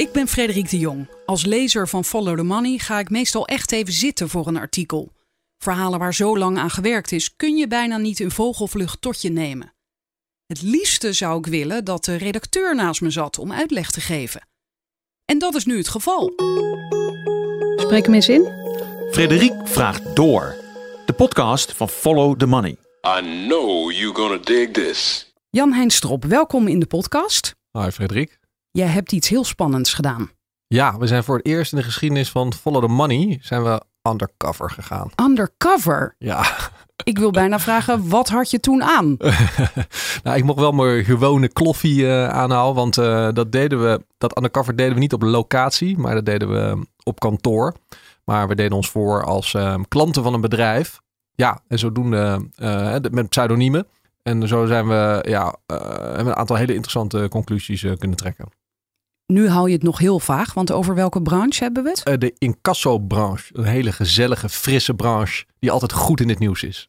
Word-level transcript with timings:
Ik 0.00 0.12
ben 0.12 0.28
Frederik 0.28 0.70
de 0.70 0.78
Jong. 0.78 1.08
Als 1.26 1.44
lezer 1.44 1.88
van 1.88 2.04
Follow 2.04 2.36
the 2.36 2.42
Money 2.42 2.78
ga 2.78 2.98
ik 2.98 3.10
meestal 3.10 3.46
echt 3.46 3.72
even 3.72 3.92
zitten 3.92 4.28
voor 4.28 4.46
een 4.46 4.56
artikel. 4.56 5.12
Verhalen 5.58 5.98
waar 5.98 6.14
zo 6.14 6.38
lang 6.38 6.58
aan 6.58 6.70
gewerkt 6.70 7.12
is, 7.12 7.36
kun 7.36 7.56
je 7.56 7.66
bijna 7.66 7.96
niet 7.96 8.20
in 8.20 8.30
vogelvlucht 8.30 9.00
tot 9.00 9.22
je 9.22 9.30
nemen. 9.30 9.74
Het 10.46 10.62
liefste 10.62 11.12
zou 11.12 11.38
ik 11.38 11.46
willen 11.46 11.84
dat 11.84 12.04
de 12.04 12.16
redacteur 12.16 12.74
naast 12.74 13.00
me 13.00 13.10
zat 13.10 13.38
om 13.38 13.52
uitleg 13.52 13.90
te 13.90 14.00
geven. 14.00 14.48
En 15.24 15.38
dat 15.38 15.54
is 15.54 15.64
nu 15.64 15.76
het 15.76 15.88
geval. 15.88 16.32
Spreek 17.76 18.04
hem 18.04 18.14
eens 18.14 18.28
in. 18.28 18.48
Frederik 19.10 19.54
vraagt 19.64 20.16
door. 20.16 20.56
De 21.06 21.12
podcast 21.12 21.72
van 21.72 21.88
Follow 21.88 22.38
the 22.38 22.46
Money. 22.46 22.76
I 23.18 23.46
know 23.46 23.92
you're 23.92 24.14
gonna 24.14 24.38
dig 24.38 24.70
this. 24.70 25.32
Jan 25.50 25.72
Hein 25.72 25.90
Strop, 25.90 26.24
welkom 26.24 26.68
in 26.68 26.78
de 26.78 26.86
podcast. 26.86 27.54
Hi 27.72 27.90
Frederik. 27.90 28.39
Jij 28.70 28.86
hebt 28.86 29.12
iets 29.12 29.28
heel 29.28 29.44
spannends 29.44 29.94
gedaan. 29.94 30.30
Ja, 30.66 30.98
we 30.98 31.06
zijn 31.06 31.24
voor 31.24 31.36
het 31.36 31.46
eerst 31.46 31.72
in 31.72 31.78
de 31.78 31.84
geschiedenis 31.84 32.30
van 32.30 32.52
Follow 32.52 32.82
the 32.82 32.88
Money 32.88 33.38
zijn 33.42 33.62
we 33.62 33.82
undercover 34.02 34.70
gegaan. 34.70 35.10
Undercover. 35.22 36.14
Ja, 36.18 36.44
Ik 37.04 37.18
wil 37.18 37.30
bijna 37.30 37.58
vragen, 37.58 38.08
wat 38.08 38.28
had 38.28 38.50
je 38.50 38.60
toen 38.60 38.82
aan? 38.82 39.16
nou, 40.22 40.36
ik 40.36 40.44
mocht 40.44 40.58
wel 40.58 40.72
mijn 40.72 41.04
gewone 41.04 41.48
kloffie 41.48 42.06
eh, 42.06 42.28
aanhouden, 42.28 42.74
want 42.74 42.98
eh, 42.98 43.28
dat 43.32 43.52
deden 43.52 43.82
we, 43.82 44.04
dat 44.18 44.36
undercover 44.36 44.76
deden 44.76 44.94
we 44.94 45.00
niet 45.00 45.12
op 45.12 45.22
locatie, 45.22 45.98
maar 45.98 46.14
dat 46.14 46.24
deden 46.24 46.50
we 46.50 46.86
op 47.02 47.20
kantoor. 47.20 47.74
Maar 48.24 48.48
we 48.48 48.54
deden 48.54 48.76
ons 48.76 48.90
voor 48.90 49.24
als 49.24 49.54
eh, 49.54 49.74
klanten 49.88 50.22
van 50.22 50.34
een 50.34 50.40
bedrijf. 50.40 51.00
Ja, 51.34 51.60
en 51.68 51.78
zodoende 51.78 52.48
eh, 52.54 52.96
met 53.10 53.28
pseudoniemen. 53.28 53.86
En 54.22 54.48
zo 54.48 54.66
zijn 54.66 54.88
we, 54.88 55.24
ja, 55.28 55.56
eh, 55.66 55.78
een 56.12 56.34
aantal 56.34 56.56
hele 56.56 56.74
interessante 56.74 57.28
conclusies 57.28 57.82
eh, 57.82 57.92
kunnen 57.98 58.16
trekken. 58.16 58.48
Nu 59.30 59.48
hou 59.48 59.68
je 59.68 59.74
het 59.74 59.82
nog 59.82 59.98
heel 59.98 60.18
vaag, 60.20 60.54
want 60.54 60.72
over 60.72 60.94
welke 60.94 61.22
branche 61.22 61.62
hebben 61.64 61.82
we 61.82 61.88
het? 61.88 62.02
Eh, 62.02 62.14
de 62.18 62.34
incasso-branche, 62.38 63.50
een 63.52 63.64
hele 63.64 63.92
gezellige, 63.92 64.48
frisse 64.48 64.94
branche 64.94 65.44
die 65.58 65.70
altijd 65.70 65.92
goed 65.92 66.20
in 66.20 66.28
het 66.28 66.38
nieuws 66.38 66.62
is. 66.62 66.88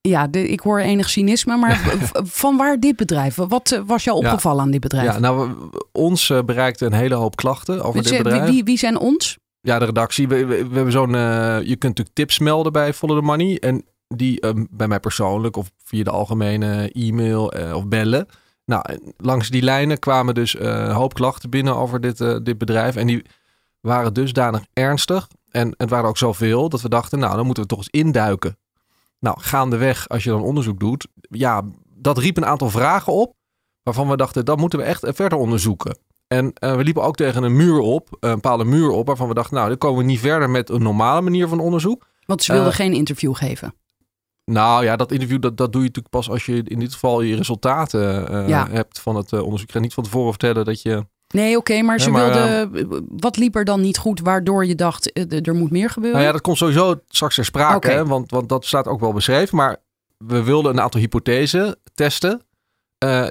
Ja, 0.00 0.26
de, 0.26 0.48
ik 0.48 0.60
hoor 0.60 0.78
enig 0.80 1.10
cynisme, 1.10 1.56
maar 1.56 1.98
van 2.42 2.56
waar 2.56 2.80
dit 2.80 2.96
bedrijf? 2.96 3.34
Wat 3.34 3.70
eh, 3.72 3.80
was 3.86 4.04
jou 4.04 4.20
Ja. 4.20 4.26
opgevallen 4.26 4.62
aan 4.62 4.70
dit 4.70 4.80
bedrijf? 4.80 5.12
Ja, 5.12 5.18
nou, 5.18 5.50
ons 5.92 6.30
eh, 6.30 6.38
bereikte 6.42 6.86
een 6.86 6.92
hele 6.92 7.14
hoop 7.14 7.36
klachten 7.36 7.82
over 7.82 8.02
Wie- 8.02 8.10
dit 8.10 8.22
bedrijf. 8.22 8.50
wie, 8.50 8.64
wie 8.64 8.78
zijn 8.78 8.98
ons? 8.98 9.38
Ja, 9.60 9.78
de 9.78 9.84
redactie. 9.84 10.28
We, 10.28 10.46
we, 10.46 10.68
we 10.68 10.74
hebben 10.74 10.92
zo'n. 10.92 11.10
je 11.12 11.64
kunt 11.66 11.82
natuurlijk 11.82 12.14
tips 12.14 12.38
melden 12.38 12.72
bij 12.72 12.92
Follow 12.94 13.18
the 13.18 13.24
Money. 13.24 13.58
En 13.58 13.84
die 14.08 14.40
eh, 14.40 14.50
bij 14.70 14.88
mij 14.88 15.00
persoonlijk 15.00 15.56
of 15.56 15.70
via 15.84 16.04
de 16.04 16.10
algemene 16.10 16.90
e-mail 16.92 17.46
of 17.74 17.86
bellen. 17.86 18.26
Nou, 18.64 18.98
langs 19.16 19.50
die 19.50 19.62
lijnen 19.62 19.98
kwamen 19.98 20.34
dus 20.34 20.56
eh, 20.56 20.68
een 20.68 20.90
hoop 20.90 21.14
klachten 21.14 21.50
binnen 21.50 21.76
over 21.76 22.00
dit, 22.00 22.20
eh, 22.20 22.36
dit 22.42 22.58
bedrijf. 22.58 22.96
En 22.96 23.06
die 23.06 23.22
waren 23.80 24.14
dusdanig 24.14 24.64
ernstig. 24.72 25.28
En 25.50 25.74
het 25.76 25.90
waren 25.90 26.08
ook 26.08 26.18
zoveel 26.18 26.68
dat 26.68 26.80
we 26.80 26.88
dachten, 26.88 27.18
nou, 27.18 27.36
dan 27.36 27.44
moeten 27.44 27.62
we 27.62 27.68
toch 27.68 27.78
eens 27.78 27.88
induiken. 27.90 28.56
Nou, 29.18 29.40
gaandeweg, 29.40 30.08
als 30.08 30.24
je 30.24 30.30
dan 30.30 30.42
onderzoek 30.42 30.80
doet, 30.80 31.06
ja, 31.28 31.62
dat 31.94 32.18
riep 32.18 32.36
een 32.36 32.46
aantal 32.46 32.70
vragen 32.70 33.12
op. 33.12 33.34
Waarvan 33.82 34.08
we 34.08 34.16
dachten, 34.16 34.44
dat 34.44 34.58
moeten 34.58 34.78
we 34.78 34.84
echt 34.84 35.06
verder 35.06 35.38
onderzoeken. 35.38 35.98
En 36.26 36.52
eh, 36.54 36.76
we 36.76 36.84
liepen 36.84 37.02
ook 37.02 37.16
tegen 37.16 37.42
een 37.42 37.56
muur 37.56 37.78
op, 37.78 38.16
een 38.20 38.34
bepaalde 38.34 38.64
muur 38.64 38.88
op, 38.90 39.06
waarvan 39.06 39.28
we 39.28 39.34
dachten, 39.34 39.54
nou, 39.54 39.68
dan 39.68 39.78
komen 39.78 39.98
we 39.98 40.04
niet 40.04 40.20
verder 40.20 40.50
met 40.50 40.70
een 40.70 40.82
normale 40.82 41.20
manier 41.20 41.48
van 41.48 41.60
onderzoek. 41.60 42.06
Want 42.26 42.42
ze 42.42 42.52
wilden 42.52 42.70
Eh, 42.70 42.76
geen 42.76 42.92
interview 42.92 43.34
geven. 43.34 43.74
Nou 44.44 44.84
ja, 44.84 44.96
dat 44.96 45.12
interview, 45.12 45.40
dat, 45.40 45.56
dat 45.56 45.72
doe 45.72 45.80
je 45.82 45.86
natuurlijk 45.88 46.14
pas 46.14 46.30
als 46.30 46.46
je 46.46 46.62
in 46.64 46.78
dit 46.78 46.92
geval 46.92 47.20
je 47.20 47.36
resultaten 47.36 48.28
eh, 48.28 48.48
Ja. 48.48 48.68
hebt 48.70 49.00
van 49.00 49.16
het 49.16 49.32
eh, 49.32 49.42
onderzoek. 49.42 49.68
Ik 49.68 49.74
ga 49.74 49.80
niet 49.80 49.94
van 49.94 50.04
tevoren 50.04 50.30
vertellen 50.30 50.64
dat 50.64 50.82
je... 50.82 51.06
Nee, 51.28 51.56
oké, 51.56 51.82
maar 51.82 52.00
ze 52.00 52.10
maar, 52.10 52.32
wilden. 52.32 53.08
wat 53.20 53.36
liep 53.36 53.56
er 53.56 53.64
dan 53.64 53.80
niet 53.80 53.98
goed 53.98 54.20
waardoor 54.20 54.66
je 54.66 54.74
dacht, 54.74 55.12
eh, 55.12 55.46
er 55.46 55.54
moet 55.54 55.70
meer 55.70 55.90
gebeuren? 55.90 56.16
Nou 56.16 56.26
ja, 56.26 56.32
dat 56.32 56.42
komt 56.42 56.56
sowieso 56.56 57.00
straks 57.08 57.34
ter 57.34 57.44
sprake, 57.44 57.90
hè, 57.90 58.06
want, 58.06 58.30
want 58.30 58.48
dat 58.48 58.64
staat 58.64 58.86
ook 58.86 59.00
wel 59.00 59.12
beschreven. 59.12 59.56
Maar 59.56 59.76
we 60.18 60.42
wilden 60.42 60.72
een 60.72 60.80
aantal 60.80 61.00
hypothesen 61.00 61.76
testen, 61.94 62.42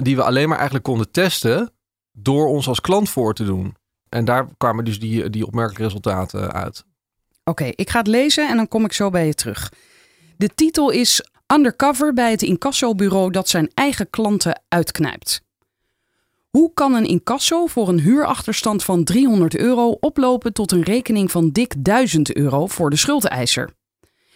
die 0.01 0.15
we 0.15 0.23
alleen 0.23 0.47
maar 0.47 0.57
eigenlijk 0.57 0.85
konden 0.85 1.11
testen 1.11 1.71
door 2.11 2.47
ons 2.47 2.67
als 2.67 2.81
klant 2.81 3.09
voor 3.09 3.33
te 3.33 3.43
doen. 3.43 3.75
En 4.09 4.25
daar 4.25 4.47
kwamen 4.57 4.85
dus 4.85 4.99
die, 4.99 5.29
die 5.29 5.45
opmerkelijke 5.45 5.83
resultaten 5.83 6.53
uit. 6.53 6.85
Oké, 7.43 7.63
ik 7.75 7.89
ga 7.89 7.97
het 7.99 8.07
lezen 8.07 8.49
en 8.49 8.55
dan 8.55 8.67
kom 8.67 8.85
ik 8.85 8.93
zo 8.93 9.09
bij 9.09 9.25
je 9.25 9.33
terug. 9.33 9.71
De 10.37 10.49
titel 10.55 10.89
is 10.89 11.21
Undercover 11.53 12.13
bij 12.13 12.31
het 12.31 12.41
incassobureau 12.41 13.31
dat 13.31 13.49
zijn 13.49 13.71
eigen 13.73 14.09
klanten 14.09 14.61
uitknijpt. 14.67 15.41
Hoe 16.49 16.73
kan 16.73 16.93
een 16.93 17.05
incasso 17.05 17.65
voor 17.65 17.89
een 17.89 17.99
huurachterstand 17.99 18.83
van 18.83 19.03
300 19.03 19.57
euro 19.57 19.89
oplopen 19.89 20.53
tot 20.53 20.71
een 20.71 20.83
rekening 20.83 21.31
van 21.31 21.49
dik 21.49 21.73
1000 21.77 22.35
euro 22.35 22.67
voor 22.67 22.89
de 22.89 22.95
schuldeiser? 22.95 23.73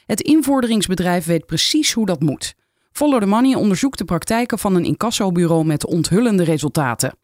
Het 0.05 0.21
invorderingsbedrijf 0.21 1.25
weet 1.25 1.45
precies 1.45 1.93
hoe 1.93 2.05
dat 2.05 2.21
moet. 2.21 2.55
Follow 2.91 3.19
the 3.19 3.25
Money 3.25 3.55
onderzoekt 3.55 3.97
de 3.97 4.05
praktijken 4.05 4.59
van 4.59 4.75
een 4.75 4.85
incassobureau 4.85 5.65
met 5.65 5.85
onthullende 5.85 6.43
resultaten. 6.43 7.17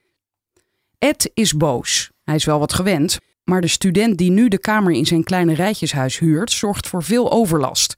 Ed 1.00 1.31
is 1.33 1.53
boos. 1.53 2.12
Hij 2.23 2.35
is 2.35 2.45
wel 2.45 2.59
wat 2.59 2.73
gewend, 2.73 3.17
maar 3.44 3.62
de 3.62 3.67
student 3.67 4.17
die 4.17 4.31
nu 4.31 4.47
de 4.47 4.59
kamer 4.59 4.91
in 4.91 5.06
zijn 5.06 5.23
kleine 5.23 5.53
rijtjeshuis 5.53 6.19
huurt, 6.19 6.51
zorgt 6.51 6.88
voor 6.88 7.03
veel 7.03 7.31
overlast. 7.31 7.95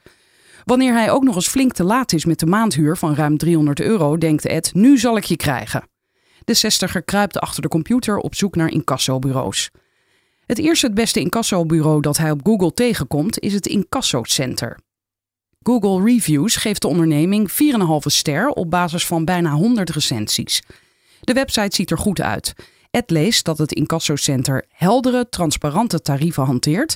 Wanneer 0.65 0.93
hij 0.93 1.11
ook 1.11 1.23
nog 1.23 1.35
eens 1.35 1.47
flink 1.47 1.73
te 1.73 1.83
laat 1.83 2.13
is 2.13 2.25
met 2.25 2.39
de 2.39 2.45
maandhuur 2.45 2.97
van 2.97 3.15
ruim 3.15 3.37
300 3.37 3.81
euro, 3.81 4.17
denkt 4.17 4.45
Ed: 4.45 4.73
nu 4.73 4.97
zal 4.97 5.17
ik 5.17 5.23
je 5.23 5.35
krijgen. 5.35 5.87
De 6.43 6.53
zestiger 6.53 7.03
kruipt 7.03 7.39
achter 7.39 7.61
de 7.61 7.67
computer 7.67 8.17
op 8.17 8.35
zoek 8.35 8.55
naar 8.55 8.71
incassobureaus. 8.71 9.71
Het 10.45 10.57
eerste 10.57 10.85
het 10.85 10.95
beste 10.95 11.19
incassobureau 11.19 12.01
dat 12.01 12.17
hij 12.17 12.31
op 12.31 12.39
Google 12.43 12.73
tegenkomt 12.73 13.39
is 13.39 13.53
het 13.53 13.67
Incasso 13.67 14.23
Center. 14.23 14.79
Google 15.63 16.03
Reviews 16.03 16.55
geeft 16.55 16.81
de 16.81 16.87
onderneming 16.87 17.51
4,5 17.51 17.55
ster 18.05 18.49
op 18.49 18.69
basis 18.69 19.05
van 19.05 19.25
bijna 19.25 19.51
100 19.51 19.89
recensies. 19.89 20.61
De 21.21 21.33
website 21.33 21.75
ziet 21.75 21.91
er 21.91 21.97
goed 21.97 22.21
uit. 22.21 22.53
Ed 22.91 23.09
leest 23.09 23.45
dat 23.45 23.57
het 23.57 23.71
incassocenter 23.71 24.65
heldere, 24.69 25.29
transparante 25.29 26.01
tarieven 26.01 26.43
hanteert, 26.43 26.95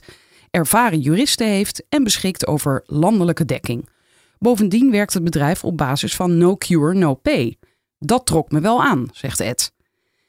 ervaren 0.52 1.00
juristen 1.00 1.48
heeft 1.48 1.84
en 1.90 2.04
beschikt 2.04 2.48
over 2.48 2.84
landelijke 2.86 3.46
dekking. 3.46 3.90
Bovendien 4.38 4.92
werkt 4.92 5.14
het 5.14 5.24
bedrijf 5.24 5.64
op 5.64 5.78
basis 5.78 6.16
van 6.16 6.38
no 6.38 6.56
cure, 6.56 6.94
no 6.94 7.14
pay. 7.14 7.58
Dat 8.00 8.26
trok 8.26 8.52
me 8.52 8.60
wel 8.60 8.84
aan, 8.84 9.08
zegt 9.12 9.40
Ed. 9.40 9.72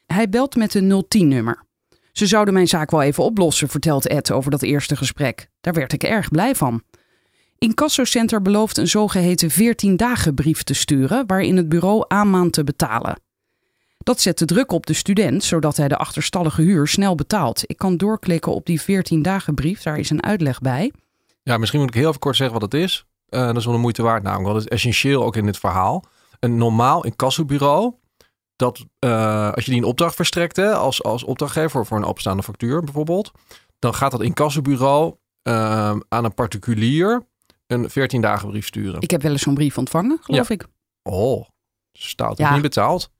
Hij 0.06 0.28
belt 0.28 0.56
met 0.56 0.74
een 0.74 1.04
010-nummer. 1.04 1.64
Ze 2.12 2.26
zouden 2.26 2.54
mijn 2.54 2.68
zaak 2.68 2.90
wel 2.90 3.02
even 3.02 3.24
oplossen, 3.24 3.68
vertelt 3.68 4.06
Ed 4.06 4.32
over 4.32 4.50
dat 4.50 4.62
eerste 4.62 4.96
gesprek. 4.96 5.48
Daar 5.60 5.74
werd 5.74 5.92
ik 5.92 6.02
erg 6.02 6.28
blij 6.28 6.54
van. 6.54 6.82
Incassocenter 7.58 8.42
belooft 8.42 8.76
een 8.76 8.88
zogeheten 8.88 9.50
14-dagen 9.50 10.34
brief 10.34 10.62
te 10.62 10.74
sturen, 10.74 11.26
waarin 11.26 11.56
het 11.56 11.68
bureau 11.68 12.04
aanmaand 12.08 12.52
te 12.52 12.64
betalen. 12.64 13.20
Dat 14.04 14.20
zet 14.20 14.38
de 14.38 14.44
druk 14.44 14.72
op 14.72 14.86
de 14.86 14.92
student, 14.92 15.44
zodat 15.44 15.76
hij 15.76 15.88
de 15.88 15.96
achterstallige 15.96 16.62
huur 16.62 16.86
snel 16.88 17.14
betaalt. 17.14 17.62
Ik 17.66 17.76
kan 17.76 17.96
doorklikken 17.96 18.54
op 18.54 18.66
die 18.66 18.80
14 18.80 19.22
dagen 19.22 19.54
brief, 19.54 19.82
daar 19.82 19.98
is 19.98 20.10
een 20.10 20.22
uitleg 20.22 20.60
bij. 20.60 20.92
Ja, 21.42 21.58
misschien 21.58 21.80
moet 21.80 21.88
ik 21.88 21.94
heel 21.94 22.08
even 22.08 22.20
kort 22.20 22.36
zeggen 22.36 22.60
wat 22.60 22.72
het 22.72 22.82
is. 22.82 23.04
Eh, 23.28 23.46
dat 23.46 23.56
is 23.56 23.64
wel 23.64 23.74
de 23.74 23.80
moeite 23.80 24.02
waard 24.02 24.22
namelijk, 24.22 24.48
want 24.48 24.62
het 24.62 24.72
is 24.72 24.78
essentieel 24.78 25.24
ook 25.24 25.36
in 25.36 25.44
dit 25.44 25.58
verhaal. 25.58 26.04
Een 26.38 26.56
normaal 26.56 27.04
incassobureau, 27.04 27.94
dat 28.56 28.84
eh, 28.98 29.52
als 29.52 29.64
je 29.64 29.70
die 29.70 29.80
een 29.80 29.86
opdracht 29.86 30.14
verstrekt 30.14 30.56
hè, 30.56 30.74
als, 30.74 31.02
als 31.02 31.24
opdrachtgever 31.24 31.86
voor 31.86 31.96
een 31.96 32.04
openstaande 32.04 32.42
factuur 32.42 32.82
bijvoorbeeld, 32.82 33.30
dan 33.78 33.94
gaat 33.94 34.10
dat 34.10 34.22
incassobureau 34.22 35.14
eh, 35.42 35.96
aan 36.08 36.24
een 36.24 36.34
particulier 36.34 37.26
een 37.66 37.90
14 37.90 38.20
dagen 38.20 38.48
brief 38.48 38.66
sturen. 38.66 39.00
Ik 39.00 39.10
heb 39.10 39.22
wel 39.22 39.32
eens 39.32 39.42
zo'n 39.42 39.54
brief 39.54 39.78
ontvangen, 39.78 40.18
geloof 40.20 40.50
ik. 40.50 40.66
Oh, 41.02 41.48
stout. 41.92 42.38
Ja. 42.38 42.52
Niet 42.52 42.62
betaald. 42.62 43.10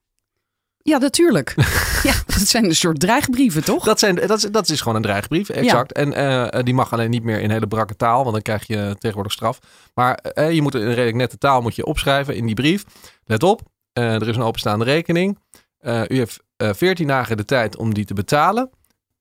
Ja, 0.83 0.99
natuurlijk. 0.99 1.55
ja, 2.03 2.13
dat 2.27 2.49
zijn 2.49 2.65
een 2.65 2.75
soort 2.75 3.01
dreigbrieven, 3.01 3.65
toch? 3.65 3.85
Dat, 3.85 3.99
zijn, 3.99 4.15
dat, 4.15 4.39
is, 4.39 4.51
dat 4.51 4.69
is 4.69 4.81
gewoon 4.81 4.97
een 4.97 5.03
dreigbrief, 5.03 5.49
exact. 5.49 5.93
En 5.93 6.13
eh, 6.13 6.63
die 6.63 6.75
mag 6.75 6.93
alleen 6.93 7.11
niet 7.11 7.23
meer 7.23 7.41
in 7.41 7.51
hele 7.51 7.67
brakke 7.67 7.97
taal, 7.97 8.21
want 8.21 8.33
dan 8.33 8.43
krijg 8.43 8.67
je 8.67 8.97
tegenwoordig 8.99 9.33
straf. 9.33 9.59
Maar 9.95 10.15
eh, 10.15 10.53
je 10.53 10.63
moet 10.63 10.75
in 10.75 10.81
een 10.81 10.95
redelijk 10.95 11.17
nette 11.17 11.39
taal 11.39 11.63
moet 11.63 11.77
je 11.77 11.85
opschrijven 11.87 12.37
in 12.37 12.47
die 12.47 12.55
brief. 12.55 12.85
Let 13.25 13.43
op, 13.43 13.61
eh, 13.93 14.15
er 14.15 14.29
is 14.29 14.37
een 14.37 14.43
openstaande 14.43 14.85
rekening. 14.85 15.39
Eh, 15.79 16.03
u 16.09 16.17
heeft 16.17 16.41
eh 16.57 16.71
14 16.73 17.07
dagen 17.07 17.37
de 17.37 17.45
tijd 17.45 17.77
om 17.77 17.95
die 17.95 18.05
te 18.05 18.15
betalen. 18.15 18.71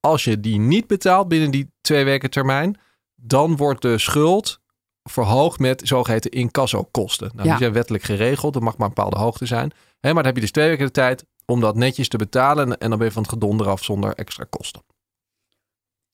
Als 0.00 0.24
je 0.24 0.40
die 0.40 0.58
niet 0.58 0.86
betaalt 0.86 1.28
binnen 1.28 1.50
die 1.50 1.70
twee 1.80 2.04
weken 2.04 2.30
termijn, 2.30 2.78
dan 3.16 3.56
wordt 3.56 3.82
de 3.82 3.98
schuld 3.98 4.60
verhoogd 5.02 5.58
met 5.58 5.82
zogeheten 5.84 6.30
incassokosten. 6.30 7.30
Nou, 7.34 7.46
Ja. 7.46 7.50
Die 7.52 7.62
zijn 7.62 7.72
wettelijk 7.72 8.04
geregeld, 8.04 8.52
dat 8.52 8.62
mag 8.62 8.76
maar 8.76 8.88
een 8.88 8.94
bepaalde 8.94 9.18
hoogte 9.18 9.46
zijn. 9.46 9.72
Hè, 10.00 10.12
maar 10.12 10.22
dan 10.22 10.24
heb 10.24 10.34
je 10.34 10.40
dus 10.40 10.50
twee 10.50 10.68
weken 10.68 10.86
de 10.86 10.92
tijd 10.92 11.24
om 11.50 11.60
dat 11.60 11.76
netjes 11.76 12.08
te 12.08 12.16
betalen 12.16 12.78
en 12.78 12.88
dan 12.88 12.98
ben 12.98 13.06
je 13.06 13.12
van 13.12 13.22
het 13.22 13.32
gedonder 13.32 13.68
af 13.68 13.84
zonder 13.84 14.14
extra 14.14 14.44
kosten. 14.50 14.82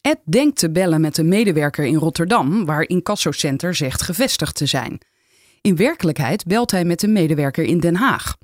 Ed 0.01 0.19
denkt 0.25 0.59
te 0.59 0.71
bellen 0.71 1.01
met 1.01 1.19
een 1.19 1.29
medewerker 1.29 1.85
in 1.85 1.95
Rotterdam, 1.95 2.65
waar 2.65 2.83
Incassocenter 2.83 3.75
zegt 3.75 4.03
gevestigd 4.03 4.55
te 4.55 4.67
zijn. 4.67 4.99
In 5.61 5.77
werkelijkheid 5.77 6.45
belt 6.45 6.71
hij 6.71 6.85
met 6.85 7.03
een 7.03 7.13
medewerker 7.13 7.65
in 7.65 7.81
Den 7.81 7.97
Haag. 7.97 8.37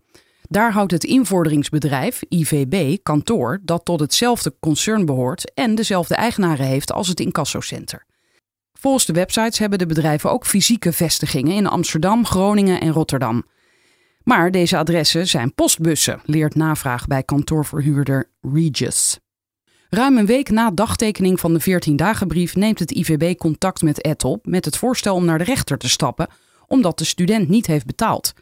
Daar 0.49 0.73
houdt 0.73 0.93
het 0.93 1.05
invorderingsbedrijf, 1.05 2.23
IVB, 2.29 2.97
kantoor 3.03 3.61
dat 3.63 3.85
tot 3.85 4.01
hetzelfde 4.01 4.55
concern 4.61 5.05
behoort 5.05 5.55
en 5.55 5.75
dezelfde 5.75 6.15
eigenaren 6.15 6.67
heeft 6.67 6.93
als 6.93 7.09
het 7.09 7.21
incassocenter. 7.21 8.07
Volgens 8.73 9.07
de 9.07 9.13
websites 9.13 9.59
hebben 9.59 9.79
de 9.79 9.87
bedrijven 9.87 10.31
ook 10.31 10.47
fysieke 10.47 10.93
vestigingen 10.93 11.55
in 11.55 11.67
Amsterdam, 11.67 12.27
Groningen 12.27 12.81
en 12.81 12.93
Rotterdam. 12.93 13.45
Maar 14.25 14.51
deze 14.51 14.77
adressen 14.77 15.27
zijn 15.27 15.55
postbussen, 15.55 16.21
leert 16.25 16.55
navraag 16.55 17.07
bij 17.07 17.23
kantoorverhuurder 17.23 18.31
Regis. 18.41 19.19
Ruim 19.89 20.17
een 20.17 20.27
week 20.27 20.51
na 20.51 20.71
dagtekening 20.71 21.41
van 21.41 21.55
de 21.55 21.61
14-dagenbrief 21.61 22.55
neemt 22.55 22.79
het 22.79 22.91
IVB 22.91 23.39
contact 23.39 23.83
met 23.83 24.01
Ed 24.01 24.25
op 24.25 24.47
met 24.47 24.65
het 24.65 24.77
voorstel 24.77 25.15
om 25.15 25.25
naar 25.25 25.39
de 25.39 25.45
rechter 25.45 25.79
te 25.79 25.89
stappen, 25.89 26.29
omdat 26.67 26.99
de 26.99 27.05
student 27.05 27.49
niet 27.49 27.67
heeft 27.67 27.87
betaald. 27.87 28.33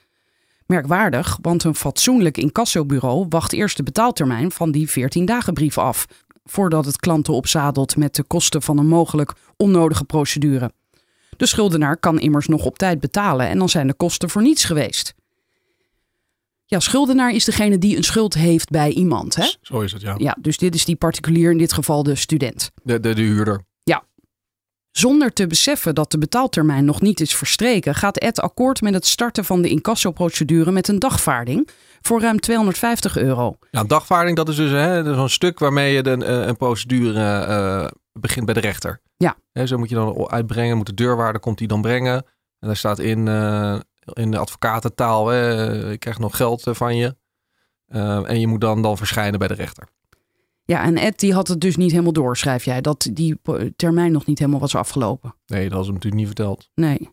Merkwaardig, 0.67 1.39
want 1.43 1.65
een 1.65 1.75
fatsoenlijk 1.75 2.37
incassobureau 2.37 3.27
wacht 3.29 3.53
eerst 3.53 3.77
de 3.77 3.83
betaaltermijn 3.83 4.51
van 4.51 4.71
die 4.71 4.91
14-dagenbrief 4.91 5.75
af, 5.75 6.07
voordat 6.45 6.85
het 6.85 6.97
klanten 6.97 7.35
opzadelt 7.35 7.97
met 7.97 8.15
de 8.15 8.23
kosten 8.23 8.63
van 8.63 8.79
een 8.79 8.89
mogelijk 8.89 9.33
onnodige 9.57 10.05
procedure. 10.05 10.73
De 11.37 11.47
schuldenaar 11.47 11.97
kan 11.97 12.21
immers 12.21 12.47
nog 12.47 12.65
op 12.65 12.79
tijd 12.79 13.01
betalen 13.01 13.49
en 13.49 13.59
dan 13.59 13.69
zijn 13.69 13.87
de 13.87 13.95
kosten 13.95 14.31
voor 14.31 14.43
niets 14.43 14.65
geweest. 14.65 15.15
Ja, 16.71 16.81
schuldenaar 16.81 17.31
is 17.31 17.45
degene 17.45 17.79
die 17.79 17.97
een 17.97 18.03
schuld 18.03 18.35
heeft 18.35 18.71
bij 18.71 18.91
iemand. 18.91 19.35
Hè? 19.35 19.51
Zo 19.61 19.81
is 19.81 19.93
het, 19.93 20.03
ja. 20.03 20.15
Ja, 20.19 20.37
dus 20.41 20.57
dit 20.57 20.75
is 20.75 20.85
die 20.85 20.97
particulier, 20.97 21.51
in 21.51 21.59
dit 21.59 21.73
geval 21.73 22.03
de 22.03 22.15
student. 22.15 22.71
De, 22.83 23.01
de, 23.01 23.15
de 23.15 23.23
huurder. 23.23 23.69
Zonder 24.91 25.33
te 25.33 25.47
beseffen 25.47 25.95
dat 25.95 26.11
de 26.11 26.19
betaaltermijn 26.19 26.85
nog 26.85 27.01
niet 27.01 27.21
is 27.21 27.35
verstreken, 27.35 27.95
gaat 27.95 28.17
Ed 28.17 28.41
akkoord 28.41 28.81
met 28.81 28.95
het 28.95 29.07
starten 29.07 29.45
van 29.45 29.63
de 29.63 29.69
incassoprocedure 29.69 30.71
met 30.71 30.89
een 30.89 30.99
dagvaarding 30.99 31.69
voor 32.01 32.21
ruim 32.21 32.41
250 32.41 33.17
euro. 33.17 33.57
Ja, 33.71 33.85
dagvaarding, 33.85 34.37
dat 34.37 34.49
is 34.49 34.57
dus 34.57 34.71
hè, 34.71 35.15
zo'n 35.15 35.29
stuk 35.29 35.59
waarmee 35.59 35.95
je 35.95 36.03
de, 36.03 36.11
een, 36.11 36.49
een 36.49 36.57
procedure 36.57 37.21
eh, 37.21 37.87
begint 38.13 38.45
bij 38.45 38.55
de 38.55 38.61
rechter. 38.61 39.01
Ja. 39.17 39.37
Hè, 39.53 39.67
zo 39.67 39.79
moet 39.79 39.89
je 39.89 39.95
dan 39.95 40.31
uitbrengen, 40.31 40.77
moet 40.77 40.87
de 40.87 40.95
deurwaarder 40.95 41.41
komt 41.41 41.59
die 41.59 41.69
dan 41.69 41.83
brengen. 41.83 42.15
En 42.59 42.67
daar 42.67 42.77
staat 42.77 42.99
in, 42.99 43.29
eh, 43.29 43.79
in 44.13 44.31
de 44.31 44.39
advocatentaal, 44.39 45.29
hè, 45.29 45.91
ik 45.93 46.01
krijg 46.01 46.19
nog 46.19 46.37
geld 46.37 46.67
eh, 46.67 46.75
van 46.75 46.97
je. 46.97 47.17
Uh, 47.89 48.31
en 48.31 48.41
je 48.41 48.47
moet 48.47 48.61
dan, 48.61 48.83
dan 48.83 48.97
verschijnen 48.97 49.39
bij 49.39 49.49
de 49.49 49.55
rechter. 49.55 49.89
Ja, 50.65 50.83
en 50.83 50.97
Ed 50.97 51.19
die 51.19 51.35
had 51.35 51.49
het 51.49 51.61
dus 51.61 51.77
niet 51.77 51.91
helemaal 51.91 52.13
door, 52.13 52.37
schrijf 52.37 52.65
jij, 52.65 52.81
dat 52.81 53.09
die 53.13 53.41
termijn 53.77 54.13
nog 54.13 54.27
niet 54.27 54.39
helemaal 54.39 54.61
was 54.61 54.75
afgelopen. 54.75 55.35
Nee, 55.47 55.69
dat 55.69 55.77
was 55.77 55.85
hem 55.85 55.95
natuurlijk 55.95 56.23
niet 56.23 56.35
verteld. 56.37 56.71
Nee. 56.75 57.09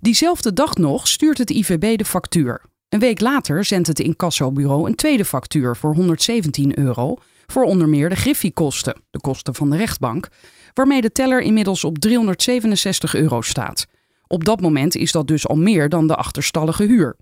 Diezelfde 0.00 0.52
dag 0.52 0.74
nog 0.74 1.08
stuurt 1.08 1.38
het 1.38 1.50
IVB 1.50 1.98
de 1.98 2.04
factuur. 2.04 2.64
Een 2.88 2.98
week 2.98 3.20
later 3.20 3.64
zendt 3.64 3.88
het 3.88 3.98
incassobureau 3.98 4.88
een 4.88 4.94
tweede 4.94 5.24
factuur 5.24 5.76
voor 5.76 5.94
117 5.94 6.78
euro 6.78 7.16
voor 7.46 7.64
onder 7.64 7.88
meer 7.88 8.08
de 8.08 8.16
griffiekosten, 8.16 9.02
de 9.10 9.20
kosten 9.20 9.54
van 9.54 9.70
de 9.70 9.76
rechtbank, 9.76 10.28
waarmee 10.74 11.00
de 11.00 11.12
teller 11.12 11.40
inmiddels 11.40 11.84
op 11.84 11.98
367 11.98 13.14
euro 13.14 13.40
staat. 13.40 13.86
Op 14.32 14.44
dat 14.44 14.60
moment 14.60 14.96
is 14.96 15.12
dat 15.12 15.26
dus 15.26 15.48
al 15.48 15.56
meer 15.56 15.88
dan 15.88 16.06
de 16.06 16.16
achterstallige 16.16 16.84
huur. 16.84 17.16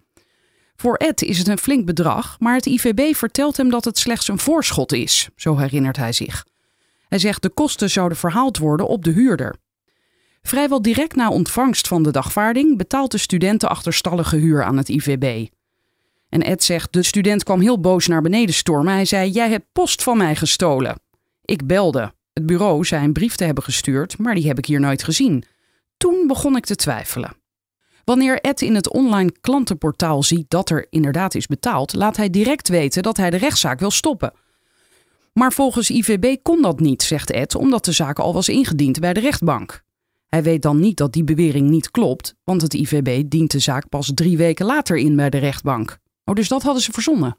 Voor 0.77 0.95
Ed 0.95 1.23
is 1.23 1.39
het 1.39 1.49
een 1.49 1.59
flink 1.59 1.87
bedrag, 1.87 2.37
maar 2.39 2.55
het 2.55 2.67
IVB 2.67 3.15
vertelt 3.15 3.57
hem 3.57 3.71
dat 3.71 3.85
het 3.85 3.99
slechts 3.99 4.29
een 4.29 4.39
voorschot 4.39 4.93
is, 4.93 5.29
zo 5.37 5.57
herinnert 5.57 5.97
hij 5.97 6.13
zich. 6.13 6.47
Hij 7.09 7.19
zegt 7.19 7.43
de 7.43 7.49
kosten 7.49 7.91
zouden 7.91 8.19
verhaald 8.19 8.59
worden 8.59 8.89
op 8.89 9.05
de 9.05 9.11
huurder. 9.11 9.57
Vrijwel 10.43 10.83
direct 10.83 11.17
na 11.17 11.31
ontvangst 11.31 11.89
van 11.89 12.03
de 12.03 12.11
dagvaarding 12.11 12.77
betaalt 12.77 13.11
de 13.11 13.19
student 13.19 13.61
de 13.61 13.69
achterstallige 13.69 14.37
huur 14.37 14.63
aan 14.65 14.77
het 14.77 14.89
IVB. 14.89 15.47
En 16.29 16.43
Ed 16.43 16.65
zegt: 16.65 16.93
De 16.93 17.03
student 17.03 17.45
kwam 17.45 17.61
heel 17.61 17.81
boos 17.81 18.07
naar 18.07 18.23
beneden 18.23 18.55
stormen. 18.55 18.93
Hij 18.93 19.05
zei: 19.05 19.31
Jij 19.31 19.51
hebt 19.51 19.73
post 19.73 20.03
van 20.03 20.17
mij 20.17 20.37
gestolen. 20.37 21.01
Ik 21.45 21.67
belde. 21.67 22.13
Het 22.33 22.47
bureau 22.47 22.85
zei 22.85 23.05
een 23.05 23.13
brief 23.13 23.37
te 23.37 23.45
hebben 23.45 23.65
gestuurd, 23.65 24.19
maar 24.19 24.35
die 24.35 24.47
heb 24.47 24.59
ik 24.59 24.67
hier 24.67 24.81
nooit 24.81 25.03
gezien. 25.03 25.45
Toen 26.01 26.27
begon 26.27 26.57
ik 26.57 26.65
te 26.65 26.75
twijfelen. 26.75 27.37
Wanneer 28.05 28.41
Ed 28.41 28.61
in 28.61 28.75
het 28.75 28.91
online 28.91 29.33
klantenportaal 29.41 30.23
ziet 30.23 30.51
dat 30.51 30.71
er 30.71 30.87
inderdaad 30.91 31.35
is 31.35 31.47
betaald, 31.47 31.95
laat 31.95 32.17
hij 32.17 32.31
direct 32.31 32.69
weten 32.69 33.03
dat 33.03 33.17
hij 33.17 33.31
de 33.31 33.37
rechtszaak 33.37 33.81
wil 33.81 33.91
stoppen. 33.91 34.33
Maar 35.33 35.53
volgens 35.53 35.91
IVB 35.91 36.37
kon 36.43 36.63
dat 36.63 36.81
niet, 36.81 37.03
zegt 37.03 37.31
Ed, 37.31 37.55
omdat 37.55 37.85
de 37.85 37.93
zaak 37.93 38.19
al 38.19 38.33
was 38.33 38.49
ingediend 38.49 39.01
bij 39.01 39.13
de 39.13 39.21
rechtbank. 39.21 39.83
Hij 40.29 40.43
weet 40.43 40.63
dan 40.63 40.81
niet 40.81 40.97
dat 40.97 41.13
die 41.13 41.25
bewering 41.25 41.71
niet 41.71 41.91
klopt, 41.91 42.35
want 42.45 42.63
het 42.63 42.75
IVB 42.75 43.29
dient 43.29 43.51
de 43.51 43.59
zaak 43.59 43.89
pas 43.89 44.11
drie 44.15 44.37
weken 44.37 44.67
later 44.67 44.97
in 44.97 45.17
bij 45.17 45.31
de 45.31 45.39
rechtbank. 45.39 45.99
Oh, 46.25 46.35
dus 46.35 46.49
dat 46.49 46.63
hadden 46.63 46.83
ze 46.83 46.93
verzonnen. 46.93 47.39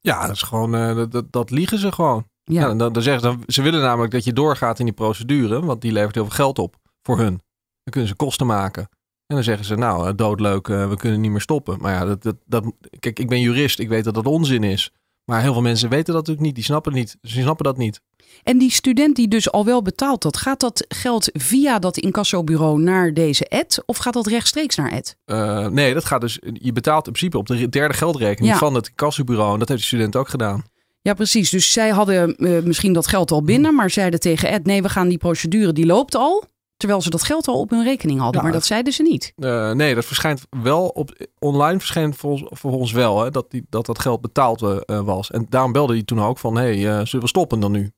Ja, 0.00 0.26
dat 0.26 0.34
is 0.34 0.42
gewoon, 0.42 0.74
uh, 0.74 1.04
dat, 1.10 1.32
dat 1.32 1.50
liegen 1.50 1.78
ze 1.78 1.92
gewoon. 1.92 2.26
Ja. 2.44 2.60
Ja, 2.60 2.74
dan, 2.74 2.92
dan 2.92 3.02
zeggen 3.02 3.32
ze, 3.32 3.52
ze 3.52 3.62
willen 3.62 3.80
namelijk 3.80 4.12
dat 4.12 4.24
je 4.24 4.32
doorgaat 4.32 4.78
in 4.78 4.84
die 4.84 4.94
procedure, 4.94 5.64
want 5.64 5.80
die 5.80 5.92
levert 5.92 6.14
heel 6.14 6.24
veel 6.24 6.34
geld 6.34 6.58
op 6.58 6.76
voor 7.02 7.18
hun. 7.18 7.40
Dan 7.88 7.96
kunnen 8.02 8.08
ze 8.08 8.24
kosten 8.24 8.46
maken. 8.46 8.82
En 9.26 9.34
dan 9.34 9.44
zeggen 9.44 9.64
ze, 9.64 9.74
nou, 9.74 10.14
doodleuk, 10.14 10.68
uh, 10.68 10.88
we 10.88 10.96
kunnen 10.96 11.20
niet 11.20 11.30
meer 11.30 11.40
stoppen. 11.40 11.78
Maar 11.80 11.92
ja, 11.92 12.04
dat, 12.04 12.22
dat, 12.22 12.36
dat, 12.46 12.64
kijk, 12.98 13.18
ik 13.18 13.28
ben 13.28 13.40
jurist, 13.40 13.78
ik 13.78 13.88
weet 13.88 14.04
dat 14.04 14.14
dat 14.14 14.26
onzin 14.26 14.64
is. 14.64 14.92
Maar 15.24 15.42
heel 15.42 15.52
veel 15.52 15.62
mensen 15.62 15.88
weten 15.88 16.06
dat 16.06 16.16
natuurlijk 16.16 16.46
niet, 16.46 16.54
die 16.54 16.64
snappen 16.64 16.92
het 16.92 17.00
niet. 17.00 17.16
Ze 17.22 17.40
snappen 17.40 17.64
dat 17.64 17.76
niet. 17.76 18.00
En 18.42 18.58
die 18.58 18.70
student 18.70 19.16
die 19.16 19.28
dus 19.28 19.50
al 19.50 19.64
wel 19.64 19.82
betaalt 19.82 20.22
dat, 20.22 20.36
gaat 20.36 20.60
dat 20.60 20.84
geld 20.88 21.30
via 21.32 21.78
dat 21.78 21.96
incassobureau 21.96 22.80
naar 22.80 23.14
deze 23.14 23.48
Ed 23.48 23.82
of 23.86 23.96
gaat 23.96 24.12
dat 24.12 24.26
rechtstreeks 24.26 24.76
naar 24.76 24.90
Ed? 24.90 25.16
Uh, 25.26 25.66
nee, 25.66 25.94
dat 25.94 26.04
gaat 26.04 26.20
dus, 26.20 26.38
je 26.52 26.72
betaalt 26.72 27.06
in 27.06 27.12
principe 27.12 27.38
op 27.38 27.46
de 27.46 27.68
derde 27.68 27.94
geldrekening 27.94 28.52
Ja. 28.52 28.58
van 28.58 28.74
het 28.74 28.88
incassobureau. 28.88 29.52
En 29.52 29.58
dat 29.58 29.68
heeft 29.68 29.80
de 29.80 29.86
student 29.86 30.16
ook 30.16 30.28
gedaan. 30.28 30.64
Ja, 31.02 31.14
precies. 31.14 31.50
Dus 31.50 31.72
zij 31.72 31.88
hadden 31.88 32.36
eh, 32.36 32.62
misschien 32.62 32.92
dat 32.92 33.06
geld 33.06 33.30
al 33.30 33.42
binnen, 33.42 33.74
maar 33.74 33.90
zeiden 33.90 34.20
tegen 34.20 34.48
Ed: 34.48 34.64
nee, 34.64 34.82
we 34.82 34.88
gaan 34.88 35.08
die 35.08 35.18
procedure, 35.18 35.72
die 35.72 35.86
loopt 35.86 36.14
al. 36.14 36.44
Terwijl 36.78 37.02
ze 37.02 37.10
dat 37.10 37.22
geld 37.22 37.48
al 37.48 37.60
op 37.60 37.70
hun 37.70 37.84
rekening 37.84 38.20
hadden, 38.20 38.36
Ja. 38.36 38.42
maar 38.42 38.52
dat 38.56 38.66
zeiden 38.66 38.92
ze 38.92 39.02
niet. 39.02 39.32
Uh, 39.36 39.70
nee, 39.70 39.94
dat 39.94 40.04
verschijnt 40.04 40.46
wel 40.62 40.88
op 40.88 41.26
online 41.38 41.78
verschijnt 41.78 42.16
volgens, 42.16 42.60
volgens 42.60 42.92
wel 42.92 43.22
hè, 43.22 43.30
dat, 43.30 43.50
die, 43.50 43.66
dat 43.68 43.86
dat 43.86 43.98
geld 43.98 44.20
betaald 44.20 44.62
uh, 44.62 45.00
was. 45.00 45.30
En 45.30 45.46
daarom 45.48 45.72
belde 45.72 45.92
hij 45.92 46.02
toen 46.02 46.22
ook 46.22 46.38
van, 46.38 46.56
hé, 46.56 46.62
hey, 46.62 46.76
uh, 46.76 47.04
zullen 47.04 47.20
we 47.20 47.28
stoppen 47.28 47.60
dan 47.60 47.72
nu? 47.72 47.92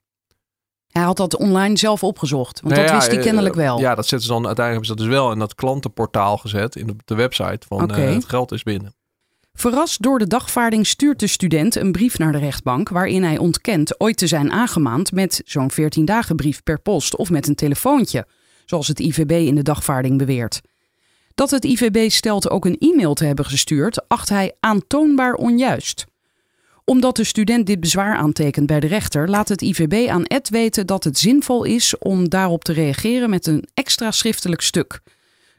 Hij 0.91 1.03
had 1.03 1.17
dat 1.17 1.37
online 1.37 1.77
zelf 1.77 2.03
opgezocht, 2.03 2.61
want 2.61 2.75
Nou 2.75 2.87
dat 2.87 2.91
ja, 2.91 2.97
wist 2.97 3.09
hij 3.11 3.19
eh, 3.19 3.25
kennelijk 3.25 3.55
wel. 3.55 3.79
Ja, 3.79 3.95
dat 3.95 4.07
zetten 4.07 4.29
ze 4.29 4.35
dan 4.35 4.47
uiteindelijk 4.47 4.87
hebben 4.87 4.87
ze 4.87 4.95
dat 4.95 5.05
dus 5.05 5.23
wel 5.23 5.33
in 5.33 5.39
dat 5.39 5.55
klantenportaal 5.55 6.37
gezet, 6.37 6.77
in 6.77 6.87
de, 6.87 6.95
de 7.05 7.15
website 7.15 7.67
van 7.67 7.91
eh, 7.91 8.15
het 8.15 8.25
geld 8.25 8.53
is 8.53 8.63
binnen. 8.63 8.95
Verrast 9.53 10.03
door 10.03 10.19
de 10.19 10.27
dagvaarding 10.27 10.87
stuurt 10.87 11.21
de 11.21 11.27
student 11.27 11.77
een 11.77 11.93
brief 11.93 12.19
naar 12.19 12.33
de 12.33 12.39
rechtbank 12.39 12.89
waarin 12.89 13.23
hij 13.23 13.39
ontkent 13.39 14.01
ooit 14.01 14.17
te 14.17 14.27
zijn 14.27 14.51
aangemaand 14.51 15.13
met 15.13 15.43
zo'n 15.45 15.71
14 15.71 16.05
dagen 16.05 16.37
brief 16.37 16.63
per 16.63 16.81
post 16.81 17.17
of 17.17 17.31
met 17.31 17.49
een 17.49 17.55
telefoontje, 17.55 18.27
zoals 18.71 18.89
het 18.89 19.01
IVB 19.01 19.31
in 19.31 19.55
de 19.55 19.63
dagvaarding 19.63 20.19
beweert. 20.19 20.61
Dat 21.35 21.51
het 21.51 21.65
IVB 21.65 22.11
stelt 22.11 22.51
ook 22.51 22.65
een 22.65 22.79
e-mail 22.79 23.15
te 23.15 23.25
hebben 23.25 23.45
gestuurd, 23.45 24.09
acht 24.09 24.29
hij 24.29 24.53
aantoonbaar 24.61 25.35
onjuist. 25.35 26.05
Omdat 26.85 27.17
de 27.17 27.25
student 27.25 27.67
dit 27.67 27.81
bezwaar 27.81 28.17
aantekent 28.17 28.67
bij 28.67 28.81
de 28.81 28.87
rechter, 28.87 29.29
laat 29.29 29.49
het 29.49 29.63
IVB 29.63 30.09
aan 30.09 30.25
Ed 30.25 30.49
weten 30.49 30.87
dat 30.87 31.05
het 31.05 31.19
zinvol 31.19 31.65
is 31.65 31.99
om 31.99 32.29
daarop 32.29 32.65
te 32.65 32.73
reageren 32.73 33.31
met 33.31 33.47
een 33.47 33.69
extra 33.75 34.11
schriftelijk 34.11 34.61
stuk. 34.61 35.01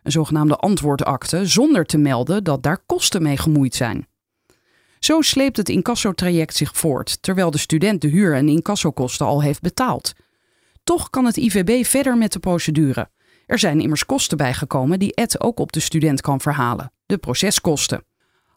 Een 0.04 0.12
zogenaamde 0.12 0.56
antwoordakte, 0.56 1.46
zonder 1.46 1.86
te 1.86 1.98
melden 1.98 2.44
dat 2.44 2.64
daar 2.64 2.84
kosten 2.86 3.22
mee 3.22 3.38
gemoeid 3.38 3.76
zijn. 3.76 4.08
Zo 5.00 5.22
sleept 5.22 5.58
het 5.58 5.70
incassotraject 5.70 6.56
zich 6.56 6.78
voort, 6.78 7.18
terwijl 7.22 7.52
de 7.52 7.58
student 7.58 8.02
de 8.02 8.08
huur 8.08 8.36
en 8.36 8.50
incassokosten 8.50 9.26
al 9.26 9.42
heeft 9.42 9.62
betaald. 9.62 10.14
Toch 10.84 11.10
kan 11.10 11.26
het 11.26 11.38
IVB 11.38 11.86
verder 11.86 12.18
met 12.18 12.32
de 12.32 12.40
procedure. 12.40 13.10
Er 13.46 13.60
zijn 13.60 13.82
immers 13.82 14.06
kosten 14.06 14.38
bijgekomen 14.38 15.00
die 15.00 15.14
Ed 15.14 15.42
ook 15.42 15.60
op 15.60 15.72
de 15.72 15.80
student 15.80 16.22
kan 16.22 16.42
verhalen: 16.42 16.92
de 17.06 17.18
proceskosten. 17.18 18.04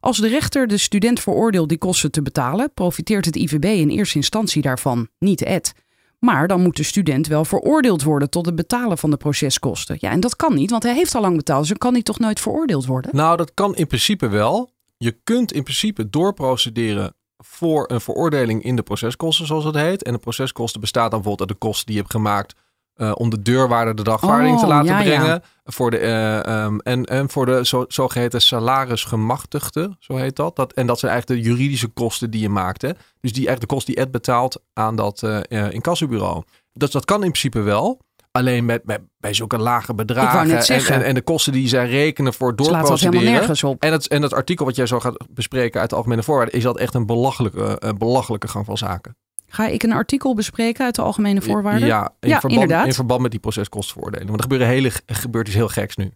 Als 0.00 0.18
de 0.18 0.28
rechter 0.28 0.66
de 0.66 0.76
student 0.78 1.20
veroordeelt 1.20 1.68
die 1.68 1.78
kosten 1.78 2.10
te 2.10 2.22
betalen, 2.22 2.72
profiteert 2.74 3.24
het 3.24 3.36
IVB 3.36 3.64
in 3.64 3.88
eerste 3.88 4.16
instantie 4.16 4.62
daarvan, 4.62 5.08
niet 5.18 5.42
Ed. 5.42 5.72
Maar 6.18 6.48
dan 6.48 6.62
moet 6.62 6.76
de 6.76 6.82
student 6.82 7.26
wel 7.26 7.44
veroordeeld 7.44 8.02
worden 8.02 8.30
tot 8.30 8.46
het 8.46 8.54
betalen 8.54 8.98
van 8.98 9.10
de 9.10 9.16
proceskosten. 9.16 9.96
Ja, 10.00 10.10
en 10.10 10.20
dat 10.20 10.36
kan 10.36 10.54
niet, 10.54 10.70
want 10.70 10.82
hij 10.82 10.94
heeft 10.94 11.14
al 11.14 11.20
lang 11.20 11.36
betaald, 11.36 11.60
dus 11.60 11.68
dan 11.68 11.78
kan 11.78 11.92
hij 11.92 12.02
toch 12.02 12.18
nooit 12.18 12.40
veroordeeld 12.40 12.86
worden? 12.86 13.16
Nou, 13.16 13.36
dat 13.36 13.54
kan 13.54 13.76
in 13.76 13.86
principe 13.86 14.28
wel. 14.28 14.70
Je 14.96 15.20
kunt 15.24 15.52
in 15.52 15.62
principe 15.62 16.10
doorprocederen 16.10 17.14
voor 17.46 17.90
een 17.90 18.00
veroordeling 18.00 18.62
in 18.62 18.76
de 18.76 18.82
proceskosten, 18.82 19.46
zoals 19.46 19.64
het 19.64 19.74
heet. 19.74 20.02
En 20.02 20.12
de 20.12 20.18
proceskosten 20.18 20.80
bestaat 20.80 21.10
dan 21.10 21.20
bijvoorbeeld 21.20 21.50
uit 21.50 21.60
de 21.60 21.66
kosten 21.66 21.86
die 21.86 21.94
je 21.94 22.00
hebt 22.00 22.12
gemaakt 22.12 22.54
uh, 22.96 23.12
om 23.14 23.30
de 23.30 23.42
deurwaarder 23.42 23.94
de 23.94 24.02
dagvaarding 24.02 24.54
Oh, 24.54 24.60
te 24.60 24.66
laten 24.66 24.86
ja, 24.92 24.98
ja. 24.98 25.04
brengen. 25.04 25.42
Voor 25.64 25.90
de, 25.90 26.00
uh, 26.00 26.64
um, 26.64 26.80
en, 26.80 27.04
en 27.04 27.30
voor 27.30 27.46
de 27.46 27.66
zo, 27.66 27.84
zogeheten 27.88 28.40
salarisgemachtigde, 28.42 29.96
zo 29.98 30.16
heet 30.16 30.36
dat. 30.36 30.56
dat. 30.56 30.72
En 30.72 30.86
dat 30.86 30.98
zijn 30.98 31.12
eigenlijk 31.12 31.42
de 31.42 31.48
juridische 31.48 31.88
kosten 31.88 32.30
die 32.30 32.40
je 32.40 32.48
maakt. 32.48 32.82
Hè? 32.82 32.88
Dus 33.20 33.32
die 33.32 33.46
eigenlijk 33.46 33.60
de 33.60 33.66
kosten 33.66 33.94
die 33.94 34.02
Ed 34.02 34.10
betaalt 34.10 34.62
aan 34.72 34.96
dat 34.96 35.22
uh, 35.22 35.72
incassobureau. 35.72 36.42
Dus 36.72 36.90
dat 36.90 37.04
kan 37.04 37.24
in 37.24 37.30
principe 37.30 37.60
wel. 37.60 38.00
Alleen 38.36 38.64
met, 38.64 38.84
met, 38.84 39.00
bij 39.18 39.34
zulke 39.34 39.58
lage 39.58 39.94
bedragen 39.94 40.56
en, 40.56 40.62
zeggen. 40.62 40.94
en, 40.94 41.04
en 41.04 41.14
de 41.14 41.22
kosten 41.22 41.52
die 41.52 41.68
zij 41.68 41.88
rekenen 41.88 42.34
voor 42.34 42.56
dat 42.56 42.66
doorprocederen. 42.66 43.32
nergens 43.32 43.64
op. 43.64 43.82
En 43.82 43.92
het, 43.92 44.08
en 44.08 44.22
het 44.22 44.32
artikel 44.32 44.64
wat 44.64 44.76
jij 44.76 44.86
zo 44.86 45.00
gaat 45.00 45.26
bespreken 45.30 45.80
uit 45.80 45.90
de 45.90 45.96
algemene 45.96 46.22
voorwaarden, 46.22 46.54
is 46.54 46.62
dat 46.62 46.78
echt 46.78 46.94
een 46.94 47.06
belachelijke, 47.06 47.78
eh, 47.78 47.92
belachelijke 47.92 48.48
gang 48.48 48.64
van 48.64 48.78
zaken. 48.78 49.16
Ga 49.46 49.66
ik 49.66 49.82
een 49.82 49.92
artikel 49.92 50.34
bespreken 50.34 50.84
uit 50.84 50.94
de 50.94 51.02
algemene 51.02 51.42
voorwaarden? 51.42 51.88
Ja, 51.88 52.12
in, 52.20 52.28
Ja, 52.28 52.40
verband, 52.40 52.62
inderdaad. 52.62 52.86
in 52.86 52.94
verband 52.94 53.20
met 53.20 53.30
die 53.30 53.40
proceskostenvoordelen. 53.40 54.26
Want 54.26 54.36
er 54.36 54.42
gebeuren 54.42 54.66
hele, 54.66 54.90
gebeurt 55.06 55.46
iets 55.46 55.56
heel 55.56 55.68
geks 55.68 55.96
nu. 55.96 56.12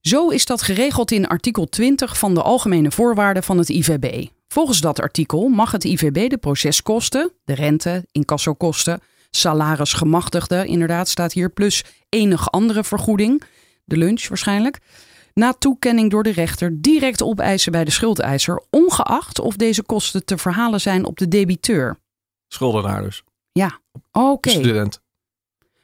Zo 0.00 0.28
is 0.28 0.44
dat 0.44 0.62
geregeld 0.62 1.10
in 1.10 1.26
artikel 1.26 1.68
20 1.68 2.18
van 2.18 2.34
de 2.34 2.42
Algemene 2.42 2.90
Voorwaarden 2.90 3.42
van 3.42 3.58
het 3.58 3.68
IVB. 3.68 4.26
Volgens 4.48 4.80
dat 4.80 5.00
artikel 5.00 5.48
mag 5.48 5.70
het 5.70 5.84
IVB 5.84 6.30
de 6.30 6.38
proceskosten, 6.38 7.32
de 7.44 7.54
rente, 7.54 8.06
incassokosten, 8.12 9.00
salarisgemachtigde, 9.36 10.66
inderdaad 10.66 11.08
staat 11.08 11.32
hier, 11.32 11.50
plus 11.50 11.84
enige 12.08 12.48
andere 12.48 12.84
vergoeding, 12.84 13.42
de 13.84 13.96
lunch 13.96 14.28
waarschijnlijk, 14.28 14.78
na 15.34 15.52
toekenning 15.52 16.10
door 16.10 16.22
de 16.22 16.32
rechter 16.32 16.80
direct 16.80 17.22
opeisen 17.22 17.72
bij 17.72 17.84
de 17.84 17.90
schuldeiser, 17.90 18.62
ongeacht 18.70 19.38
of 19.38 19.56
deze 19.56 19.82
kosten 19.82 20.24
te 20.24 20.38
verhalen 20.38 20.80
zijn 20.80 21.04
op 21.04 21.18
de 21.18 21.28
debiteur. 21.28 21.98
Schuldenaar 22.48 23.02
dus. 23.02 23.22
Oké. 24.12 24.50
Student. 24.50 25.00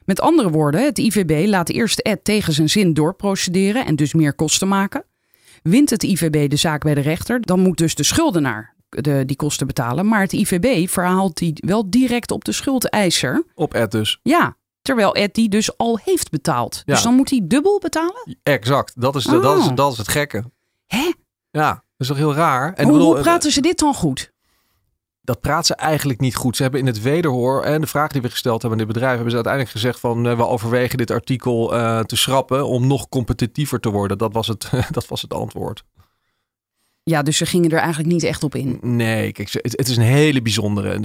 Met 0.05 0.21
andere 0.21 0.49
woorden, 0.49 0.83
het 0.83 0.97
IVB 0.97 1.47
laat 1.47 1.69
eerst 1.69 1.99
Ed 1.99 2.23
tegen 2.23 2.53
zijn 2.53 2.69
zin 2.69 2.93
doorprocederen 2.93 3.85
en 3.85 3.95
dus 3.95 4.13
meer 4.13 4.33
kosten 4.33 4.67
maken. 4.67 5.05
Wint 5.63 5.89
het 5.89 6.03
IVB 6.03 6.49
de 6.49 6.55
zaak 6.55 6.83
bij 6.83 6.93
de 6.93 7.01
rechter, 7.01 7.41
dan 7.41 7.59
moet 7.59 7.77
dus 7.77 7.95
de 7.95 8.03
schuldenaar 8.03 8.75
de, 8.89 9.23
die 9.25 9.35
kosten 9.35 9.67
betalen. 9.67 10.07
Maar 10.07 10.21
het 10.21 10.33
IVB 10.33 10.89
verhaalt 10.89 11.37
die 11.37 11.53
wel 11.65 11.89
direct 11.89 12.31
op 12.31 12.45
de 12.45 12.51
schuldeiser. 12.51 13.43
Op 13.55 13.73
Ed 13.73 13.91
dus. 13.91 14.19
Ja, 14.23 14.57
terwijl 14.81 15.15
Ed 15.15 15.33
die 15.33 15.49
dus 15.49 15.77
al 15.77 15.99
heeft 16.03 16.29
betaald. 16.29 16.81
Dus 16.85 17.01
dan 17.01 17.15
moet 17.15 17.29
hij 17.29 17.41
dubbel 17.43 17.79
betalen? 17.79 18.37
Exact. 18.43 19.01
Dat 19.01 19.15
is, 19.15 19.23
de, 19.23 19.39
dat 19.39 19.57
is, 19.57 19.67
Oh. 19.67 19.75
dat 19.75 19.91
is 19.91 19.97
het 19.97 20.07
gekke. 20.07 20.43
Hè? 20.85 21.11
Ja, 21.51 21.69
dat 21.73 21.83
is 21.97 22.07
toch 22.07 22.17
heel 22.17 22.33
raar. 22.33 22.73
En 22.73 22.83
hoe, 22.83 22.93
bedoel, 22.93 23.13
hoe 23.13 23.21
praten 23.21 23.51
ze 23.51 23.61
dit 23.61 23.79
dan 23.79 23.93
goed? 23.93 24.31
dat 25.29 25.41
praat 25.41 25.65
ze 25.65 25.75
eigenlijk 25.75 26.19
niet 26.19 26.35
goed. 26.35 26.55
Ze 26.55 26.61
hebben 26.61 26.79
in 26.79 26.87
het 26.87 27.01
wederhoor 27.01 27.63
en 27.63 27.81
de 27.81 27.87
vraag 27.87 28.11
die 28.11 28.21
we 28.21 28.29
gesteld 28.29 28.61
hebben 28.61 28.79
aan 28.79 28.85
dit 28.85 28.93
bedrijf, 28.93 29.13
hebben 29.13 29.29
ze 29.29 29.35
uiteindelijk 29.35 29.73
gezegd 29.73 29.99
van 29.99 30.27
eh, 30.27 30.35
we 30.35 30.45
overwegen 30.45 30.97
dit 30.97 31.11
artikel 31.11 31.75
eh, 31.75 31.99
te 31.99 32.15
schrappen 32.15 32.67
om 32.67 32.87
nog 32.87 33.09
competitiever 33.09 33.79
te 33.79 33.89
worden. 33.89 34.17
Dat 34.17 34.33
was 34.33 34.47
het, 34.47 34.69
dat 34.91 35.07
was 35.07 35.21
het 35.21 35.33
antwoord. 35.33 35.83
Ja, 37.09 37.21
dus 37.21 37.37
ze 37.37 37.45
gingen 37.45 37.69
er 37.69 37.77
eigenlijk 37.77 38.09
niet 38.13 38.23
echt 38.23 38.43
op 38.43 38.55
in. 38.55 38.77
Nee, 38.81 39.31
kijk, 39.31 39.51
het, 39.51 39.73
het 39.77 39.87
is 39.89 39.97
een 39.97 40.03
hele 40.03 40.41
bijzondere. 40.41 40.99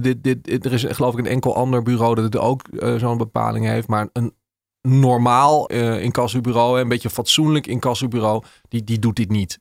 Dit, 0.00 0.22
dit, 0.24 0.44
dit- 0.44 0.64
er 0.64 0.72
is 0.72 0.84
geloof 0.88 1.12
ik 1.12 1.18
een 1.18 1.26
enkel 1.26 1.56
ander 1.56 1.82
bureau 1.82 2.14
dat 2.14 2.24
het 2.24 2.36
ook 2.36 2.68
eh, 2.68 2.96
zo'n 2.96 3.16
bepaling 3.18 3.66
heeft, 3.66 3.88
maar 3.88 4.08
een 4.12 4.32
normaal 4.82 5.68
eh 5.68 6.02
incassobureau, 6.02 6.80
een 6.80 6.88
beetje 6.88 7.10
fatsoenlijk 7.10 7.66
incassobureau, 7.66 8.42
die, 8.68 8.84
die 8.84 8.98
doet 8.98 9.16
dit 9.16 9.30
niet. 9.30 9.58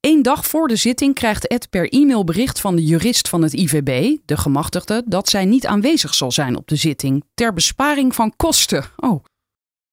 Eén 0.00 0.22
dag 0.22 0.46
voor 0.46 0.68
de 0.68 0.76
zitting 0.76 1.14
krijgt 1.14 1.46
Ed 1.46 1.70
per 1.70 1.88
e-mail 1.88 2.24
bericht 2.24 2.60
van 2.60 2.76
de 2.76 2.84
jurist 2.84 3.28
van 3.28 3.42
het 3.42 3.52
IVB, 3.52 4.16
de 4.24 4.36
gemachtigde, 4.36 5.02
dat 5.06 5.28
zij 5.28 5.44
niet 5.44 5.66
aanwezig 5.66 6.14
zal 6.14 6.32
zijn 6.32 6.56
op 6.56 6.68
de 6.68 6.76
zitting 6.76 7.24
ter 7.34 7.52
besparing 7.52 8.14
van 8.14 8.32
kosten. 8.36 8.84
Oh. 8.96 9.24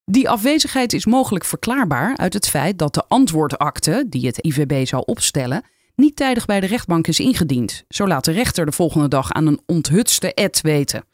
Die 0.10 0.30
afwezigheid 0.30 0.94
is 0.94 1.06
mogelijk 1.06 1.46
verklaarbaar 1.46 2.18
uit 2.18 2.34
het 2.34 2.50
feit 2.50 2.78
dat 2.80 2.94
de 2.94 3.04
antwoordakte 3.08 4.06
die 4.10 4.26
het 4.26 4.38
IVB 4.38 4.86
zou 4.86 5.04
opstellen 5.06 5.64
niet 5.96 6.16
tijdig 6.16 6.46
bij 6.46 6.60
de 6.60 6.66
rechtbank 6.66 7.08
is 7.08 7.20
ingediend. 7.20 7.84
Zo 7.90 8.08
laat 8.08 8.26
de 8.26 8.32
rechter 8.32 8.66
de 8.66 8.72
volgende 8.72 9.08
dag 9.08 9.32
aan 9.32 9.48
een 9.48 9.62
onthutste 9.66 10.34
Ed 10.34 10.62
weten. 10.62 11.06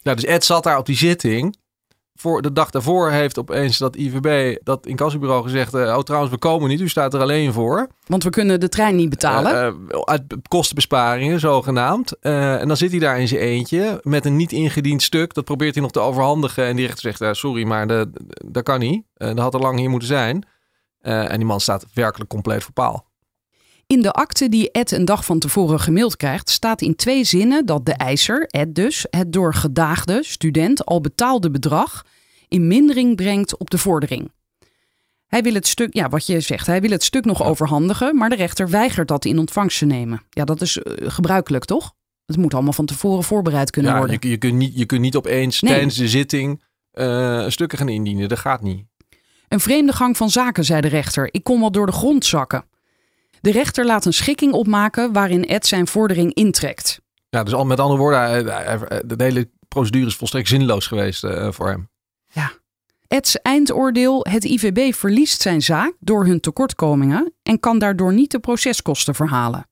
Ja, 0.00 0.14
dus 0.14 0.24
Ed 0.24 0.44
zat 0.44 0.62
daar 0.62 0.78
op 0.78 0.86
die 0.86 0.96
zitting. 0.96 1.56
Voor 2.16 2.42
de 2.42 2.52
dag 2.52 2.70
daarvoor 2.70 3.10
heeft 3.10 3.38
opeens 3.38 3.78
dat 3.78 3.96
IVB, 3.96 4.56
dat 4.62 4.86
incassobureau 4.86 5.42
gezegd... 5.42 5.74
eh, 5.74 5.80
oh 5.96 5.98
trouwens, 6.02 6.32
we 6.32 6.38
komen 6.38 6.68
niet, 6.68 6.80
u 6.80 6.88
staat 6.88 7.14
er 7.14 7.20
alleen 7.20 7.52
voor. 7.52 7.88
Want 8.06 8.22
we 8.24 8.30
kunnen 8.30 8.60
de 8.60 8.68
trein 8.68 8.96
niet 8.96 9.08
betalen. 9.08 9.52
Eh, 9.88 10.00
uit 10.00 10.22
kostenbesparingen, 10.48 11.40
zogenaamd. 11.40 12.18
En 12.20 12.68
dan 12.68 12.76
zit 12.76 12.90
hij 12.90 13.00
daar 13.00 13.20
in 13.20 13.28
zijn 13.28 13.40
eentje 13.40 14.00
met 14.02 14.24
een 14.24 14.36
niet 14.36 14.52
ingediend 14.52 15.02
stuk. 15.02 15.34
Dat 15.34 15.44
probeert 15.44 15.74
hij 15.74 15.82
nog 15.82 15.92
te 15.92 16.00
overhandigen. 16.00 16.64
En 16.64 16.76
die 16.76 16.86
rechter 16.86 17.14
zegt, 17.16 17.36
sorry, 17.36 17.64
maar 17.66 17.86
de- 17.86 18.10
de- 18.12 18.48
dat 18.50 18.62
kan 18.62 18.78
niet. 18.80 19.04
Dat 19.14 19.38
had 19.38 19.54
er 19.54 19.60
lang 19.60 19.78
hier 19.78 19.90
moeten 19.90 20.08
zijn. 20.08 20.46
En 21.00 21.36
die 21.36 21.46
man 21.46 21.60
staat 21.60 21.86
werkelijk 21.94 22.30
compleet 22.30 22.62
voor 22.62 22.72
paal. 22.72 23.06
In 23.86 24.02
de 24.02 24.12
akte 24.12 24.48
die 24.48 24.70
Ed 24.70 24.90
een 24.90 25.04
dag 25.04 25.24
van 25.24 25.38
tevoren 25.38 25.80
gemaild 25.80 26.16
krijgt, 26.16 26.50
staat 26.50 26.80
in 26.82 26.96
twee 26.96 27.24
zinnen 27.24 27.66
dat 27.66 27.86
de 27.86 27.92
eiser, 27.92 28.46
Ed 28.46 28.74
dus, 28.74 29.06
het 29.10 29.32
door 29.32 29.54
gedaagde, 29.54 30.18
student, 30.24 30.84
al 30.84 31.00
betaalde 31.00 31.50
bedrag 31.50 32.04
in 32.48 32.66
mindering 32.66 33.16
brengt 33.16 33.56
op 33.58 33.70
de 33.70 33.78
vordering. 33.78 34.30
Hij 35.26 35.42
wil 35.42 35.54
het 35.54 35.66
stuk, 35.66 35.94
ja, 35.94 36.08
wat 36.08 36.26
je 36.26 36.40
zegt, 36.40 36.66
hij 36.66 36.80
wil 36.80 36.90
het 36.90 37.04
stuk 37.04 37.24
nog 37.24 37.42
overhandigen, 37.44 38.16
maar 38.16 38.28
de 38.28 38.36
rechter 38.36 38.70
weigert 38.70 39.08
dat 39.08 39.24
in 39.24 39.38
ontvangst 39.38 39.78
te 39.78 39.84
nemen. 39.84 40.22
Ja, 40.30 40.44
dat 40.44 40.60
is 40.60 40.78
eh, 40.78 41.10
gebruikelijk, 41.10 41.64
toch? 41.64 41.92
Het 42.26 42.36
moet 42.36 42.54
allemaal 42.54 42.72
van 42.72 42.86
tevoren 42.86 43.24
voorbereid 43.24 43.70
kunnen 43.70 43.92
Ja, 43.92 43.98
worden. 43.98 44.16
je, 44.20 44.28
je, 44.28 44.36
kunt 44.36 44.54
niet, 44.54 44.78
je 44.78 44.86
kunt 44.86 45.00
niet 45.00 45.16
opeens 45.16 45.60
Nee. 45.60 45.72
tijdens 45.72 45.96
de 45.96 46.08
zitting 46.08 46.62
eh, 46.90 47.48
stukken 47.48 47.78
gaan 47.78 47.88
indienen. 47.88 48.28
Dat 48.28 48.38
gaat 48.38 48.62
niet. 48.62 48.84
Een 49.48 49.60
vreemde 49.60 49.92
gang 49.92 50.16
van 50.16 50.30
zaken, 50.30 50.64
zei 50.64 50.80
de 50.80 50.88
rechter. 50.88 51.28
Ik 51.30 51.44
kon 51.44 51.60
wel 51.60 51.70
door 51.72 51.86
de 51.86 51.92
grond 51.92 52.24
zakken. 52.24 52.64
De 53.44 53.50
rechter 53.52 53.84
laat 53.86 54.04
een 54.04 54.12
schikking 54.12 54.52
opmaken 54.52 55.12
waarin 55.12 55.44
Ed 55.44 55.66
zijn 55.66 55.86
vordering 55.86 56.34
intrekt. 56.34 57.00
Ja, 57.28 57.42
dus 57.42 57.54
al 57.54 57.64
met 57.64 57.80
andere 57.80 58.00
woorden, 58.00 58.44
de 59.16 59.24
hele 59.24 59.50
procedure 59.68 60.06
is 60.06 60.16
volstrekt 60.16 60.48
zinloos 60.48 60.86
geweest 60.86 61.24
eh, 61.24 61.50
voor 61.52 61.68
hem. 61.68 61.88
Eds 63.08 63.36
eindoordeel: 63.42 64.26
het 64.28 64.44
IVB 64.44 64.94
verliest 64.94 65.40
zijn 65.42 65.62
zaak 65.62 65.94
door 66.00 66.26
hun 66.26 66.40
tekortkomingen 66.40 67.32
en 67.42 67.60
kan 67.60 67.78
daardoor 67.78 68.12
niet 68.12 68.30
de 68.30 68.38
proceskosten 68.38 69.14
verhalen. 69.14 69.66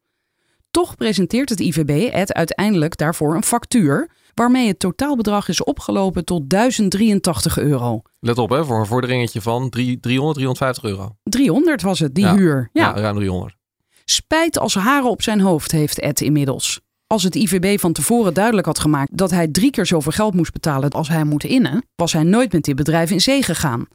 Toch 0.70 0.96
presenteert 0.96 1.48
het 1.48 1.60
IVB 1.60 2.12
Ed 2.12 2.32
uiteindelijk 2.32 2.96
daarvoor 2.96 3.34
een 3.34 3.44
factuur, 3.44 4.10
waarmee 4.34 4.66
het 4.68 4.78
totaalbedrag 4.78 5.48
is 5.48 5.64
opgelopen 5.64 6.24
tot 6.24 6.50
1083 6.50 7.58
euro. 7.58 8.02
Let 8.20 8.38
op, 8.38 8.50
hè, 8.50 8.64
voor 8.64 8.80
een 8.80 8.86
vorderingetje 8.86 9.40
van 9.40 9.70
drie- 9.70 10.00
300, 10.00 10.34
350 10.36 10.84
euro. 10.84 11.16
300 11.22 11.82
was 11.82 11.98
het, 11.98 12.14
die 12.14 12.24
Ja. 12.24 12.34
huur. 12.36 12.68
Ja, 12.72 12.82
Ja. 12.94 13.00
ruim 13.00 13.16
300. 13.16 13.60
Spijt 14.04 14.58
als 14.58 14.74
haren 14.74 15.10
op 15.10 15.22
zijn 15.22 15.40
hoofd 15.40 15.72
heeft 15.72 16.00
Ed 16.00 16.20
inmiddels. 16.20 16.80
Als 17.06 17.22
het 17.22 17.34
IVB 17.34 17.80
van 17.80 17.92
tevoren 17.92 18.34
duidelijk 18.34 18.66
had 18.66 18.78
gemaakt 18.78 19.16
dat 19.16 19.30
hij 19.30 19.48
drie 19.48 19.70
keer 19.70 19.86
zoveel 19.86 20.12
geld 20.12 20.34
moest 20.34 20.52
betalen 20.52 20.90
als 20.90 21.08
hij 21.08 21.24
moet 21.24 21.44
innen, 21.44 21.84
was 21.94 22.12
hij 22.12 22.22
nooit 22.22 22.52
met 22.52 22.64
dit 22.64 22.76
bedrijf 22.76 23.10
in 23.10 23.20
zee 23.20 23.42
gegaan. 23.42 23.86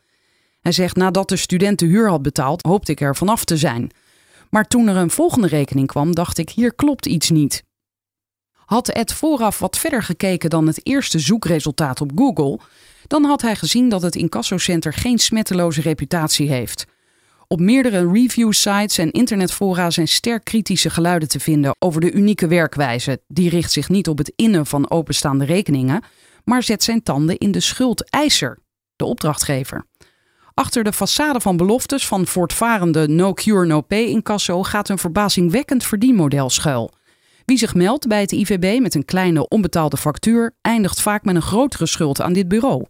Hij 0.61 0.71
zegt 0.71 0.95
nadat 0.95 1.29
de 1.29 1.35
student 1.35 1.79
de 1.79 1.85
huur 1.85 2.09
had 2.09 2.21
betaald, 2.21 2.61
hoopte 2.61 2.91
ik 2.91 3.01
er 3.01 3.15
vanaf 3.15 3.45
te 3.45 3.57
zijn. 3.57 3.91
Maar 4.49 4.67
toen 4.67 4.87
er 4.87 4.95
een 4.95 5.09
volgende 5.09 5.47
rekening 5.47 5.87
kwam, 5.87 6.15
dacht 6.15 6.37
ik 6.37 6.49
hier 6.49 6.75
klopt 6.75 7.05
iets 7.05 7.29
niet. 7.29 7.63
Had 8.53 8.89
Ed 8.89 9.13
vooraf 9.13 9.59
wat 9.59 9.77
verder 9.77 10.03
gekeken 10.03 10.49
dan 10.49 10.67
het 10.67 10.79
eerste 10.83 11.19
zoekresultaat 11.19 12.01
op 12.01 12.11
Google, 12.15 12.59
dan 13.07 13.23
had 13.23 13.41
hij 13.41 13.55
gezien 13.55 13.89
dat 13.89 14.01
het 14.01 14.15
incassocenter 14.15 14.93
geen 14.93 15.19
smetteloze 15.19 15.81
reputatie 15.81 16.49
heeft. 16.49 16.85
Op 17.49 17.59
meerdere 17.59 18.11
review-sites 18.11 18.97
en 18.97 19.11
internetfora 19.11 19.89
zijn 19.89 20.07
sterk 20.07 20.43
kritische 20.43 20.89
geluiden 20.89 21.27
te 21.27 21.39
vinden 21.39 21.75
over 21.79 22.01
de 22.01 22.11
unieke 22.11 22.47
werkwijze. 22.47 23.21
Die 23.27 23.49
richt 23.49 23.71
zich 23.71 23.89
niet 23.89 24.07
op 24.07 24.17
het 24.17 24.33
innen 24.35 24.65
van 24.65 24.89
openstaande 24.89 25.45
rekeningen, 25.45 26.03
maar 26.43 26.63
zet 26.63 26.83
zijn 26.83 27.03
tanden 27.03 27.37
in 27.37 27.51
de 27.51 27.59
schuldeiser, 27.59 28.59
de 28.95 29.05
opdrachtgever. 29.05 29.85
Achter 30.53 30.83
de 30.83 30.93
façade 30.93 31.41
van 31.41 31.57
beloftes 31.57 32.07
van 32.07 32.27
voortvarende 32.27 33.07
no 33.07 33.33
cure 33.33 33.65
no 33.65 33.81
pay 33.81 34.05
incasso 34.05 34.63
gaat 34.63 34.89
een 34.89 34.97
verbazingwekkend 34.97 35.83
verdienmodel 35.83 36.49
schuil. 36.49 36.91
Wie 37.45 37.57
zich 37.57 37.75
meldt 37.75 38.07
bij 38.07 38.21
het 38.21 38.31
IVB 38.31 38.79
met 38.81 38.95
een 38.95 39.05
kleine 39.05 39.47
onbetaalde 39.47 39.97
factuur, 39.97 40.55
eindigt 40.61 41.01
vaak 41.01 41.23
met 41.23 41.35
een 41.35 41.41
grotere 41.41 41.85
schuld 41.85 42.21
aan 42.21 42.33
dit 42.33 42.47
bureau. 42.47 42.85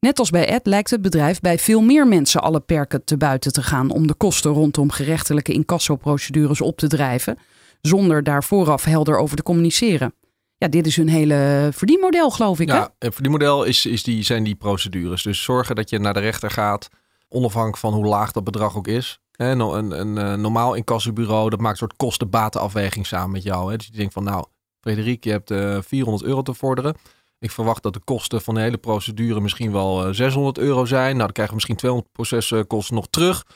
Net 0.00 0.18
als 0.18 0.30
bij 0.30 0.46
Ed 0.46 0.66
lijkt 0.66 0.90
het 0.90 1.02
bedrijf 1.02 1.40
bij 1.40 1.58
veel 1.58 1.80
meer 1.80 2.08
mensen 2.08 2.42
alle 2.42 2.60
perken 2.60 3.04
te 3.04 3.16
buiten 3.16 3.52
te 3.52 3.62
gaan 3.62 3.90
om 3.90 4.06
de 4.06 4.14
kosten 4.14 4.50
rondom 4.50 4.90
gerechtelijke 4.90 5.52
incassoprocedures 5.52 6.60
op 6.60 6.76
te 6.76 6.88
drijven, 6.88 7.38
zonder 7.80 8.22
daar 8.22 8.44
vooraf 8.44 8.84
helder 8.84 9.18
over 9.18 9.36
te 9.36 9.42
communiceren. 9.42 10.14
Ja, 10.56 10.68
dit 10.68 10.86
is 10.86 10.96
hun 10.96 11.08
hele 11.08 11.68
verdienmodel, 11.72 12.30
geloof 12.30 12.60
ik. 12.60 12.68
Ja, 12.68 12.94
en 12.98 13.12
voor 13.12 13.22
die 13.22 13.30
model 13.30 13.64
is, 13.64 13.86
is 13.86 14.02
die, 14.02 14.22
zijn 14.22 14.44
die 14.44 14.54
procedures. 14.54 15.22
Dus 15.22 15.42
zorgen 15.42 15.74
dat 15.74 15.90
je 15.90 15.98
naar 15.98 16.14
de 16.14 16.20
rechter 16.20 16.50
gaat, 16.50 16.88
onafhankelijk 17.28 17.78
van 17.78 17.92
hoe 17.92 18.06
laag 18.06 18.32
dat 18.32 18.44
bedrag 18.44 18.76
ook 18.76 18.88
is. 18.88 19.20
No- 19.36 19.74
een, 19.74 20.00
een, 20.00 20.18
eh, 20.18 20.34
normaal 20.34 20.74
incassobureau, 20.74 21.50
dat 21.50 21.60
maakt 21.60 21.72
een 21.72 21.88
soort 21.88 21.96
kosten-batenafweging 21.96 23.06
samen 23.06 23.30
met 23.30 23.42
jou. 23.42 23.70
Hè. 23.70 23.76
Dus 23.76 23.86
je 23.86 23.96
denkt 23.96 24.12
van, 24.12 24.24
nou, 24.24 24.44
Frederik, 24.80 25.24
je 25.24 25.30
hebt 25.30 25.50
eh 25.50 25.78
400 25.80 26.24
euro 26.24 26.42
te 26.42 26.54
vorderen. 26.54 26.94
Ik 27.40 27.50
verwacht 27.50 27.82
dat 27.82 27.92
de 27.92 28.00
kosten 28.04 28.42
van 28.42 28.54
de 28.54 28.60
hele 28.60 28.76
procedure 28.76 29.40
misschien 29.40 29.72
wel 29.72 30.06
eh, 30.06 30.12
600 30.12 30.58
euro 30.58 30.84
zijn. 30.84 31.10
Nou, 31.10 31.18
dan 31.18 31.32
krijgen 31.32 31.48
we 31.48 31.54
misschien 31.54 31.76
200 31.76 32.12
proceskosten 32.12 32.94
nog 32.94 33.06
terug. 33.10 33.46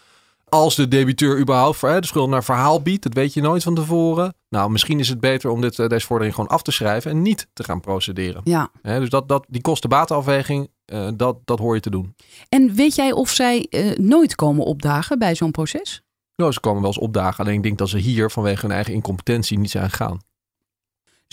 als 0.48 0.74
de 0.74 0.88
debiteur 0.88 1.38
überhaupt 1.38 1.80
de 1.80 1.98
schuld 2.00 2.28
naar 2.28 2.44
verhaal 2.44 2.82
biedt, 2.82 3.02
dat 3.02 3.14
weet 3.14 3.34
je 3.34 3.40
nooit 3.40 3.62
van 3.62 3.74
tevoren. 3.74 4.34
Nou, 4.48 4.70
misschien 4.70 4.98
is 4.98 5.08
het 5.08 5.20
beter 5.20 5.50
om 5.50 5.60
dit, 5.60 5.78
eh, 5.78 5.88
deze 5.88 6.06
vordering 6.06 6.34
gewoon 6.34 6.50
af 6.50 6.62
te 6.62 6.70
schrijven 6.70 7.10
en 7.10 7.22
niet 7.22 7.46
te 7.52 7.64
gaan 7.64 7.80
procederen. 7.80 8.40
Ja. 8.44 8.70
Dus 8.82 9.08
dat, 9.08 9.28
dat, 9.28 9.46
die 9.48 9.60
kosten-batenafweging, 9.60 10.70
eh, 10.84 11.08
dat, 11.14 11.36
dat 11.44 11.58
hoor 11.58 11.74
je 11.74 11.80
te 11.80 11.90
doen. 11.90 12.14
En 12.48 12.74
weet 12.74 12.94
jij 12.94 13.12
of 13.12 13.30
zij 13.30 13.66
eh, 13.70 13.96
nooit 13.96 14.34
komen 14.34 14.64
opdagen 14.64 15.18
bij 15.18 15.34
zo'n 15.34 15.50
proces? 15.50 16.02
Nou, 16.36 16.52
ze 16.52 16.60
komen 16.60 16.80
wel 16.80 16.90
eens 16.90 17.00
opdagen. 17.00 17.44
Alleen 17.44 17.56
ik 17.56 17.62
denk 17.62 17.78
dat 17.78 17.88
ze 17.88 17.98
hier 17.98 18.30
vanwege 18.30 18.66
hun 18.66 18.74
eigen 18.74 18.94
incompetentie 18.94 19.58
niet 19.58 19.70
zijn 19.70 19.90
gegaan. 19.90 20.20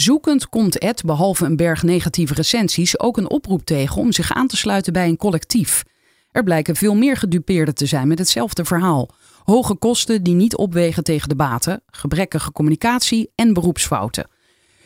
Zoekend 0.02 0.50
komt 0.50 0.78
Ed, 0.78 1.04
behalve 1.04 1.46
een 1.46 1.56
berg 1.56 1.84
negatieve 1.84 2.34
recensies, 2.34 3.00
ook 3.00 3.18
een 3.18 3.30
oproep 3.30 3.66
tegen 3.66 4.02
om 4.02 4.12
zich 4.12 4.32
aan 4.32 4.48
te 4.48 4.58
sluiten 4.58 4.94
bij 4.94 5.08
een 5.08 5.18
collectief. 5.18 5.84
Er 6.32 6.44
blijken 6.44 6.76
veel 6.76 6.96
meer 6.96 7.18
gedupeerden 7.18 7.76
te 7.76 7.86
zijn 7.86 8.08
met 8.08 8.20
hetzelfde 8.20 8.66
verhaal. 8.66 9.10
Hoge 9.44 9.76
kosten 9.76 10.24
die 10.24 10.34
niet 10.34 10.56
opwegen 10.56 11.04
tegen 11.04 11.30
de 11.30 11.36
baten, 11.36 11.84
gebrekkige 11.86 12.52
communicatie 12.52 13.32
en 13.36 13.54
beroepsfouten. 13.54 14.28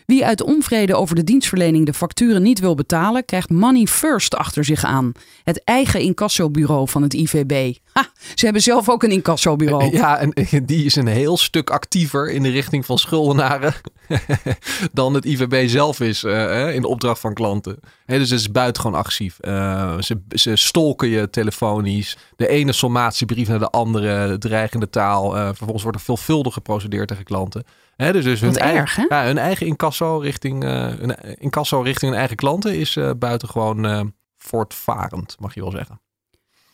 Wie 0.05 0.25
uit 0.25 0.41
onvrede 0.41 0.95
over 0.95 1.15
de 1.15 1.23
dienstverlening 1.23 1.85
de 1.85 1.93
facturen 1.93 2.41
niet 2.41 2.59
wil 2.59 2.75
betalen, 2.75 3.25
krijgt 3.25 3.49
Money 3.49 3.85
First 3.85 4.35
achter 4.35 4.65
zich 4.65 4.83
aan. 4.83 5.11
Het 5.43 5.63
eigen 5.63 5.99
incassobureau 5.99 6.89
van 6.89 7.01
het 7.01 7.13
IVB. 7.13 7.75
Ha, 7.91 8.09
ze 8.35 8.45
hebben 8.45 8.63
zelf 8.63 8.89
ook 8.89 9.03
een 9.03 9.11
incassobureau. 9.11 9.91
Ja, 9.91 10.17
en 10.17 10.33
die 10.65 10.85
is 10.85 10.95
een 10.95 11.07
heel 11.07 11.37
stuk 11.37 11.69
actiever 11.69 12.31
in 12.31 12.43
de 12.43 12.49
richting 12.49 12.85
van 12.85 12.97
schuldenaren 12.97 13.73
dan 14.93 15.13
het 15.13 15.25
IVB 15.25 15.69
zelf 15.69 15.99
is 15.99 16.23
uh, 16.23 16.73
in 16.75 16.81
de 16.81 16.87
opdracht 16.87 17.19
van 17.19 17.33
klanten. 17.33 17.79
Dus 18.05 18.29
het 18.29 18.39
is 18.39 18.51
buitengewoon 18.51 18.99
actief. 18.99 19.37
Uh, 19.41 20.01
ze, 20.01 20.21
ze 20.29 20.55
stolken 20.55 21.07
je 21.07 21.29
telefonisch. 21.29 22.17
De 22.35 22.47
ene 22.47 22.73
sommatiebrief 22.73 23.47
naar 23.47 23.59
de 23.59 23.69
andere, 23.69 24.37
dreigende 24.37 24.89
taal. 24.89 25.35
Uh, 25.35 25.45
vervolgens 25.45 25.83
wordt 25.83 25.97
er 25.97 26.03
veelvuldig 26.03 26.53
geprocedeerd 26.53 27.07
tegen 27.07 27.23
klanten. 27.23 27.63
He, 27.95 28.11
dus 28.11 28.23
dus 28.23 28.41
hun, 28.41 28.55
eigen, 28.55 28.79
erg, 28.79 28.95
hè? 28.95 29.05
ja, 29.09 29.25
hun 29.25 29.37
eigen 29.37 29.67
incasso 29.67 30.17
richting, 30.17 30.63
hun 30.63 31.15
incasso 31.39 31.81
richting 31.81 32.11
hun 32.11 32.19
eigen 32.19 32.35
klanten 32.35 32.77
is 32.77 32.97
buitengewoon 33.17 34.13
voortvarend, 34.37 35.35
mag 35.39 35.53
je 35.53 35.61
wel 35.61 35.71
zeggen. 35.71 35.99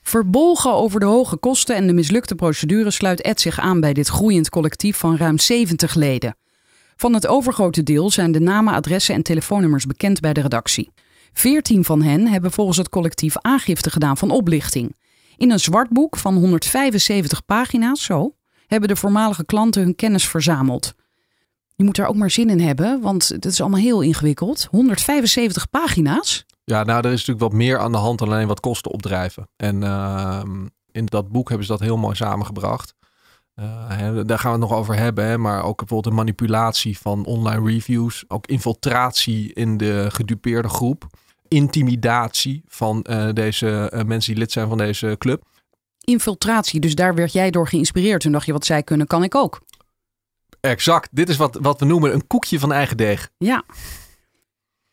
Verbolgen 0.01 0.74
over 0.74 1.00
de 1.00 1.06
hoge 1.06 1.38
kosten 1.38 1.75
en 1.75 1.88
de 1.88 1.94
mislukte 1.94 2.36
procedure 2.36 2.92
sluit 2.92 3.22
Ed 3.22 3.42
zich 3.42 3.60
aan 3.60 3.80
bij 3.80 3.94
dit 3.94 4.08
groeiend 4.08 4.50
collectief 4.50 4.98
van 4.98 5.18
ruim 5.18 5.40
70 5.40 5.96
leden. 5.96 6.36
Van 6.96 7.13
het 7.13 7.28
overgrote 7.28 7.84
deel 7.84 8.10
zijn 8.10 8.32
de 8.32 8.40
namen, 8.40 8.74
adressen 8.74 9.16
en 9.16 9.22
telefoonnummers 9.22 9.86
bekend 9.86 10.20
bij 10.20 10.34
de 10.34 10.42
redactie. 10.42 10.92
Veertien 11.34 11.86
van 11.86 12.01
hen 12.01 12.28
hebben 12.28 12.51
volgens 12.51 12.78
het 12.78 12.90
collectief 12.90 13.38
aangifte 13.38 13.90
gedaan 13.90 14.18
van 14.18 14.32
oplichting. 14.32 14.96
In 15.38 15.51
een 15.51 15.60
zwartboek 15.60 16.18
van 16.18 16.36
175 16.36 17.46
pagina's, 17.46 18.04
zo, 18.04 18.36
hebben 18.68 18.90
de 18.90 18.96
voormalige 18.96 19.46
klanten 19.46 19.82
hun 19.82 19.96
kennis 19.96 20.28
verzameld. 20.28 20.94
Je 21.82 21.88
moet 21.88 21.96
daar 21.96 22.08
ook 22.08 22.16
maar 22.16 22.32
zin 22.32 22.50
in 22.50 22.60
hebben, 22.60 23.02
want 23.02 23.28
het 23.28 23.46
is 23.46 23.62
allemaal 23.62 23.80
heel 23.80 24.02
ingewikkeld. 24.02 24.68
175 24.72 25.70
pagina's? 25.70 26.46
Ja, 26.64 26.84
nou, 26.84 26.98
er 27.00 27.12
is 27.12 27.26
natuurlijk 27.26 27.40
wat 27.40 27.54
meer 27.54 27.80
aan 27.80 27.92
de 27.92 27.98
hand 27.98 28.20
dan 28.20 28.28
alleen 28.28 28.48
wat 28.48 28.60
kosten 28.60 28.92
opdrijven. 28.92 29.50
En 29.56 29.82
uh, 29.82 30.42
in 30.92 31.06
dat 31.06 31.30
boek 31.30 31.48
hebben 31.48 31.66
ze 31.66 31.72
dat 31.72 31.82
heel 31.82 31.98
mooi 31.98 32.16
samengebracht. 32.16 32.94
Uh, 33.56 33.66
hè, 33.88 34.26
daar 34.26 34.40
gaan 34.40 34.54
we 34.54 34.60
het 34.60 34.70
nog 34.70 34.80
over 34.80 34.96
hebben, 34.96 35.26
hè, 35.26 35.38
maar 35.38 35.64
ook 35.64 35.78
bijvoorbeeld 35.78 36.14
de 36.14 36.20
manipulatie 36.20 36.98
van 36.98 37.26
online 37.26 37.66
reviews. 37.66 38.24
Ook 38.28 38.48
infiltratie 38.48 39.54
in 39.54 39.78
de 39.78 40.08
gedupeerde 40.12 40.70
groep. 40.70 41.08
Intimidatie 41.48 42.64
van 42.68 43.06
uh, 43.10 43.30
deze 43.34 43.92
uh, 43.94 44.04
mensen 44.04 44.32
die 44.32 44.42
lid 44.42 44.52
zijn 44.52 44.68
van 44.68 44.78
deze 44.78 45.16
club. 45.18 45.44
Infiltratie, 46.00 46.80
dus 46.80 46.96
daar 46.96 47.16
werd 47.16 47.34
jij 47.34 47.52
door 47.52 47.68
geïnspireerd. 47.68 48.22
Toen 48.22 48.32
dacht 48.32 48.46
je, 48.46 48.52
wat 48.52 48.66
zij 48.66 48.84
kunnen, 48.84 49.08
kan 49.08 49.24
ik 49.24 49.36
ook. 49.36 49.62
Exact, 50.62 51.10
dit 51.12 51.30
is 51.30 51.38
wat, 51.38 51.58
wat 51.62 51.80
we 51.80 51.86
noemen 51.86 52.13
een 52.13 52.27
koekje 52.27 52.60
van 52.60 52.72
eigen 52.72 52.98
deeg. 52.98 53.30
Ja. 53.38 53.63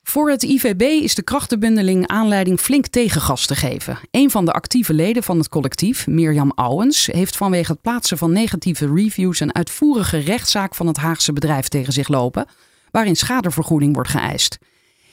Voor 0.02 0.30
het 0.30 0.42
IVB 0.42 0.82
is 0.82 1.14
de 1.14 1.22
krachtenbundeling 1.22 2.06
aanleiding 2.06 2.60
flink 2.60 2.86
tegengas 2.86 3.46
te 3.46 3.54
geven. 3.54 3.98
Een 4.10 4.30
van 4.30 4.44
de 4.44 4.52
actieve 4.52 4.94
leden 4.94 5.22
van 5.22 5.38
het 5.38 5.48
collectief, 5.48 6.06
Mirjam 6.06 6.52
Ouwens, 6.54 7.06
heeft 7.06 7.36
vanwege 7.36 7.72
het 7.72 7.80
plaatsen 7.80 8.18
van 8.18 8.32
negatieve 8.32 8.92
reviews 8.94 9.40
een 9.40 9.54
uitvoerige 9.54 10.18
rechtszaak 10.18 10.74
van 10.74 10.86
het 10.86 10.96
Haagse 10.96 11.32
bedrijf 11.32 11.68
tegen 11.68 11.92
zich 11.92 12.08
lopen, 12.08 12.46
waarin 12.90 13.16
schadevergoeding 13.16 13.94
wordt 13.94 14.10
geëist. 14.10 14.58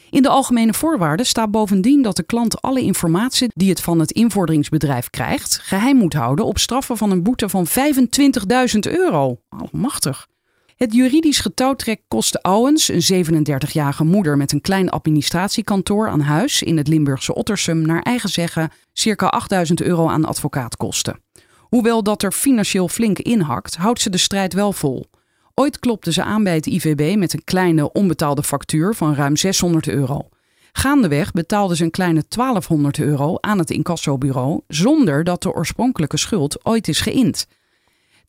In 0.09 0.21
de 0.21 0.29
algemene 0.29 0.73
voorwaarden 0.73 1.25
staat 1.25 1.51
bovendien 1.51 2.01
dat 2.01 2.15
de 2.15 2.23
klant 2.23 2.61
alle 2.61 2.81
informatie 2.81 3.47
die 3.53 3.69
het 3.69 3.81
van 3.81 3.99
het 3.99 4.11
invorderingsbedrijf 4.11 5.09
krijgt, 5.09 5.59
geheim 5.63 5.97
moet 5.97 6.13
houden 6.13 6.45
op 6.45 6.57
straffen 6.57 6.97
van 6.97 7.11
een 7.11 7.23
boete 7.23 7.49
van 7.49 7.67
25.000 7.67 8.79
euro. 8.79 9.39
Almachtig. 9.49 10.27
Het 10.75 10.93
juridisch 10.93 11.39
getouwtrek 11.39 12.01
kostte 12.07 12.39
Owens, 12.41 12.89
een 12.89 13.25
37-jarige 13.25 14.03
moeder 14.03 14.37
met 14.37 14.51
een 14.51 14.61
klein 14.61 14.89
administratiekantoor 14.89 16.09
aan 16.09 16.19
huis 16.19 16.63
in 16.63 16.77
het 16.77 16.87
Limburgse 16.87 17.35
Ottersum, 17.35 17.81
naar 17.81 18.01
eigen 18.01 18.29
zeggen 18.29 18.71
circa 18.93 19.27
8000 19.27 19.81
euro 19.81 20.07
aan 20.07 20.25
advocaatkosten. 20.25 21.19
Hoewel 21.59 22.03
dat 22.03 22.23
er 22.23 22.31
financieel 22.31 22.87
flink 22.87 23.19
inhakt, 23.19 23.75
houdt 23.75 24.01
ze 24.01 24.09
de 24.09 24.17
strijd 24.17 24.53
wel 24.53 24.71
vol. 24.73 25.05
Ooit 25.53 25.79
klopte 25.79 26.11
ze 26.11 26.23
aan 26.23 26.43
bij 26.43 26.55
het 26.55 26.65
IVB 26.65 27.17
met 27.17 27.33
een 27.33 27.43
kleine 27.43 27.91
onbetaalde 27.91 28.43
factuur 28.43 28.95
van 28.95 29.15
ruim 29.15 29.35
600 29.35 29.87
euro. 29.87 30.29
Gaandeweg 30.71 31.31
betaalde 31.31 31.75
ze 31.75 31.83
een 31.83 31.91
kleine 31.91 32.23
1200 32.27 32.99
euro 32.99 33.37
aan 33.39 33.59
het 33.59 33.69
incassobureau 33.69 34.61
zonder 34.67 35.23
dat 35.23 35.41
de 35.41 35.53
oorspronkelijke 35.53 36.17
schuld 36.17 36.65
ooit 36.65 36.87
is 36.87 37.01
geïnd. 37.01 37.47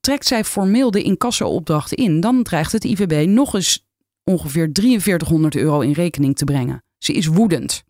Trekt 0.07 0.27
zij 0.27 0.45
formeel 0.45 0.91
de 0.91 1.03
incasso-opdracht 1.03 1.93
in, 1.93 2.21
dan 2.21 2.43
dreigt 2.43 2.73
het 2.73 2.85
IVB 2.85 3.29
nog 3.29 3.55
eens 3.55 3.87
ongeveer 4.25 4.71
4300 4.73 5.57
euro 5.57 5.81
in 5.81 5.93
rekening 5.93 6.37
te 6.37 6.45
brengen. 6.45 6.85
Ze 6.99 7.13
is 7.13 7.27
woedend. 7.27 7.85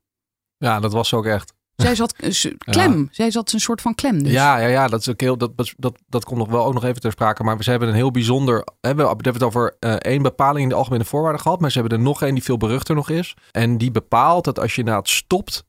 Ja, 0.56 0.80
dat 0.80 0.92
was 0.92 1.08
ze 1.08 1.16
ook 1.16 1.26
echt. 1.26 1.52
Zij 1.74 1.94
zat 1.94 2.14
klem. 2.58 2.98
Ja. 2.98 3.08
Zij 3.10 3.30
zat 3.30 3.52
een 3.52 3.60
soort 3.60 3.80
van 3.80 3.94
klem. 3.94 4.22
Dus. 4.22 4.32
Ja, 4.32 4.58
ja, 4.58 4.66
ja, 4.66 4.88
dat 4.88 5.00
is 5.00 5.08
ook 5.08 5.20
heel. 5.20 5.38
Dat, 5.38 5.52
dat, 5.76 5.98
dat 6.06 6.24
komt 6.24 6.38
nog 6.38 6.48
wel 6.48 6.64
ook 6.64 6.74
nog 6.74 6.84
even 6.84 7.00
ter 7.00 7.12
sprake. 7.12 7.42
Maar 7.42 7.62
ze 7.62 7.70
hebben 7.70 7.88
een 7.88 7.94
heel 7.94 8.10
bijzonder. 8.10 8.66
Hè, 8.80 8.94
we 8.94 9.02
hebben 9.02 9.32
het 9.32 9.42
over 9.42 9.76
uh, 9.80 9.92
één 9.92 10.22
bepaling 10.22 10.62
in 10.62 10.68
de 10.68 10.74
algemene 10.74 11.04
voorwaarden 11.04 11.40
gehad. 11.40 11.60
Maar 11.60 11.70
ze 11.70 11.78
hebben 11.78 11.98
er 11.98 12.04
nog 12.04 12.22
één 12.22 12.34
die 12.34 12.42
veel 12.42 12.56
beruchter 12.56 12.94
nog 12.94 13.10
is. 13.10 13.34
En 13.50 13.78
die 13.78 13.90
bepaalt 13.90 14.44
dat 14.44 14.60
als 14.60 14.74
je 14.74 14.82
na 14.82 14.96
het 14.98 15.08
stopt. 15.08 15.64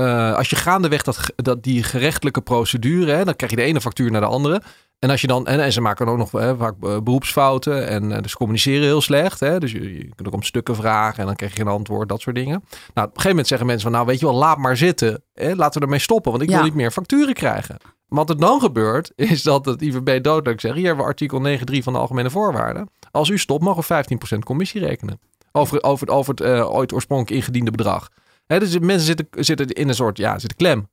Uh, 0.00 0.34
als 0.34 0.50
je 0.50 0.56
gaandeweg 0.56 1.02
dat, 1.02 1.32
dat 1.36 1.62
die 1.62 1.82
gerechtelijke 1.82 2.40
procedure. 2.40 3.12
Hè, 3.12 3.24
dan 3.24 3.36
krijg 3.36 3.52
je 3.52 3.58
de 3.58 3.64
ene 3.64 3.80
factuur 3.80 4.10
naar 4.10 4.20
de 4.20 4.26
andere. 4.26 4.62
En 5.00 5.10
als 5.10 5.20
je 5.20 5.26
dan, 5.26 5.46
en, 5.46 5.60
en 5.60 5.72
ze 5.72 5.80
maken 5.80 6.06
ook 6.06 6.16
nog 6.16 6.30
hè, 6.30 6.56
vaak 6.56 6.78
beroepsfouten 6.78 7.88
en 7.88 8.10
uh, 8.10 8.18
dus 8.20 8.34
communiceren 8.34 8.82
heel 8.82 9.00
slecht. 9.00 9.40
Hè, 9.40 9.58
dus 9.58 9.72
je, 9.72 9.94
je 9.98 10.14
kunt 10.14 10.26
ook 10.28 10.34
om 10.34 10.42
stukken 10.42 10.74
vragen 10.76 11.18
en 11.20 11.26
dan 11.26 11.34
krijg 11.36 11.54
je 11.54 11.60
een 11.60 11.66
antwoord, 11.68 12.08
dat 12.08 12.20
soort 12.20 12.36
dingen. 12.36 12.64
Nou, 12.68 12.68
op 12.94 12.96
een 12.96 13.06
gegeven 13.08 13.28
moment 13.28 13.46
zeggen 13.46 13.66
mensen 13.66 13.84
van, 13.84 13.92
nou 13.92 14.06
weet 14.06 14.20
je 14.20 14.26
wel, 14.26 14.34
laat 14.34 14.58
maar 14.58 14.76
zitten. 14.76 15.22
Hè, 15.32 15.54
laten 15.54 15.78
we 15.80 15.86
ermee 15.86 16.00
stoppen, 16.00 16.30
want 16.30 16.42
ik 16.42 16.48
Ja. 16.50 16.54
wil 16.54 16.64
niet 16.64 16.74
meer 16.74 16.90
facturen 16.90 17.34
krijgen. 17.34 17.76
Wat 18.06 18.30
er 18.30 18.38
dan 18.38 18.60
gebeurt, 18.60 19.12
is 19.32 19.42
dat 19.42 19.64
het 19.64 19.82
IVB 19.82 20.22
doodelijk 20.22 20.60
zegt, 20.60 20.74
hier 20.74 20.86
hebben 20.86 21.04
we 21.04 21.10
artikel 21.10 21.58
9.3 21.58 21.78
van 21.78 21.92
de 21.92 21.98
Algemene 21.98 22.30
Voorwaarden. 22.30 22.90
Als 23.10 23.28
u 23.28 23.38
stopt, 23.38 23.62
mogen 23.64 23.84
we 23.88 24.04
15% 24.34 24.38
commissie 24.38 24.80
rekenen. 24.80 25.20
Over, 25.52 25.82
over, 25.82 26.08
over 26.08 26.30
het 26.34 26.40
uh, 26.40 26.74
ooit 26.74 26.92
oorspronkelijk 26.92 27.40
ingediende 27.40 27.70
bedrag. 27.70 28.08
Dus 28.46 28.78
mensen 28.78 29.06
zitten, 29.06 29.26
zitten 29.44 29.66
in 29.66 29.88
een 29.88 29.94
soort, 29.94 30.18
ja, 30.18 30.38
zitten 30.38 30.58
klem. 30.58 30.88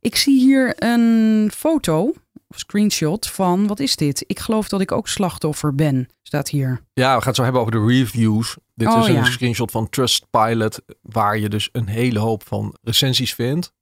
Ik 0.00 0.16
zie 0.16 0.40
hier 0.40 0.74
een 0.84 1.50
foto, 1.54 2.12
screenshot 2.54 3.26
van, 3.26 3.66
wat 3.66 3.80
is 3.80 3.96
dit? 3.96 4.24
Ik 4.26 4.38
geloof 4.38 4.68
dat 4.68 4.80
ik 4.80 4.92
ook 4.92 5.08
slachtoffer 5.08 5.74
ben, 5.74 6.08
staat 6.22 6.48
hier. 6.48 6.80
Ja, 6.92 7.12
we 7.14 7.18
gaan 7.18 7.26
het 7.26 7.36
zo 7.36 7.42
hebben 7.42 7.60
over 7.60 7.72
de 7.72 7.86
reviews. 7.86 8.56
Dit 8.74 8.88
Oh, 8.88 8.98
is 8.98 9.06
een 9.08 9.14
ja. 9.14 9.24
screenshot 9.24 9.70
van 9.70 9.88
Trustpilot, 9.88 10.80
waar 11.02 11.38
je 11.38 11.48
dus 11.48 11.68
een 11.72 11.86
hele 11.88 12.18
hoop 12.18 12.46
van 12.46 12.76
recensies 12.82 13.34
vindt. 13.34 13.72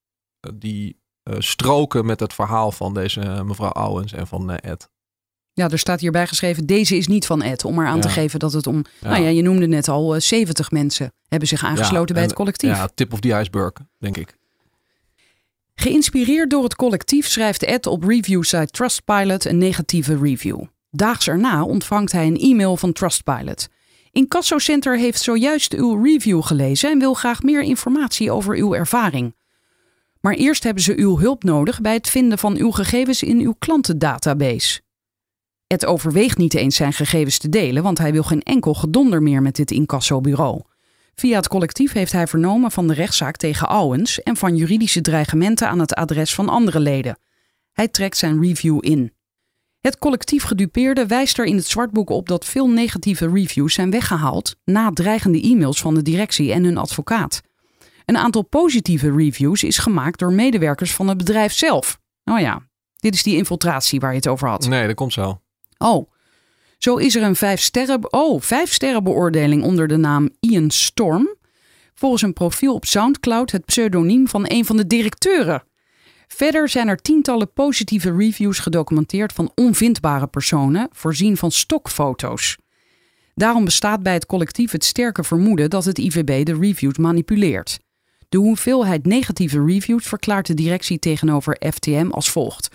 eh, 0.40 0.52
Die 0.54 1.00
eh, 1.22 1.34
stroken 1.38 2.06
met 2.06 2.20
het 2.20 2.32
verhaal 2.34 2.72
van 2.72 2.94
deze 2.94 3.20
eh, 3.20 3.42
mevrouw 3.42 3.70
Owens 3.72 4.12
en 4.12 4.26
van 4.26 4.50
Ed. 4.50 4.88
Ja, 5.52 5.70
er 5.70 5.78
staat 5.78 6.00
hierbij 6.00 6.26
geschreven, 6.26 6.66
deze 6.66 6.96
is 6.96 7.06
niet 7.06 7.26
van 7.26 7.42
Ed. 7.42 7.64
Om 7.64 7.74
maar 7.74 7.86
aan 7.86 8.00
te 8.00 8.08
geven 8.08 8.38
dat 8.38 8.52
het 8.52 8.66
om, 8.66 8.84
Ja. 9.00 9.08
nou 9.08 9.22
ja, 9.22 9.28
je 9.28 9.42
noemde 9.42 9.66
net 9.66 9.88
al, 9.88 10.14
eh, 10.14 10.20
70 10.20 10.70
mensen 10.70 11.12
hebben 11.28 11.48
zich 11.48 11.64
aangesloten 11.64 12.14
bij 12.14 12.24
het 12.24 12.32
collectief. 12.32 12.70
Ja, 12.70 12.88
tip 12.94 13.12
of 13.12 13.20
the 13.20 13.28
iceberg, 13.38 13.72
denk 13.98 14.16
ik. 14.16 14.36
Geïnspireerd 15.74 16.50
door 16.50 16.62
het 16.62 16.76
collectief 16.76 17.26
schrijft 17.26 17.62
Ed 17.62 17.86
op 17.86 18.04
reviewsite 18.04 18.66
Trustpilot 18.66 19.44
een 19.44 19.58
negatieve 19.58 20.18
review. 20.18 20.62
Daags 20.90 21.28
erna 21.28 21.64
ontvangt 21.64 22.12
hij 22.12 22.26
een 22.26 22.38
e-mail 22.38 22.76
van 22.76 22.92
Trustpilot. 22.92 23.68
Incasso 24.10 24.58
Center 24.58 24.98
heeft 24.98 25.20
zojuist 25.20 25.72
uw 25.72 26.02
review 26.02 26.42
gelezen 26.42 26.90
en 26.90 26.98
wil 26.98 27.14
graag 27.14 27.42
meer 27.42 27.62
informatie 27.62 28.30
over 28.30 28.56
uw 28.56 28.74
ervaring. 28.74 29.34
Maar 30.20 30.34
eerst 30.34 30.62
hebben 30.62 30.82
ze 30.82 30.96
uw 30.96 31.18
hulp 31.18 31.42
nodig 31.42 31.80
bij 31.80 31.94
het 31.94 32.08
vinden 32.08 32.38
van 32.38 32.56
uw 32.56 32.70
gegevens 32.70 33.22
in 33.22 33.40
uw 33.40 33.54
klantendatabase. 33.58 34.80
Ed 35.66 35.86
overweegt 35.86 36.38
niet 36.38 36.54
eens 36.54 36.76
zijn 36.76 36.92
gegevens 36.92 37.38
te 37.38 37.48
delen, 37.48 37.82
want 37.82 37.98
hij 37.98 38.12
wil 38.12 38.22
geen 38.22 38.42
enkel 38.42 38.74
gedonder 38.74 39.22
meer 39.22 39.42
met 39.42 39.56
dit 39.56 39.70
incassobureau. 39.70 40.62
Via 41.14 41.36
het 41.36 41.48
collectief 41.48 41.92
heeft 41.92 42.12
hij 42.12 42.26
vernomen 42.26 42.70
van 42.70 42.86
de 42.86 42.94
rechtszaak 42.94 43.36
tegen 43.36 43.70
Owens 43.70 44.22
en 44.22 44.36
van 44.36 44.56
juridische 44.56 45.00
dreigementen 45.00 45.68
aan 45.68 45.78
het 45.78 45.94
adres 45.94 46.34
van 46.34 46.48
andere 46.48 46.80
leden. 46.80 47.18
Hij 47.72 47.88
trekt 47.88 48.16
zijn 48.16 48.42
review 48.42 48.78
in. 48.80 49.12
Het 49.80 49.98
collectief 49.98 50.44
gedupeerde 50.44 51.06
wijst 51.06 51.38
er 51.38 51.44
in 51.44 51.56
het 51.56 51.66
zwartboek 51.66 52.10
op 52.10 52.28
dat 52.28 52.44
veel 52.44 52.68
negatieve 52.68 53.30
reviews 53.30 53.74
zijn 53.74 53.90
weggehaald 53.90 54.56
na 54.64 54.90
dreigende 54.90 55.40
e-mails 55.42 55.80
van 55.80 55.94
de 55.94 56.02
directie 56.02 56.52
en 56.52 56.64
hun 56.64 56.76
advocaat. 56.76 57.42
Een 58.04 58.16
aantal 58.16 58.42
positieve 58.42 59.12
reviews 59.16 59.62
is 59.62 59.78
gemaakt 59.78 60.18
door 60.18 60.32
medewerkers 60.32 60.94
van 60.94 61.08
het 61.08 61.18
bedrijf 61.18 61.52
zelf. 61.52 62.00
Oh 62.24 62.40
ja, 62.40 62.62
dit 62.96 63.14
is 63.14 63.22
die 63.22 63.36
infiltratie 63.36 64.00
waar 64.00 64.10
je 64.10 64.16
het 64.16 64.28
over 64.28 64.48
had. 64.48 64.68
Nee, 64.68 64.86
dat 64.86 64.96
komt 64.96 65.12
zo. 65.12 65.40
Oh, 65.78 66.10
zo 66.84 66.96
is 66.96 67.14
er 67.14 67.22
een 67.22 67.36
vijf 67.36 67.60
sterren, 67.60 68.12
oh, 68.12 68.40
vijf 68.40 68.78
beoordeling 68.78 69.62
onder 69.62 69.88
de 69.88 69.96
naam 69.96 70.30
Ian 70.40 70.70
Storm. 70.70 71.34
Volgens 71.94 72.22
een 72.22 72.32
profiel 72.32 72.74
op 72.74 72.84
Soundcloud 72.84 73.50
het 73.50 73.64
pseudoniem 73.64 74.28
van 74.28 74.44
een 74.46 74.64
van 74.64 74.76
de 74.76 74.86
directeuren. 74.86 75.62
Verder 76.28 76.68
zijn 76.68 76.88
er 76.88 76.96
tientallen 76.96 77.52
positieve 77.52 78.16
reviews 78.16 78.58
gedocumenteerd 78.58 79.32
van 79.32 79.52
onvindbare 79.54 80.26
personen, 80.26 80.88
voorzien 80.92 81.36
van 81.36 81.50
stokfoto's. 81.50 82.56
Daarom 83.34 83.64
bestaat 83.64 84.02
bij 84.02 84.12
het 84.12 84.26
collectief 84.26 84.70
het 84.70 84.84
sterke 84.84 85.24
vermoeden 85.24 85.70
dat 85.70 85.84
het 85.84 85.98
IVB 85.98 86.44
de 86.44 86.58
reviews 86.60 86.98
manipuleert. 86.98 87.78
De 88.28 88.38
hoeveelheid 88.38 89.06
negatieve 89.06 89.64
reviews 89.64 90.06
verklaart 90.06 90.46
de 90.46 90.54
directie 90.54 90.98
tegenover 90.98 91.62
FTM 91.72 92.08
als 92.10 92.30
volgt. 92.30 92.68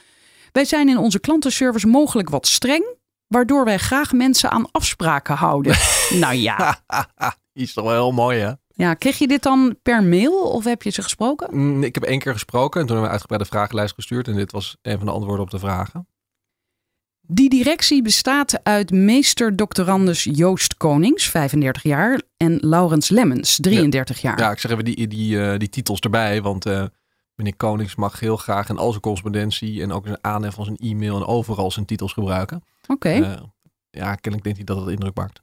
Wij 0.52 0.66
zijn 0.66 0.90
in 0.90 0.98
onze 0.98 1.20
klantenservice 1.20 1.88
mogelijk 1.88 2.30
wat 2.30 2.48
streng, 2.48 2.98
waardoor 3.30 3.66
wij 3.66 3.78
graag 3.78 4.12
mensen 4.12 4.52
aan 4.52 4.72
afspraken 4.72 5.36
houden. 5.36 5.76
nou 6.22 6.36
ja. 6.36 6.80
Is 7.54 7.74
toch 7.74 7.84
wel 7.84 7.94
heel 7.94 8.12
mooi, 8.12 8.40
hè? 8.40 8.52
ja, 8.74 8.94
kreeg 8.94 9.18
je 9.18 9.28
dit 9.28 9.44
dan 9.44 9.76
per 9.84 10.04
mail 10.04 10.34
of 10.34 10.64
heb 10.64 10.82
je 10.84 10.90
ze 10.90 11.02
gesproken? 11.02 11.58
Mm, 11.58 11.84
Ik 11.84 11.96
heb 11.96 12.04
één 12.04 12.20
keer 12.20 12.34
gesproken 12.34 12.82
en 12.82 12.88
toen 12.88 12.96
hebben 12.96 13.02
we 13.02 13.06
een 13.06 13.12
uitgebreide 13.12 13.46
vragenlijst 13.46 13.94
gestuurd. 13.94 14.28
En 14.28 14.36
dit 14.36 14.52
was 14.52 14.78
een 14.82 14.98
van 14.98 15.06
de 15.06 15.12
antwoorden 15.12 15.46
op 15.46 15.52
de 15.52 15.60
vragen. 15.60 16.08
Die 17.32 17.50
directie 17.50 18.02
bestaat 18.02 18.64
uit 18.64 18.92
meester 18.92 19.56
doctorandus 19.56 20.24
Joost 20.24 20.78
Konings, 20.78 21.30
35 21.30 21.84
jaar, 21.84 22.22
en 22.38 22.58
Laurens 22.62 23.10
Lemmens, 23.10 23.58
33 23.62 24.22
jaar. 24.22 24.40
Ja, 24.40 24.52
ik 24.52 24.60
zeg 24.60 24.72
even 24.72 24.86
die, 24.86 25.08
die, 25.08 25.42
eh, 25.42 25.58
die 25.58 25.70
titels 25.70 26.00
erbij, 26.00 26.42
want 26.42 26.66
eh, 26.66 26.84
meneer 27.40 27.58
Konings 27.58 27.96
mag 27.96 28.20
heel 28.20 28.38
graag 28.38 28.70
in 28.70 28.78
al 28.78 28.90
zijn 28.90 29.02
correspondentie 29.02 29.82
en 29.82 29.92
ook 29.92 30.06
in 30.06 30.10
zijn 30.10 30.34
aanhef 30.34 30.54
van 30.54 30.66
zijn 30.66 30.78
e-mail 30.78 31.16
en 31.16 31.26
overal 31.26 31.72
zijn 31.72 31.86
titels 31.86 32.14
gebruiken. 32.14 32.64
Oké. 32.88 33.10
Eh, 33.10 33.42
ja, 33.90 34.16
kennelijk 34.16 34.44
denkt 34.44 34.58
hij 34.58 34.64
dat 34.64 34.78
het 34.78 34.90
indruk 34.90 35.16
maakt. 35.16 35.42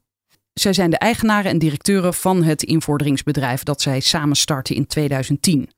Zij 0.52 0.72
zijn 0.72 0.90
de 0.90 0.98
eigenaren 0.98 1.50
en 1.50 1.58
directeuren 1.58 2.14
van 2.14 2.42
het 2.42 2.62
invorderingsbedrijf 2.62 3.62
dat 3.62 3.80
zij 3.80 4.00
samen 4.00 4.36
startten 4.36 4.74
in 4.74 4.86
2010. 4.86 5.70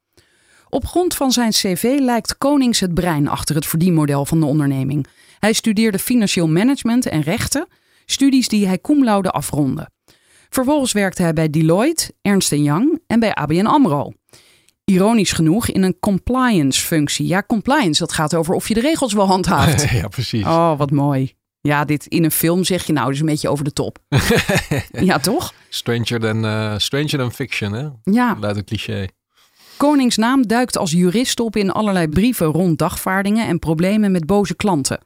Op 0.69 0.87
grond 0.87 1.15
van 1.15 1.33
zijn 1.33 1.51
cv 1.51 1.97
lijkt 2.01 2.39
Konings 2.39 2.81
het 2.81 2.95
brein 2.95 3.29
achter 3.29 3.55
het 3.55 3.67
verdienmodel 3.67 4.25
van 4.25 4.41
de 4.41 4.47
onderneming. 4.47 5.07
Hij 5.39 5.53
studeerde 5.53 5.99
financieel 5.99 6.49
management 6.49 7.07
en 7.07 7.21
rechten, 7.21 7.67
studies 8.07 8.49
die 8.49 8.67
hij 8.67 8.79
cum 8.81 9.05
laude 9.05 9.31
afronde. 9.31 9.91
Vervolgens 10.49 10.93
werkte 10.93 11.23
hij 11.23 11.33
bij 11.33 11.51
Deloitte, 11.51 12.13
Ernst 12.23 12.51
Young 12.51 13.01
en 13.07 13.21
bij 13.21 13.35
ABN 13.35 13.67
AMRO. 13.67 14.13
Ironisch 14.89 15.33
genoeg 15.33 15.69
in 15.69 15.83
een 15.83 15.97
compliance 16.01 16.81
functie. 16.81 17.27
Ja, 17.27 17.43
compliance, 17.47 18.01
dat 18.01 18.13
gaat 18.13 18.35
over 18.35 18.55
of 18.55 18.69
je 18.69 18.75
de 18.75 18.81
regels 18.81 19.13
wel 19.13 19.27
handhaaft. 19.27 19.91
ja, 20.01 20.09
precies. 20.09 20.45
Oh, 20.45 20.79
wat 20.79 20.91
mooi. 20.91 21.35
Ja, 21.61 21.85
dit 21.85 22.07
in 22.07 22.25
een 22.25 22.31
film 22.31 22.65
zeg 22.65 22.87
je 22.87 22.93
nou, 22.93 23.11
dus 23.11 23.21
een 23.21 23.27
beetje 23.27 23.49
over 23.49 23.65
de 23.65 23.73
top. 23.73 23.99
ja, 24.91 25.19
toch? 25.19 25.53
Stranger 25.69 26.21
than, 26.21 26.45
eh, 26.45 26.75
stranger 26.77 27.19
than 27.19 27.33
fiction, 27.33 27.73
hè? 27.73 27.89
Ja. 28.03 28.37
Luidt 28.41 28.57
een 28.57 28.65
cliché. 28.65 29.07
Konings 29.77 30.17
naam 30.17 30.47
duikt 30.47 30.79
als 30.79 30.91
jurist 30.91 31.41
op 31.41 31.57
in 31.57 31.71
allerlei 31.71 32.09
brieven 32.09 32.47
rond 32.47 32.79
dagvaardingen 32.79 33.47
en 33.47 33.59
problemen 33.59 34.13
met 34.13 34.27
boze 34.27 34.57
klanten. 34.57 34.99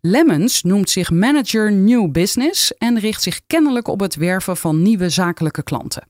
Lemmens 0.00 0.62
noemt 0.62 0.90
zich 0.90 1.10
manager 1.10 1.72
New 1.72 2.10
Business 2.10 2.74
en 2.74 2.98
richt 2.98 3.22
zich 3.22 3.40
kennelijk 3.46 3.88
op 3.88 4.00
het 4.00 4.14
werven 4.14 4.56
van 4.56 4.82
nieuwe 4.82 5.08
zakelijke 5.08 5.62
klanten. 5.62 6.09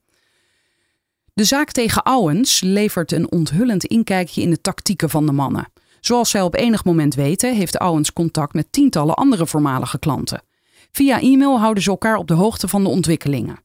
De 1.33 1.43
zaak 1.43 1.71
tegen 1.71 2.05
Owens 2.05 2.61
levert 2.61 3.11
een 3.11 3.31
onthullend 3.31 3.85
inkijkje 3.85 4.41
in 4.41 4.49
de 4.49 4.61
tactieken 4.61 5.09
van 5.09 5.25
de 5.25 5.31
mannen. 5.31 5.71
Zoals 5.99 6.29
zij 6.29 6.41
op 6.41 6.55
enig 6.55 6.83
moment 6.83 7.15
weten, 7.15 7.55
heeft 7.55 7.79
Owens 7.79 8.13
contact 8.13 8.53
met 8.53 8.71
tientallen 8.71 9.15
andere 9.15 9.47
voormalige 9.47 9.99
klanten. 9.99 10.43
Via 10.91 11.21
e-mail 11.21 11.59
houden 11.59 11.83
ze 11.83 11.89
elkaar 11.89 12.15
op 12.15 12.27
de 12.27 12.33
hoogte 12.33 12.67
van 12.67 12.83
de 12.83 12.89
ontwikkelingen. 12.89 13.63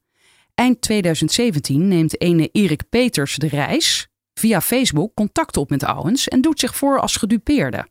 Eind 0.55 0.81
2017 0.81 1.87
neemt 1.87 2.21
ene 2.21 2.49
Erik 2.51 2.83
Peters 2.89 3.35
de 3.35 3.47
reis 3.47 4.07
via 4.33 4.61
Facebook 4.61 5.13
contact 5.13 5.57
op 5.57 5.69
met 5.69 5.87
Owens 5.87 6.27
en 6.27 6.41
doet 6.41 6.59
zich 6.59 6.75
voor 6.75 6.99
als 6.99 7.15
gedupeerde. 7.15 7.87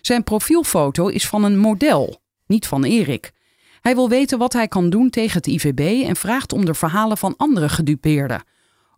Zijn 0.00 0.24
profielfoto 0.24 1.06
is 1.06 1.26
van 1.26 1.44
een 1.44 1.58
model, 1.58 2.22
niet 2.46 2.66
van 2.66 2.84
Erik. 2.84 3.32
Hij 3.80 3.94
wil 3.94 4.08
weten 4.08 4.38
wat 4.38 4.52
hij 4.52 4.68
kan 4.68 4.90
doen 4.90 5.10
tegen 5.10 5.36
het 5.36 5.46
IVB 5.46 6.06
en 6.06 6.16
vraagt 6.16 6.52
om 6.52 6.64
de 6.64 6.74
verhalen 6.74 7.18
van 7.18 7.34
andere 7.36 7.68
gedupeerden. 7.68 8.42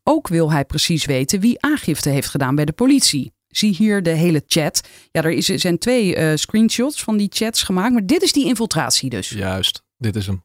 Ook 0.05 0.29
wil 0.29 0.51
hij 0.53 0.65
precies 0.65 1.05
weten 1.05 1.41
wie 1.41 1.61
aangifte 1.63 2.09
heeft 2.09 2.29
gedaan 2.29 2.55
bij 2.55 2.65
de 2.65 2.73
politie. 2.73 3.33
Zie 3.49 3.75
hier 3.75 4.03
de 4.03 4.11
hele 4.11 4.43
chat. 4.47 4.89
Ja, 5.11 5.23
er 5.23 5.31
is- 5.31 5.47
zijn 5.47 5.79
twee 5.79 6.15
eh, 6.17 6.37
screenshots 6.37 7.03
van 7.03 7.17
die 7.17 7.29
chats 7.33 7.63
gemaakt, 7.63 7.93
maar 7.93 8.07
dit 8.07 8.23
is 8.23 8.33
die 8.33 8.47
infiltratie 8.47 9.11
dus. 9.11 9.29
Juist, 9.29 9.83
dit 9.99 10.17
is 10.17 10.27
hem. 10.27 10.43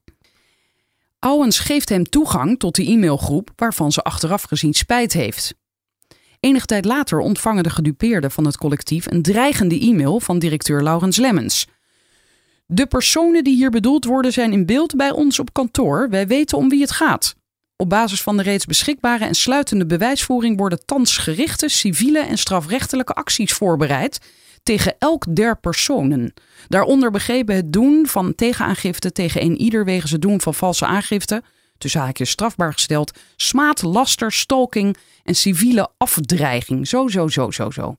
Owens 1.20 1.60
geeft 1.60 1.90
hem 1.90 2.04
toegang 2.04 2.60
tot 2.60 2.76
de 2.76 2.86
e-mailgroep 2.86 3.52
waarvan 3.56 3.92
ze 3.92 4.02
achteraf 4.02 4.42
gezien 4.44 4.74
spijt 4.74 5.14
heeft. 5.14 5.54
Enige 6.40 6.66
tijd 6.66 6.86
later 6.86 7.20
ontvangen 7.20 7.64
de 7.64 7.70
gedupeerden 7.70 8.32
van 8.32 8.46
het 8.46 8.58
collectief 8.58 9.06
een 9.12 9.22
dreigende 9.22 9.80
e-mail 9.80 10.20
van 10.20 10.40
directeur 10.40 10.84
Laurens 10.84 11.18
Lemmens. 11.18 11.68
De 12.66 12.86
personen 12.88 13.44
die 13.44 13.56
hier 13.56 13.70
bedoeld 13.70 14.06
worden 14.06 14.34
zijn 14.34 14.52
in 14.52 14.66
beeld 14.66 14.96
bij 14.96 15.12
ons 15.12 15.40
op 15.40 15.54
kantoor. 15.54 16.10
Wij 16.10 16.28
weten 16.28 16.58
om 16.58 16.70
wie 16.70 16.82
het 16.82 16.92
gaat. 16.92 17.36
Op 17.80 17.90
basis 17.90 18.22
van 18.22 18.38
de 18.38 18.44
reeds 18.44 18.66
beschikbare 18.66 19.26
en 19.26 19.36
sluitende 19.36 19.86
bewijsvoering 19.86 20.58
worden 20.58 20.86
thans 20.86 21.18
gerichte 21.18 21.70
civiele 21.70 22.20
en 22.20 22.38
strafrechtelijke 22.38 23.14
acties 23.14 23.54
voorbereid 23.54 24.20
tegen 24.64 24.96
elk 25.00 25.36
der 25.36 25.60
personen. 25.60 26.34
Daaronder 26.68 27.12
begrepen 27.12 27.56
het 27.56 27.74
doen 27.74 28.08
van 28.08 28.36
tegenaangifte 28.36 29.12
tegen 29.12 29.42
een 29.42 29.58
ieder 29.58 29.86
wegens 29.86 30.12
het 30.12 30.22
doen 30.22 30.42
van 30.42 30.54
valse 30.54 30.86
aangifte, 30.86 31.44
tussen 31.78 32.02
haakjes 32.02 32.30
strafbaar 32.30 32.74
gesteld, 32.74 33.12
smaad, 33.36 33.82
laster, 33.82 34.32
stalking 34.32 34.98
en 35.24 35.36
civiele 35.36 35.90
afdreiging. 35.98 36.88
Zo, 36.88 37.08
zo, 37.08 37.28
zo, 37.28 37.52
zo, 37.52 37.70
zo. 37.70 37.96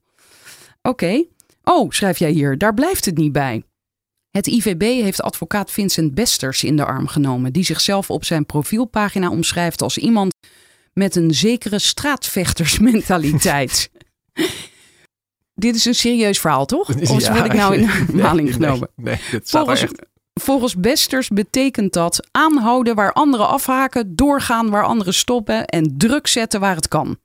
Oké. 0.82 1.24
Oh, 1.64 1.90
schrijf 1.90 2.18
jij 2.18 2.30
hier, 2.30 2.58
daar 2.58 2.74
blijft 2.74 3.04
het 3.04 3.16
niet 3.16 3.32
bij. 3.32 3.62
Het 4.38 4.46
IVB 4.46 4.80
heeft 4.80 5.22
advocaat 5.22 5.70
Vincent 5.70 6.14
Besters 6.14 6.64
in 6.64 6.76
de 6.76 6.84
arm 6.84 7.06
genomen, 7.06 7.52
die 7.52 7.64
zichzelf 7.64 8.10
op 8.10 8.24
zijn 8.24 8.46
profielpagina 8.46 9.30
omschrijft 9.30 9.82
als 9.82 9.98
iemand 9.98 10.34
met 10.92 11.16
een 11.16 11.34
zekere 11.34 11.78
straatvechtersmentaliteit. 11.78 13.90
Dit 15.54 15.74
is 15.74 15.84
een 15.84 15.94
serieus 15.94 16.38
verhaal, 16.38 16.66
toch? 16.66 16.88
Of 16.88 17.20
Ja, 17.20 17.32
word 17.32 17.44
ik 17.44 17.52
nou 17.52 17.74
in 17.74 17.80
nee, 17.86 17.90
maling 18.22 18.48
nee, 18.48 18.52
genomen? 18.52 18.88
Nee, 18.96 19.20
dit 19.30 19.50
Volgens, 19.50 19.82
echt. 19.82 20.06
volgens 20.34 20.76
Besters 20.76 21.28
betekent 21.28 21.92
dat 21.92 22.28
aanhouden 22.30 22.94
waar 22.94 23.12
anderen 23.12 23.48
afhaken, 23.48 24.16
doorgaan 24.16 24.70
waar 24.70 24.84
anderen 24.84 25.14
stoppen 25.14 25.64
en 25.64 25.94
druk 25.96 26.26
zetten 26.26 26.60
waar 26.60 26.76
het 26.76 26.88
kan. 26.88 27.18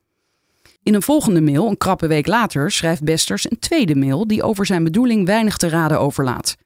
In 0.82 0.94
een 0.94 1.02
volgende 1.02 1.40
mail, 1.40 1.68
een 1.68 1.76
krappe 1.76 2.06
week 2.06 2.26
later, 2.26 2.70
schrijft 2.70 3.04
Besters 3.04 3.50
een 3.50 3.58
tweede 3.58 3.94
mail 3.94 4.26
die 4.26 4.42
over 4.42 4.66
zijn 4.66 4.84
bedoeling 4.84 5.26
weinig 5.26 5.56
te 5.56 5.68
raden 5.68 6.00
overlaat. 6.00 6.56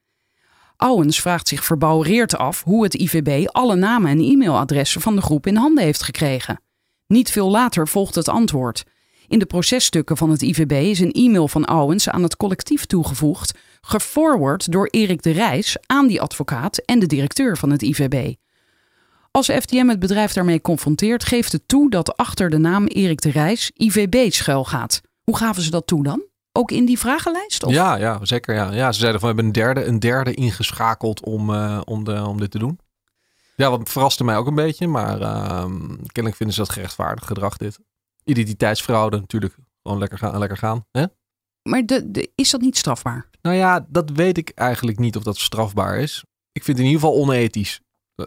Owens 0.85 1.21
vraagt 1.21 1.49
zich 1.49 1.65
verbouwereerd 1.65 2.37
af 2.37 2.65
hoe 2.65 2.83
het 2.83 2.95
IVB 2.95 3.47
alle 3.47 3.77
namen 3.77 4.11
en 4.11 4.21
e-mailadressen 4.21 5.01
van 5.01 5.17
de 5.17 5.23
groep 5.23 5.47
in 5.47 5.57
handen 5.57 5.85
heeft 5.85 6.03
gekregen. 6.03 6.61
Niet 7.07 7.31
veel 7.31 7.51
later 7.51 7.89
volgt 7.89 8.15
het 8.15 8.29
antwoord. 8.29 8.85
In 9.27 9.39
de 9.39 9.47
processtukken 9.47 10.17
van 10.17 10.31
het 10.31 10.43
IVB 10.43 10.73
is 10.73 11.01
een 11.01 11.13
e-mail 11.13 11.49
van 11.49 11.71
Owens 11.71 12.09
aan 12.09 12.23
het 12.23 12.37
collectief 12.37 12.87
toegevoegd, 12.87 13.59
geforward 13.81 14.73
door 14.73 14.89
Erik 14.91 15.23
de 15.23 15.31
Rijs 15.31 15.77
aan 15.87 16.07
die 16.07 16.21
advocaat 16.21 16.79
en 16.79 16.99
de 16.99 17.07
directeur 17.07 17.57
van 17.57 17.71
het 17.71 17.83
IVB. 17.83 18.35
Als 19.31 19.47
FTM 19.47 19.89
het 19.89 19.99
bedrijf 19.99 20.33
daarmee 20.33 20.61
confronteert, 20.61 21.25
geeft 21.25 21.53
het 21.53 21.63
toe 21.69 21.91
dat 21.91 22.17
achter 22.17 22.51
de 22.51 22.59
naam 22.59 22.87
Erik 22.87 23.21
de 23.21 23.31
Rijs 23.31 23.71
IVB 23.75 24.33
schuilgaat. 24.33 25.01
Hoe 25.23 25.37
gaven 25.37 25.63
ze 25.63 25.71
dat 25.71 25.87
toe 25.87 26.03
dan? 26.03 26.28
Ook 26.59 26.71
in 26.71 26.85
die 26.85 26.99
vragenlijst? 26.99 27.65
Of? 27.65 27.73
Ja, 27.73 27.97
ja, 27.97 28.19
zeker. 28.23 28.55
Ja. 28.55 28.73
ja, 28.73 28.93
ze 28.93 28.99
zeiden 28.99 29.21
van 29.21 29.31
we 29.31 29.35
hebben 29.35 29.45
een 29.45 29.63
derde, 29.65 29.85
een 29.85 29.99
derde 29.99 30.35
ingeschakeld 30.35 31.25
om, 31.25 31.55
eh, 31.55 31.81
om, 31.85 32.05
de, 32.05 32.25
om 32.27 32.41
dit 32.41 32.51
te 32.51 32.59
doen. 32.59 32.81
Ja, 33.57 33.71
wat 33.71 33.91
verraste 33.91 34.25
mij 34.25 34.37
ook 34.37 34.47
een 34.47 34.55
beetje, 34.55 34.87
maar 34.87 35.21
ehm, 35.21 35.89
kennelijk 35.89 36.37
vinden 36.37 36.55
ze 36.55 36.61
dat 36.61 36.71
gerechtvaardigd 36.71 37.27
gedrag 37.27 37.57
dit. 37.57 37.79
Identiteitsfraude 38.25 39.17
natuurlijk 39.17 39.55
gewoon 39.83 39.99
lekker 39.99 40.19
gaan. 40.19 40.39
Lekker 40.39 40.59
gaan 40.59 40.87
hè? 40.91 41.05
Maar 41.63 41.87
de, 41.87 42.11
de, 42.11 42.33
is 42.35 42.51
dat 42.51 42.61
niet 42.61 42.77
strafbaar? 42.77 43.31
Nou 43.43 43.57
ja, 43.57 43.87
dat 43.89 44.11
weet 44.11 44.39
ik 44.39 44.51
eigenlijk 44.55 44.99
niet 44.99 45.17
of 45.17 45.23
dat 45.23 45.39
strafbaar 45.39 45.99
is. 45.99 46.25
Ik 46.53 46.65
vind 46.65 46.79
het 46.79 46.87
in 46.87 46.93
ieder 46.93 47.09
geval 47.09 47.23
onethisch. 47.23 47.81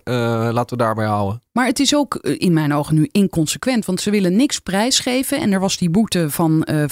Eh, 0.04 0.50
laten 0.52 0.78
we 0.78 0.84
daarbij 0.84 1.06
houden. 1.06 1.42
Maar 1.52 1.66
het 1.66 1.80
is 1.80 1.96
ook 1.96 2.16
eh, 2.16 2.36
in 2.40 2.54
mijn 2.54 2.74
ogen 2.74 2.96
nu 2.96 3.10
inconsequent, 3.12 3.86
want 3.86 4.02
ze 4.02 4.12
willen 4.12 4.36
niks 4.36 4.60
prijsgeven. 4.60 5.40
En 5.40 5.52
er 5.52 5.60
was 5.60 5.78
die 5.78 5.90
boete 5.90 6.30
van 6.30 6.64
eh 6.64 6.84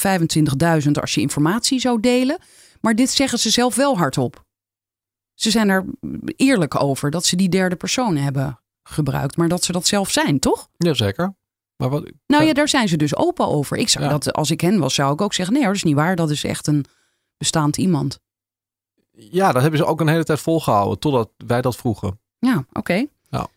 25.000 0.85 0.91
als 1.01 1.13
je 1.13 1.21
informatie 1.21 1.79
zou 1.79 1.99
delen. 1.99 2.37
Maar 2.81 2.95
dit 2.95 3.09
zeggen 3.09 3.39
ze 3.39 3.49
zelf 3.49 3.75
wel 3.75 3.97
hardop. 3.97 4.45
Ze 5.33 5.51
zijn 5.51 5.69
er 5.69 5.85
eerlijk 6.35 6.81
over 6.83 7.11
dat 7.11 7.25
ze 7.25 7.35
die 7.35 7.49
derde 7.49 7.75
persoon 7.75 8.15
hebben 8.15 8.59
gebruikt, 8.83 9.37
maar 9.37 9.47
dat 9.47 9.63
ze 9.63 9.71
dat 9.71 9.87
zelf 9.87 10.11
zijn, 10.11 10.39
toch? 10.39 10.69
Jazeker. 10.77 11.35
Maar 11.75 11.89
wat, 11.89 12.11
Nou 12.27 12.43
ja, 12.43 12.53
daar 12.53 12.69
zijn 12.69 12.87
ze 12.87 12.97
dus 12.97 13.15
open 13.15 13.47
over. 13.47 13.77
Ik 13.77 13.89
zou 13.89 14.03
Ja. 14.05 14.09
dat, 14.11 14.33
als 14.33 14.51
ik 14.51 14.61
hen 14.61 14.79
was, 14.79 14.93
zou 14.93 15.13
ik 15.13 15.21
ook 15.21 15.33
zeggen: 15.33 15.53
nee, 15.55 15.63
dat 15.63 15.75
is 15.75 15.83
niet 15.83 15.95
waar. 15.95 16.15
Dat 16.15 16.29
is 16.29 16.43
echt 16.43 16.67
een 16.67 16.85
bestaand 17.37 17.77
iemand. 17.77 18.19
ja, 19.11 19.51
dat 19.51 19.61
hebben 19.61 19.79
ze 19.79 19.85
ook 19.85 19.99
een 20.01 20.07
hele 20.07 20.23
tijd 20.23 20.39
volgehouden 20.39 20.99
totdat 20.99 21.29
wij 21.37 21.61
dat 21.61 21.75
vroegen. 21.75 22.19
Ja, 22.39 22.65
oké. 22.71 23.05
Ja. 23.29 23.47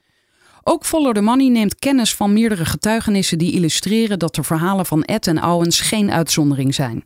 Ook 0.62 0.84
Follow 0.84 1.14
the 1.14 1.20
Money 1.20 1.48
neemt 1.48 1.74
kennis 1.74 2.14
van 2.14 2.32
meerdere 2.32 2.64
getuigenissen 2.64 3.38
die 3.38 3.52
illustreren 3.52 4.18
dat 4.18 4.34
de 4.34 4.42
verhalen 4.42 4.86
van 4.86 5.02
Ed 5.02 5.26
en 5.26 5.44
Owens 5.44 5.80
geen 5.80 6.10
uitzondering 6.10 6.74
zijn. 6.74 7.04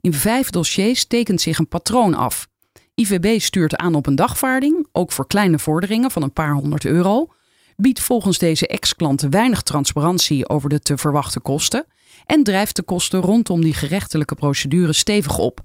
In 0.00 0.12
vijf 0.12 0.50
dossiers 0.50 1.04
tekent 1.04 1.40
zich 1.40 1.58
een 1.58 1.68
patroon 1.68 2.14
af. 2.14 2.48
IVB 2.94 3.40
stuurt 3.40 3.76
aan 3.76 3.94
op 3.94 4.06
een 4.06 4.14
dagvaarding, 4.14 4.86
ook 4.92 5.12
voor 5.12 5.26
kleine 5.26 5.58
vorderingen 5.58 6.10
van 6.10 6.22
een 6.22 6.32
paar 6.32 6.52
honderd 6.52 6.84
euro. 6.84 7.28
Biedt 7.76 8.00
volgens 8.00 8.38
deze 8.38 8.66
ex-klanten 8.66 9.30
weinig 9.30 9.62
transparantie 9.62 10.48
over 10.48 10.68
de 10.68 10.80
te 10.80 10.98
verwachten 10.98 11.42
kosten. 11.42 11.86
En 12.26 12.42
drijft 12.42 12.76
de 12.76 12.82
kosten 12.82 13.20
rondom 13.20 13.60
die 13.60 13.74
gerechtelijke 13.74 14.34
procedure 14.34 14.92
stevig 14.92 15.38
op. 15.38 15.60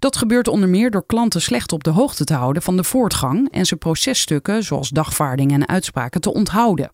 Dat 0.00 0.16
gebeurt 0.16 0.48
onder 0.48 0.68
meer 0.68 0.90
door 0.90 1.06
klanten 1.06 1.40
slecht 1.40 1.72
op 1.72 1.84
de 1.84 1.90
hoogte 1.90 2.24
te 2.24 2.34
houden 2.34 2.62
van 2.62 2.76
de 2.76 2.84
voortgang 2.84 3.50
en 3.50 3.66
ze 3.66 3.76
processtukken, 3.76 4.64
zoals 4.64 4.88
dagvaardingen 4.88 5.60
en 5.60 5.68
uitspraken, 5.68 6.20
te 6.20 6.32
onthouden. 6.32 6.92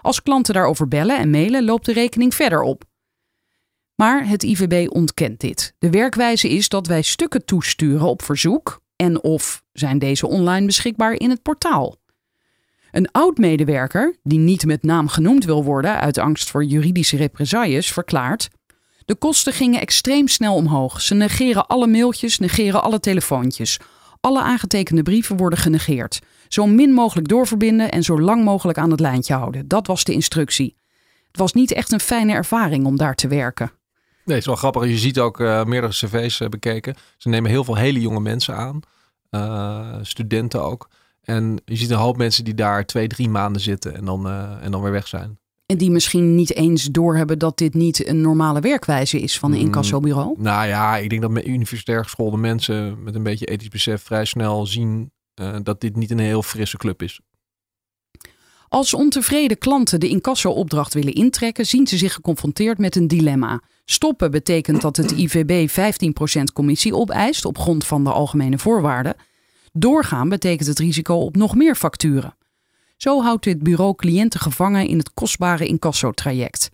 Als 0.00 0.22
klanten 0.22 0.54
daarover 0.54 0.88
bellen 0.88 1.18
en 1.18 1.30
mailen, 1.30 1.64
loopt 1.64 1.86
de 1.86 1.92
rekening 1.92 2.34
verder 2.34 2.62
op. 2.62 2.84
Maar 3.94 4.28
het 4.28 4.42
IVB 4.42 4.90
ontkent 4.90 5.40
dit. 5.40 5.74
De 5.78 5.90
werkwijze 5.90 6.48
is 6.48 6.68
dat 6.68 6.86
wij 6.86 7.02
stukken 7.02 7.44
toesturen 7.44 8.06
op 8.06 8.22
verzoek 8.22 8.80
en 8.96 9.22
of 9.22 9.62
zijn 9.72 9.98
deze 9.98 10.26
online 10.26 10.66
beschikbaar 10.66 11.12
in 11.12 11.30
het 11.30 11.42
portaal. 11.42 11.96
Een 12.90 13.10
oud-medewerker, 13.10 14.16
die 14.22 14.38
niet 14.38 14.66
met 14.66 14.82
naam 14.82 15.08
genoemd 15.08 15.44
wil 15.44 15.64
worden 15.64 16.00
uit 16.00 16.18
angst 16.18 16.50
voor 16.50 16.64
juridische 16.64 17.16
represailles, 17.16 17.92
verklaart: 17.92 18.48
De 19.10 19.16
kosten 19.16 19.52
gingen 19.52 19.80
extreem 19.80 20.28
snel 20.28 20.54
omhoog. 20.54 21.00
Ze 21.00 21.14
negeren 21.14 21.66
alle 21.66 21.86
mailtjes, 21.86 22.38
negeren 22.38 22.82
alle 22.82 23.00
telefoontjes. 23.00 23.78
Alle 24.20 24.40
aangetekende 24.40 25.02
brieven 25.02 25.36
worden 25.36 25.58
genegeerd. 25.58 26.20
Zo 26.48 26.66
min 26.66 26.92
mogelijk 26.92 27.28
doorverbinden 27.28 27.90
en 27.90 28.02
zo 28.02 28.20
lang 28.20 28.44
mogelijk 28.44 28.78
aan 28.78 28.90
het 28.90 29.00
lijntje 29.00 29.34
houden. 29.34 29.68
Dat 29.68 29.86
was 29.86 30.04
de 30.04 30.12
instructie. 30.12 30.76
Het 31.26 31.36
was 31.36 31.52
niet 31.52 31.72
echt 31.72 31.92
een 31.92 32.00
fijne 32.00 32.32
ervaring 32.32 32.86
om 32.86 32.96
daar 32.96 33.14
te 33.14 33.28
werken. 33.28 33.72
Nee, 34.24 34.36
het 34.36 34.38
is 34.38 34.46
wel 34.46 34.56
grappig. 34.56 34.84
Je 34.84 34.98
ziet 34.98 35.18
ook 35.18 35.40
eh, 35.40 35.64
meerdere 35.64 35.92
cv's 35.92 36.40
eh, 36.40 36.48
bekeken. 36.48 36.94
Ze 37.16 37.28
nemen 37.28 37.50
heel 37.50 37.64
veel 37.64 37.76
hele 37.76 38.00
jonge 38.00 38.20
mensen 38.20 38.56
aan. 38.56 38.80
Eh, 39.30 39.96
studenten 40.02 40.62
ook. 40.62 40.88
En 41.22 41.60
je 41.64 41.76
ziet 41.76 41.90
een 41.90 41.96
hoop 41.96 42.16
mensen 42.16 42.44
die 42.44 42.54
daar 42.54 42.86
twee, 42.86 43.06
drie 43.06 43.28
maanden 43.28 43.62
zitten 43.62 43.96
en 43.96 44.04
dan, 44.04 44.28
en 44.60 44.70
dan 44.70 44.82
weer 44.82 44.92
weg 44.92 45.08
zijn. 45.08 45.38
En 45.70 45.76
die 45.78 45.90
misschien 45.90 46.34
niet 46.34 46.54
eens 46.54 46.84
doorhebben 46.84 47.38
dat 47.38 47.58
dit 47.58 47.74
niet 47.74 48.06
een 48.06 48.20
normale 48.20 48.60
werkwijze 48.60 49.20
is 49.20 49.38
van 49.38 49.52
een 49.52 49.58
Mm. 49.58 49.64
incassobureau. 49.64 50.34
Nou 50.38 50.66
ja, 50.66 50.96
ik 50.96 51.10
denk 51.10 51.22
dat 51.22 51.30
met 51.30 51.46
universitair 51.46 52.02
geschoolde 52.02 52.36
mensen 52.36 53.02
met 53.02 53.14
een 53.14 53.22
beetje 53.22 53.46
ethisch 53.46 53.68
besef 53.68 54.02
vrij 54.02 54.24
snel 54.24 54.66
zien 54.66 55.12
eh, 55.34 55.56
dat 55.62 55.80
dit 55.80 55.96
niet 55.96 56.10
een 56.10 56.18
heel 56.18 56.42
frisse 56.42 56.76
club 56.76 57.02
is. 57.02 57.20
Als 58.68 58.94
ontevreden 58.94 59.58
klanten 59.58 60.00
de 60.00 60.08
incasso-opdracht 60.08 60.94
willen 60.94 61.12
intrekken, 61.14 61.66
zien 61.66 61.86
ze 61.86 61.96
zich 61.96 62.12
geconfronteerd 62.12 62.78
met 62.78 62.96
een 62.96 63.08
dilemma. 63.08 63.62
Stoppen 63.84 64.30
betekent 64.30 64.80
dat 64.80 64.96
het 64.96 65.10
IVB 65.12 65.68
15% 65.68 66.52
commissie 66.52 66.94
opeist 66.94 67.44
op 67.44 67.58
grond 67.58 67.86
van 67.86 68.04
de 68.04 68.12
algemene 68.12 68.58
voorwaarden. 68.58 69.14
Doorgaan 69.72 70.28
betekent 70.28 70.68
het 70.68 70.78
risico 70.78 71.14
op 71.14 71.36
nog 71.36 71.54
meer 71.54 71.74
facturen. 71.74 72.34
Zo 73.02 73.22
houdt 73.22 73.44
dit 73.44 73.62
bureau 73.62 73.94
cliënten 73.94 74.40
gevangen 74.40 74.86
in 74.86 74.98
het 74.98 75.14
kostbare 75.14 75.66
incasso-traject. 75.66 76.70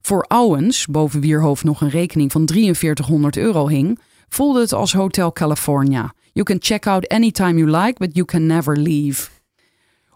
Voor 0.00 0.24
Owens, 0.28 0.86
boven 0.86 1.20
wier 1.20 1.40
hoofd 1.40 1.64
nog 1.64 1.80
een 1.80 1.88
rekening 1.88 2.32
van 2.32 2.48
4300 2.48 3.36
euro 3.36 3.68
hing, 3.68 3.98
voelde 4.28 4.60
het 4.60 4.72
als 4.72 4.92
Hotel 4.92 5.32
California. 5.32 6.14
You 6.32 6.46
can 6.46 6.56
check 6.60 6.86
out 6.86 7.08
anytime 7.08 7.58
you 7.58 7.70
like, 7.70 7.94
but 7.98 8.14
you 8.14 8.24
can 8.26 8.46
never 8.46 8.76
leave. 8.76 9.30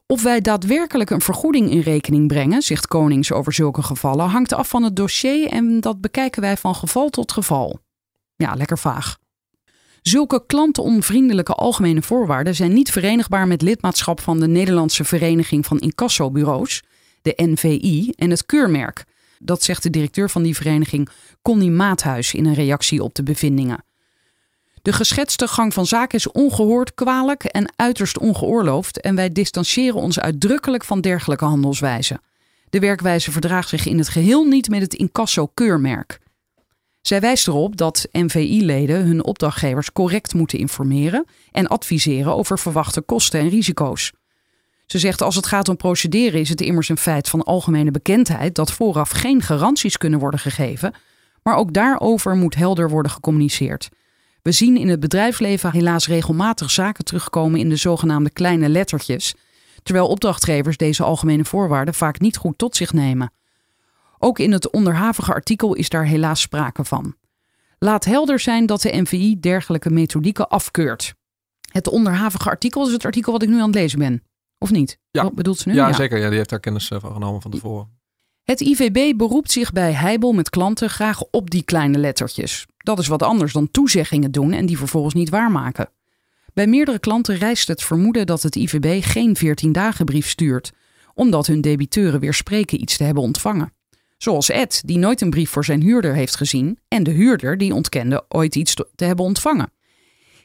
Of 0.07 0.23
wij 0.23 0.41
daadwerkelijk 0.41 1.11
een 1.11 1.21
vergoeding 1.21 1.71
in 1.71 1.81
rekening 1.81 2.29
brengen, 2.29 2.63
zegt 2.63 2.87
Konings 2.87 3.33
over 3.33 3.53
zulke 3.53 3.83
gevallen, 3.83 4.29
hangt 4.29 4.53
af 4.53 4.69
van 4.69 4.83
het 4.83 4.97
dossier 4.97 5.49
en 5.49 5.81
dat 5.81 6.01
bekijken 6.01 6.41
wij 6.41 6.57
van 6.57 6.75
geval 6.75 7.09
tot 7.09 7.33
geval. 7.33 7.79
Ja, 8.37 8.55
lekker 8.55 8.79
vaag. 8.79 9.17
Zulke 10.09 10.47
klantenonvriendelijke 10.47 11.53
algemene 11.53 12.03
voorwaarden 12.03 12.55
zijn 12.55 12.73
niet 12.73 12.91
verenigbaar 12.91 13.47
met 13.47 13.63
lidmaatschap 13.63 14.21
van 14.21 14.41
de 14.41 14.47
Nederlandse 14.47 15.05
Vereniging 15.05 15.67
van 15.67 15.79
Incassobureaus, 15.79 16.83
de 17.23 17.33
NVI, 17.37 18.13
en 18.17 18.31
het 18.31 18.47
keurmerk. 18.47 19.05
Dat 19.39 19.63
zegt 19.63 19.83
de 19.83 19.91
directeur 19.91 20.31
van 20.31 20.43
die 20.43 20.55
vereniging, 20.55 21.09
Connie 21.43 21.71
Maathuis, 21.71 22.35
in 22.35 22.47
een 22.47 22.55
reactie 22.55 23.03
op 23.03 23.15
de 23.15 23.23
bevindingen. 23.23 23.85
De 24.83 24.93
geschetste 24.93 25.49
gang 25.49 25.75
van 25.75 25.87
zaken 25.87 26.19
is 26.19 26.31
ongehoord, 26.31 26.95
kwalijk 26.95 27.45
en 27.45 27.73
uiterst 27.77 28.19
ongeoorloofd 28.19 29.01
en 29.01 29.15
wij 29.15 29.29
distancieren 29.29 30.01
ons 30.01 30.21
uitdrukkelijk 30.21 30.85
van 30.85 31.01
dergelijke 31.01 31.45
handelswijzen. 31.45 32.21
De 32.71 32.79
werkwijze 32.79 33.33
verdraagt 33.33 33.69
zich 33.69 33.87
in 33.87 33.99
het 33.99 34.09
geheel 34.09 34.45
niet 34.45 34.69
met 34.69 34.83
het 34.83 34.95
incasso-keurmerk. 34.95 36.23
Zij 37.07 37.21
wijst 37.21 37.49
erop 37.49 37.77
dat 37.77 38.09
NVI-leden 38.13 39.07
hun 39.07 39.25
opdrachtgevers 39.25 39.93
correct 39.93 40.35
moeten 40.35 40.59
informeren 40.59 41.25
en 41.53 41.67
adviseren 41.67 42.35
over 42.35 42.59
verwachte 42.59 43.01
kosten 43.01 43.41
en 43.41 43.49
risico's. 43.49 44.13
Ze 44.87 44.99
zegt 44.99 45.23
als 45.23 45.37
het 45.37 45.47
gaat 45.47 45.69
om 45.69 45.77
procederen 45.77 46.41
is 46.41 46.49
het 46.49 46.61
immers 46.61 46.89
een 46.89 46.97
feit 46.97 47.29
van 47.29 47.43
algemene 47.43 47.91
bekendheid 47.91 48.55
dat 48.55 48.73
vooraf 48.73 49.11
geen 49.11 49.43
garanties 49.43 49.97
kunnen 49.97 50.19
worden 50.19 50.41
gegeven, 50.41 50.95
maar 51.43 51.57
ook 51.57 51.73
daarover 51.73 52.37
moet 52.37 52.55
helder 52.55 52.91
worden 52.91 53.13
gecommuniceerd. 53.13 53.89
We 54.43 54.53
zien 54.53 54.77
in 54.77 54.89
het 54.89 55.01
bedrijfsleven 55.01 55.73
helaas 55.73 56.07
regelmatig 56.07 56.71
zaken 56.71 57.05
terugkomen 57.05 57.61
in 57.61 57.69
de 57.69 57.77
zogenaamde 57.77 58.31
kleine 58.31 58.69
lettertjes, 58.69 59.35
terwijl 59.83 60.09
opdrachtgevers 60.09 60.77
deze 60.77 61.03
algemene 61.03 61.45
voorwaarden 61.45 61.95
vaak 61.95 62.21
niet 62.21 62.37
goed 62.37 62.59
tot 62.59 62.77
zich 62.77 62.93
nemen. 62.93 63.33
Ook 64.25 64.39
in 64.39 64.53
het 64.53 64.71
onderhavige 64.71 65.33
artikel 65.33 65.75
is 65.75 65.89
daar 65.89 66.05
helaas 66.05 66.41
sprake 66.41 66.85
van. 66.85 67.17
Laat 67.79 68.05
helder 68.05 68.41
zijn 68.41 68.67
dat 68.67 68.83
de 68.83 69.01
NVI 69.01 69.41
dergelijke 69.41 69.91
methodieken 69.91 70.49
afkeurt. 70.49 71.15
Het 71.73 71.89
onderhavige 71.89 72.49
artikel 72.49 72.87
is 72.87 72.93
het 72.93 73.05
artikel 73.05 73.33
wat 73.33 73.43
ik 73.43 73.49
nu 73.49 73.61
aan 73.61 73.67
het 73.67 73.75
lezen 73.75 73.99
ben. 73.99 74.23
Of 74.59 74.71
niet? 74.71 74.99
Ja. 75.11 75.23
Wat 75.23 75.35
bedoelt 75.35 75.59
ze 75.59 75.69
nu? 75.69 75.75
Ja, 75.75 75.93
zeker. 75.93 76.19
Ja, 76.19 76.29
die 76.29 76.37
heeft 76.37 76.49
daar 76.51 76.61
kennis 76.61 76.91
eh, 76.91 77.01
van 77.01 77.13
genomen 77.13 77.43
van 77.43 77.51
tevoren. 77.51 77.89
Het 78.43 78.61
IVB 78.61 79.17
beroept 79.17 79.53
zich 79.53 79.73
bij 79.73 79.93
Heibel 79.93 80.33
met 80.33 80.51
klanten 80.51 80.91
graag 80.91 81.23
op 81.31 81.51
die 81.51 81.63
kleine 81.63 81.99
lettertjes. 81.99 82.67
Dat 82.77 82.99
is 82.99 83.07
wat 83.07 83.23
anders 83.23 83.53
dan 83.53 83.71
toezeggingen 83.71 84.33
doen 84.33 84.53
en 84.53 84.67
die 84.67 84.79
vervolgens 84.79 85.15
niet 85.15 85.31
waarmaken. 85.31 85.89
Bij 86.55 86.67
meerdere 86.67 86.99
klanten 86.99 87.37
rijst 87.37 87.69
het 87.69 87.83
vermoeden 87.83 88.27
dat 88.27 88.43
het 88.43 88.57
IVB 88.57 89.05
geen 89.05 89.37
14 89.37 89.73
dagen 89.73 90.05
brief 90.05 90.29
stuurt, 90.29 90.73
omdat 91.15 91.47
hun 91.47 91.61
debiteuren 91.61 92.21
weer 92.21 92.35
spreken 92.35 92.81
iets 92.81 92.97
te 92.97 93.05
hebben 93.05 93.23
ontvangen. 93.23 93.73
Zoals 94.17 94.49
Ed, 94.49 94.83
die 94.85 94.99
nooit 94.99 95.21
een 95.21 95.31
brief 95.31 95.51
voor 95.51 95.65
zijn 95.65 95.83
huurder 95.83 96.15
heeft 96.15 96.37
gezien, 96.37 96.79
en 96.89 97.03
de 97.03 97.11
huurder 97.11 97.59
die 97.59 97.75
ontkende 97.75 98.25
ooit 98.29 98.55
iets 98.57 98.75
te 98.75 99.05
hebben 99.05 99.25
ontvangen. 99.25 99.73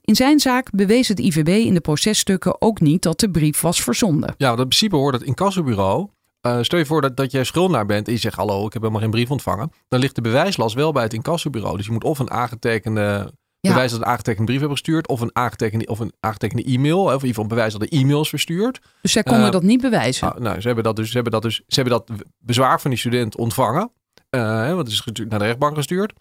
In 0.02 0.16
zijn 0.16 0.40
zaak 0.40 0.72
bewees 0.72 1.08
het 1.08 1.20
IVB 1.20 1.48
in 1.48 1.74
de 1.74 1.80
processtukken 1.82 2.62
ook 2.62 2.80
niet 2.80 3.02
dat 3.02 3.20
de 3.20 3.32
brief 3.32 3.62
was 3.62 3.84
verzonden. 3.84 4.34
Ja, 4.38 4.50
in 4.50 4.56
principe 4.56 4.96
hoort 4.96 5.14
het 5.14 5.24
incassobureau. 5.24 6.08
eh 6.42 6.58
stel 6.62 6.80
je 6.80 6.86
voor 6.86 7.02
dat, 7.02 7.18
dat 7.18 7.32
jij 7.32 7.44
schuldenaar 7.44 7.86
bent 7.86 8.08
en 8.08 8.14
je 8.14 8.20
zegt 8.20 8.36
hallo, 8.36 8.66
ik 8.66 8.74
heb 8.74 8.82
helemaal 8.82 9.02
geen 9.02 9.12
brief 9.12 9.32
ontvangen. 9.32 9.72
Dan 9.88 10.00
ligt 10.00 10.16
de 10.16 10.22
bewijslast 10.22 10.76
wel 10.76 10.92
bij 10.92 11.04
het 11.04 11.14
incassobureau. 11.14 11.78
Dus 11.78 11.86
je 11.86 11.92
moet 11.92 12.04
of 12.04 12.20
een 12.20 12.32
aangetekende 12.32 13.34
Ja. 13.62 13.70
bewijs 13.74 13.92
dat 13.92 14.00
een 14.00 14.06
aangetekende 14.06 14.46
brief 14.46 14.60
hebben 14.60 14.78
gestuurd, 14.78 15.08
of 15.08 15.22
een 15.22 15.30
aangetekende, 15.34 15.86
of 15.86 16.00
een 16.00 16.14
aangetekende 16.20 16.64
e-mail, 16.64 17.00
of 17.00 17.08
in 17.08 17.14
ieder 17.14 17.28
geval 17.28 17.46
bewijs 17.46 17.72
dat 17.72 17.82
de 17.82 17.90
e-mail 17.90 18.22
is 18.22 18.30
verstuurd. 18.30 18.80
Dus 19.02 19.12
zij 19.12 19.24
konden 19.24 19.46
Eh, 19.46 19.52
dat 19.52 19.64
niet 19.64 19.82
bewijzen. 19.82 20.28
Nou, 20.28 20.42
nou, 20.42 20.60
ze 20.62 20.66
hebben 20.68 20.84
dat 20.84 20.96
dus, 20.96 21.08
ze 21.08 21.14
hebben 21.14 21.32
dat 21.32 21.42
dus, 21.42 21.56
ze 21.68 21.82
hebben 21.82 21.94
dat 21.94 22.10
bezwaar 22.38 22.82
van 22.82 22.90
die 22.90 23.00
student 23.00 23.38
ontvangen. 23.38 23.92
hè, 24.30 24.76
want 24.76 24.88
het 24.92 25.08
is 25.20 25.26
naar 25.28 25.40
de 25.40 25.46
rechtbank 25.46 25.76
gestuurd. 25.76 26.14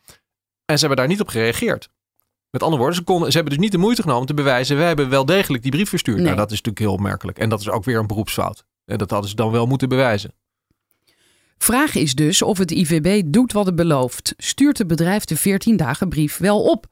En 0.64 0.74
ze 0.78 0.86
hebben 0.86 0.96
daar 0.96 1.06
niet 1.06 1.20
op 1.20 1.28
gereageerd. 1.28 1.88
Met 2.50 2.62
andere 2.62 2.80
woorden, 2.82 2.98
ze, 2.98 3.04
konden, 3.04 3.30
ze 3.30 3.36
hebben 3.36 3.54
dus 3.54 3.62
niet 3.62 3.72
de 3.72 3.78
moeite 3.78 4.00
genomen 4.02 4.20
om 4.20 4.26
te 4.26 4.34
bewijzen, 4.34 4.76
we 4.76 4.82
hebben 4.82 5.08
wel 5.08 5.24
degelijk 5.24 5.62
die 5.62 5.72
brief 5.72 5.88
verstuurd. 5.88 6.16
Nee. 6.16 6.24
Nou, 6.26 6.36
dat 6.36 6.50
is 6.50 6.56
natuurlijk 6.56 6.78
heel 6.84 6.92
opmerkelijk. 6.92 7.38
En 7.38 7.48
dat 7.48 7.60
is 7.60 7.68
ook 7.68 7.84
weer 7.84 7.98
een 7.98 8.06
beroepsfout. 8.06 8.64
En 8.84 8.98
dat 8.98 9.10
hadden 9.10 9.30
ze 9.30 9.36
dan 9.36 9.50
wel 9.50 9.66
moeten 9.66 9.88
bewijzen. 9.88 10.32
Vraag 11.58 11.94
is 11.94 12.14
dus 12.14 12.42
of 12.42 12.58
het 12.58 12.70
IVB 12.70 13.22
doet 13.26 13.52
wat 13.52 13.66
het 13.66 13.74
belooft. 13.74 14.34
Stuurt 14.36 14.78
het 14.78 14.86
bedrijf 14.86 15.24
de 15.24 15.36
14 15.36 15.76
dagen 15.76 16.08
brief 16.08 16.36
wel 16.36 16.62
op? 16.62 16.86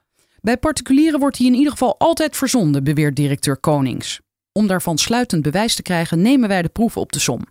Bij 0.47 0.57
particulieren 0.57 1.21
wordt 1.21 1.37
die 1.37 1.47
in 1.47 1.55
ieder 1.55 1.73
geval 1.73 1.99
altijd 1.99 2.37
verzonden, 2.37 2.85
beweert 2.85 3.17
directeur 3.17 3.57
Konings. 3.57 4.21
Om 4.53 4.67
daarvan 4.67 4.99
sluitend 4.99 5.43
bewijs 5.43 5.75
te 5.75 5.83
krijgen, 5.83 6.23
nemen 6.23 6.49
wij 6.49 6.63
de 6.63 6.69
proef 6.69 6.97
op 6.97 7.13
de 7.13 7.19
som. 7.19 7.47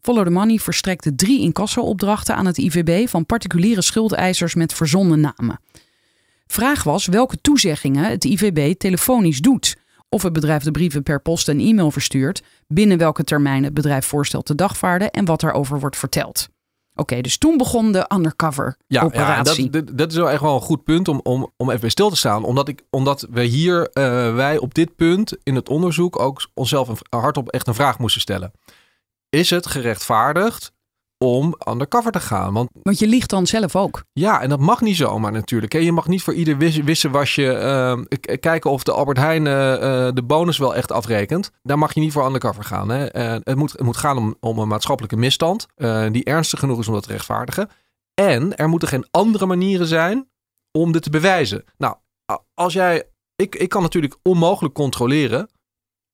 Follow 0.00 0.24
the 0.24 0.30
Money 0.30 0.58
verstrekte 0.58 1.14
drie 1.14 1.40
incasso-opdrachten 1.40 2.36
aan 2.36 2.46
het 2.46 2.58
IVB 2.58 3.08
van 3.08 3.26
particuliere 3.26 3.82
schuldeisers 3.82 4.54
met 4.54 4.72
verzonnen 4.72 5.20
namen. 5.20 5.60
Vraag 6.46 6.82
was 6.82 7.06
welke 7.06 7.40
toezeggingen 7.40 8.04
het 8.04 8.24
IVB 8.24 8.74
telefonisch 8.78 9.40
doet. 9.40 9.76
Of 10.08 10.22
het 10.22 10.32
bedrijf 10.32 10.62
de 10.62 10.70
brieven 10.70 11.02
per 11.02 11.22
post 11.22 11.48
en 11.48 11.60
e-mail 11.60 11.90
verstuurt, 11.90 12.42
binnen 12.68 12.98
welke 12.98 13.24
termijn 13.24 13.64
het 13.64 13.74
bedrijf 13.74 14.06
voorstelt 14.06 14.46
te 14.46 14.54
dagvaarden 14.54 15.10
en 15.10 15.24
wat 15.24 15.40
daarover 15.40 15.80
wordt 15.80 15.96
verteld. 15.96 16.48
Oké, 16.96 17.20
dus 17.20 17.38
toen 17.38 17.56
begon 17.56 17.92
de 17.92 18.10
undercover 18.14 18.76
Ja, 18.86 19.08
dat, 19.42 19.66
dat, 19.70 19.98
dat 19.98 20.10
is 20.10 20.16
wel 20.16 20.30
echt 20.30 20.40
wel 20.40 20.54
een 20.54 20.60
goed 20.60 20.84
punt 20.84 21.08
om, 21.08 21.20
om, 21.22 21.52
om 21.56 21.68
even 21.68 21.80
bij 21.80 21.90
stil 21.90 22.10
te 22.10 22.16
staan. 22.16 22.44
Omdat, 22.44 22.68
ik, 22.68 22.82
omdat 22.90 23.26
we 23.30 23.42
hier, 23.42 23.88
eh, 23.92 24.34
wij 24.34 24.58
op 24.58 24.74
dit 24.74 24.96
punt 24.96 25.36
in 25.42 25.54
het 25.54 25.68
onderzoek 25.68 26.18
ook 26.18 26.50
onszelf 26.54 26.88
een, 26.88 27.20
hardop 27.20 27.48
echt 27.48 27.66
een 27.66 27.74
vraag 27.74 27.98
moesten 27.98 28.20
stellen. 28.20 28.52
Is 29.28 29.50
het 29.50 29.66
gerechtvaardigd 29.66 30.72
om 31.18 31.54
undercover 31.68 32.12
te 32.12 32.20
gaan? 32.20 32.52
Want 32.52 32.68
Want 32.82 32.98
je 32.98 33.06
liegt 33.06 33.30
dan 33.30 33.46
zelf 33.46 33.76
ook. 33.76 34.04
ja, 34.12 34.40
en 34.40 34.48
dat 34.48 34.60
mag 34.60 34.80
niet 34.80 34.96
zomaar 34.96 35.32
natuurlijk. 35.32 35.72
Hè. 35.72 35.78
Je 35.78 35.92
mag 35.92 36.08
niet 36.08 36.22
voor 36.22 36.34
ieder 36.34 36.58
wis- 36.58 36.76
wisselwasje 36.76 37.52
eh, 37.52 38.00
k- 38.20 38.40
kijken 38.40 38.70
of 38.70 38.82
de 38.82 38.92
Albert 38.92 39.18
Heijn 39.18 39.46
eh, 39.46 40.06
eh, 40.06 40.14
de 40.14 40.22
bonus 40.22 40.58
wel 40.58 40.74
echt 40.74 40.92
afrekent. 40.92 41.50
Daar 41.62 41.78
mag 41.78 41.94
je 41.94 42.00
niet 42.00 42.12
voor 42.12 42.26
undercover 42.26 42.64
gaan. 42.64 42.88
Hè. 42.88 43.06
Eh, 43.06 43.32
het, 43.42 43.56
moet, 43.56 43.72
het 43.72 43.82
moet 43.82 43.96
gaan 43.96 44.18
om, 44.18 44.36
om 44.40 44.58
een 44.58 44.68
maatschappelijke 44.68 45.16
misstand 45.16 45.66
die 46.10 46.24
ernstig 46.24 46.58
genoeg 46.58 46.78
is 46.78 46.88
om 46.88 46.94
dat 46.94 47.02
te 47.02 47.12
rechtvaardigen. 47.12 47.68
En 48.14 48.56
er 48.56 48.68
moeten 48.68 48.88
geen 48.88 49.06
andere 49.10 49.46
manieren 49.46 49.86
zijn 49.86 50.28
om 50.78 50.92
dit 50.92 51.02
te 51.02 51.10
bewijzen. 51.10 51.64
Nou, 51.76 51.96
als 52.54 52.72
jij. 52.72 53.08
Ik, 53.36 53.54
ik 53.54 53.68
kan 53.68 53.82
natuurlijk 53.82 54.16
onmogelijk 54.22 54.74
controleren 54.74 55.48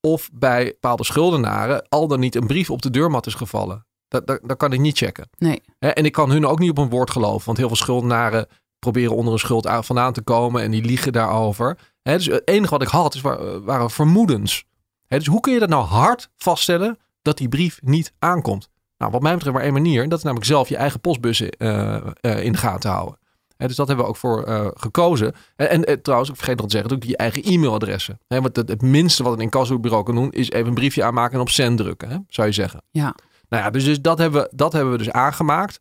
of 0.00 0.30
bij 0.32 0.64
bepaalde 0.64 1.04
schuldenaren 1.04 1.88
al 1.88 2.08
dan 2.08 2.20
niet 2.20 2.34
een 2.34 2.46
brief 2.46 2.70
op 2.70 2.82
de 2.82 2.90
deurmat 2.90 3.26
is 3.26 3.34
gevallen. 3.34 3.86
Dat, 4.10 4.26
dat, 4.26 4.40
dat 4.42 4.56
kan 4.56 4.72
ik 4.72 4.80
niet 4.80 4.96
checken. 4.96 5.28
Nee. 5.38 5.62
Hè, 5.78 5.88
en 5.88 6.04
ik 6.04 6.12
kan 6.12 6.30
hun 6.30 6.46
ook 6.46 6.58
niet 6.58 6.70
op 6.70 6.78
een 6.78 6.88
woord 6.88 7.10
geloven. 7.10 7.46
Want 7.46 7.58
heel 7.58 7.66
veel 7.66 7.76
schuldenaren 7.76 8.46
proberen 8.78 9.16
onder 9.16 9.32
een 9.32 9.38
schuld 9.38 9.66
aan- 9.66 9.84
vandaan 9.84 10.12
te 10.12 10.22
komen. 10.22 10.62
En 10.62 10.70
die 10.70 10.84
liegen 10.84 11.12
daarover. 11.12 11.78
Hè, 12.02 12.16
dus 12.16 12.26
het 12.26 12.48
enige 12.48 12.70
wat 12.70 12.82
ik 12.82 12.88
had 12.88 13.14
is, 13.14 13.20
wa- 13.20 13.60
waren 13.60 13.90
vermoedens. 13.90 14.64
Hè, 15.06 15.18
dus 15.18 15.26
hoe 15.26 15.40
kun 15.40 15.52
je 15.52 15.58
dat 15.58 15.68
nou 15.68 15.84
hard 15.84 16.30
vaststellen 16.36 16.98
dat 17.22 17.38
die 17.38 17.48
brief 17.48 17.78
niet 17.82 18.12
aankomt? 18.18 18.68
Nou, 18.98 19.12
wat 19.12 19.22
mij 19.22 19.34
betreft 19.34 19.54
maar 19.56 19.64
één 19.64 19.72
manier. 19.72 20.02
En 20.02 20.08
dat 20.08 20.18
is 20.18 20.24
namelijk 20.24 20.48
zelf 20.50 20.68
je 20.68 20.76
eigen 20.76 21.00
postbussen 21.00 21.50
eh, 21.50 21.96
eh, 22.20 22.44
in 22.44 22.52
de 22.52 22.58
gaten 22.58 22.90
houden. 22.90 23.18
Dus 23.56 23.76
dat 23.76 23.86
hebben 23.86 24.04
we 24.04 24.10
ook 24.10 24.16
voor 24.16 24.42
eh, 24.44 24.66
gekozen. 24.74 25.34
En, 25.56 25.84
en 25.84 26.02
trouwens, 26.02 26.30
ik 26.30 26.36
vergeet 26.36 26.56
nog 26.56 26.66
te 26.66 26.72
zeggen, 26.76 26.92
ook 26.94 27.02
je 27.02 27.16
eigen 27.16 27.42
e-mailadressen. 27.42 28.18
Want 28.28 28.56
het, 28.56 28.68
het 28.68 28.82
minste 28.82 29.22
wat 29.22 29.32
een 29.32 29.40
incassobureau 29.40 30.04
kan 30.04 30.14
doen, 30.14 30.30
is 30.30 30.50
even 30.50 30.66
een 30.68 30.74
briefje 30.74 31.04
aanmaken 31.04 31.34
en 31.34 31.40
op 31.40 31.48
send 31.48 31.78
drukken. 31.78 32.26
Zou 32.28 32.46
je 32.46 32.52
zeggen. 32.52 32.82
Ja. 32.90 33.14
Nou 33.50 33.62
ja, 33.62 33.70
dus, 33.70 33.84
dus 33.84 34.00
dat, 34.00 34.18
hebben 34.18 34.42
we, 34.42 34.50
dat 34.54 34.72
hebben 34.72 34.92
we 34.92 34.98
dus 34.98 35.10
aangemaakt. 35.10 35.80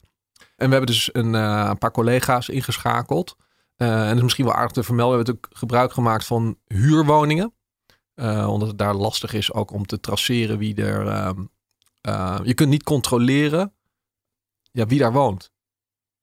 En 0.55 0.65
we 0.65 0.75
hebben 0.75 0.85
dus 0.95 1.09
een, 1.13 1.35
eh, 1.35 1.65
een 1.69 1.77
paar 1.77 1.91
collega's 1.91 2.49
ingeschakeld. 2.49 3.35
Eh, 3.75 4.09
en 4.09 4.15
is 4.15 4.21
misschien 4.21 4.45
wel 4.45 4.53
aardig 4.53 4.71
te 4.71 4.83
vermelden. 4.83 5.17
We 5.17 5.23
hebben 5.23 5.33
natuurlijk 5.35 5.59
gebruik 5.59 5.91
gemaakt 5.93 6.25
van 6.25 6.57
huurwoningen. 6.67 7.53
Eh, 8.13 8.49
omdat 8.49 8.67
het 8.67 8.77
daar 8.77 8.93
lastig 8.95 9.33
is 9.33 9.53
ook 9.53 9.71
om 9.71 9.85
te 9.85 9.99
traceren 9.99 10.57
wie 10.57 10.75
er... 10.75 11.07
ehm, 11.07 11.43
eh, 12.01 12.39
je 12.43 12.53
kunt 12.53 12.69
niet 12.69 12.83
controleren 12.83 13.73
ja, 14.71 14.85
wie 14.85 14.99
daar 14.99 15.13
woont. 15.13 15.51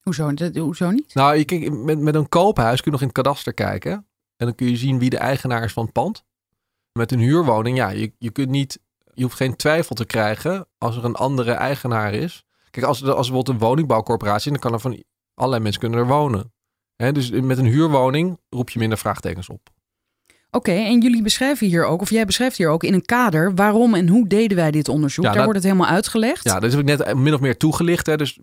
Hoezo, 0.00 0.34
dat- 0.34 0.56
hoezo 0.56 0.90
niet? 0.90 1.14
Nou, 1.14 1.36
je, 1.36 1.44
kijk, 1.44 1.72
met, 1.72 1.98
met 1.98 2.14
een 2.14 2.28
koophuis 2.28 2.76
kun 2.80 2.84
je 2.84 2.90
nog 2.90 3.00
in 3.00 3.06
het 3.06 3.16
kadaster 3.16 3.54
kijken. 3.54 3.92
En 4.36 4.46
dan 4.46 4.54
kun 4.54 4.68
je 4.70 4.76
zien 4.76 4.98
wie 4.98 5.10
de 5.10 5.18
eigenaar 5.18 5.64
is 5.64 5.72
van 5.72 5.84
het 5.84 5.92
pand. 5.92 6.24
Met 6.92 7.12
een 7.12 7.18
huurwoning, 7.18 7.76
ja, 7.76 7.88
je, 7.88 8.12
je 8.18 8.30
kunt 8.30 8.48
niet... 8.48 8.80
Je 9.16 9.22
hoeft 9.22 9.36
geen 9.36 9.56
twijfel 9.56 9.94
te 9.94 10.04
krijgen 10.04 10.66
als 10.78 10.96
er 10.96 11.04
een 11.04 11.14
andere 11.14 11.52
eigenaar 11.52 12.12
is. 12.14 12.44
Kijk, 12.70 12.86
als, 12.86 13.02
er- 13.02 13.12
als 13.12 13.26
bijvoorbeeld 13.28 13.48
een 13.60 13.66
woningbouwcorporatie... 13.68 14.50
dan 14.50 14.60
kan 14.60 14.72
er 14.72 14.80
van 14.80 15.02
allerlei 15.34 15.62
mensen 15.62 15.80
kunnen 15.80 15.98
er 15.98 16.06
wonen. 16.06 16.52
Hè, 16.96 17.12
dus 17.12 17.30
met 17.30 17.58
een 17.58 17.66
huurwoning 17.66 18.38
roep 18.50 18.70
je 18.70 18.78
minder 18.78 18.98
vraagtekens 18.98 19.48
op. 19.48 19.68
Oké, 20.50 20.70
en 20.72 21.00
jullie 21.00 21.22
beschrijven 21.22 21.66
hier 21.66 21.84
ook, 21.84 22.00
of 22.00 22.10
jij 22.10 22.24
beschrijft 22.26 22.56
hier 22.56 22.68
ook 22.68 22.82
in 22.84 22.94
een 22.94 23.04
kader, 23.04 23.54
waarom 23.54 23.94
en 23.94 24.08
hoe 24.08 24.28
deden 24.28 24.56
wij 24.56 24.70
dit 24.70 24.88
onderzoek? 24.88 25.24
Ja, 25.24 25.30
Daar 25.30 25.36
dat- 25.38 25.44
wordt 25.52 25.62
het 25.62 25.72
helemaal 25.72 25.94
uitgelegd. 25.94 26.44
Ja, 26.44 26.60
dat 26.60 26.70
heb 26.72 26.80
ik 26.80 26.86
net 26.98 27.14
min 27.14 27.34
of 27.34 27.40
meer 27.40 27.56
toegelicht. 27.56 28.06
Hè. 28.06 28.16
Dus 28.16 28.38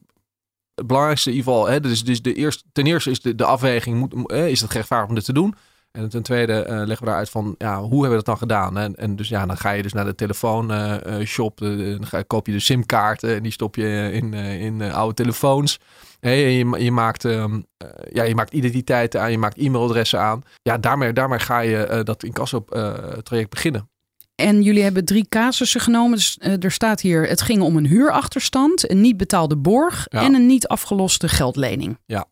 het 0.76 0.88
belangrijkste 0.88 1.30
in 1.30 1.36
ieder 1.36 1.52
geval, 1.52 1.68
hè, 1.68 1.80
dus, 1.80 2.04
dus 2.04 2.22
de 2.22 2.34
eerste, 2.34 2.64
ten 2.72 2.86
eerste 2.86 3.10
is 3.12 3.22
de, 3.22 3.36
de 3.36 3.46
afweging, 3.46 3.98
moet, 3.98 4.14
mo- 4.14 4.24
eh, 4.26 4.48
is 4.50 4.62
het 4.62 4.72
rechtvaardig 4.72 5.10
om 5.10 5.16
dit 5.16 5.26
te 5.26 5.34
doen? 5.34 5.56
En 6.00 6.10
ten 6.10 6.24
tweede 6.24 6.54
eh, 6.54 6.76
leggen 6.76 6.98
we 7.00 7.06
daaruit 7.06 7.30
van, 7.30 7.56
ja, 7.58 7.80
hoe 7.82 7.90
hebben 8.02 8.10
we 8.10 8.16
dat 8.16 8.26
dan 8.26 8.38
gedaan? 8.38 8.78
En, 8.78 8.96
en 8.96 9.16
dus 9.16 9.30
ja, 9.30 9.46
dan 9.46 9.58
ga 9.58 9.72
je 9.72 9.84
dus 9.84 9.94
naar 9.94 10.06
de 10.06 10.16
telefoonshop, 10.16 11.58
dan 11.58 12.06
ga, 12.06 12.22
koop 12.22 12.48
je 12.48 12.54
de 12.54 12.60
simkaarten 12.60 13.36
en 13.36 13.44
die 13.44 13.52
stop 13.52 13.76
je 13.76 14.10
in, 14.14 14.34
eh, 14.34 14.62
in 14.62 14.82
eh, 14.82 14.94
oude 14.94 15.14
telefoons. 15.14 15.80
Hey, 16.20 16.52
je, 16.58 16.84
je, 16.84 16.92
maakt, 16.92 17.26
ehm, 17.26 17.62
eh, 17.78 17.88
ja, 18.12 18.24
je 18.24 18.36
maakt 18.36 18.54
identiteiten 18.54 19.22
aan, 19.22 19.32
je 19.32 19.38
maakt 19.38 19.58
e-mailadressen 19.58 20.20
aan. 20.20 20.42
Ja, 20.62 20.78
daarmee, 20.78 21.14
daarmee 21.14 21.40
ga 21.40 21.60
je 21.60 21.78
eh, 21.78 22.04
dat 22.04 22.24
incasso-traject 22.24 23.50
beginnen. 23.50 23.90
En 24.36 24.62
jullie 24.62 24.84
hebben 24.84 25.06
drie 25.06 25.26
casussen 25.30 25.82
genomen. 25.82 26.18
Dus, 26.18 26.38
eh, 26.38 26.64
er 26.64 26.72
staat 26.72 27.02
hier, 27.02 27.28
het 27.28 27.42
ging 27.42 27.62
om 27.62 27.78
een 27.78 27.86
huurachterstand, 27.88 28.90
een 28.92 29.02
niet 29.02 29.18
betaalde 29.18 29.58
borg 29.58 30.06
Ja. 30.10 30.22
en 30.22 30.34
een 30.34 30.46
niet 30.46 30.68
afgeloste 30.68 31.28
geldlening. 31.28 31.98
Ja. 32.06 32.26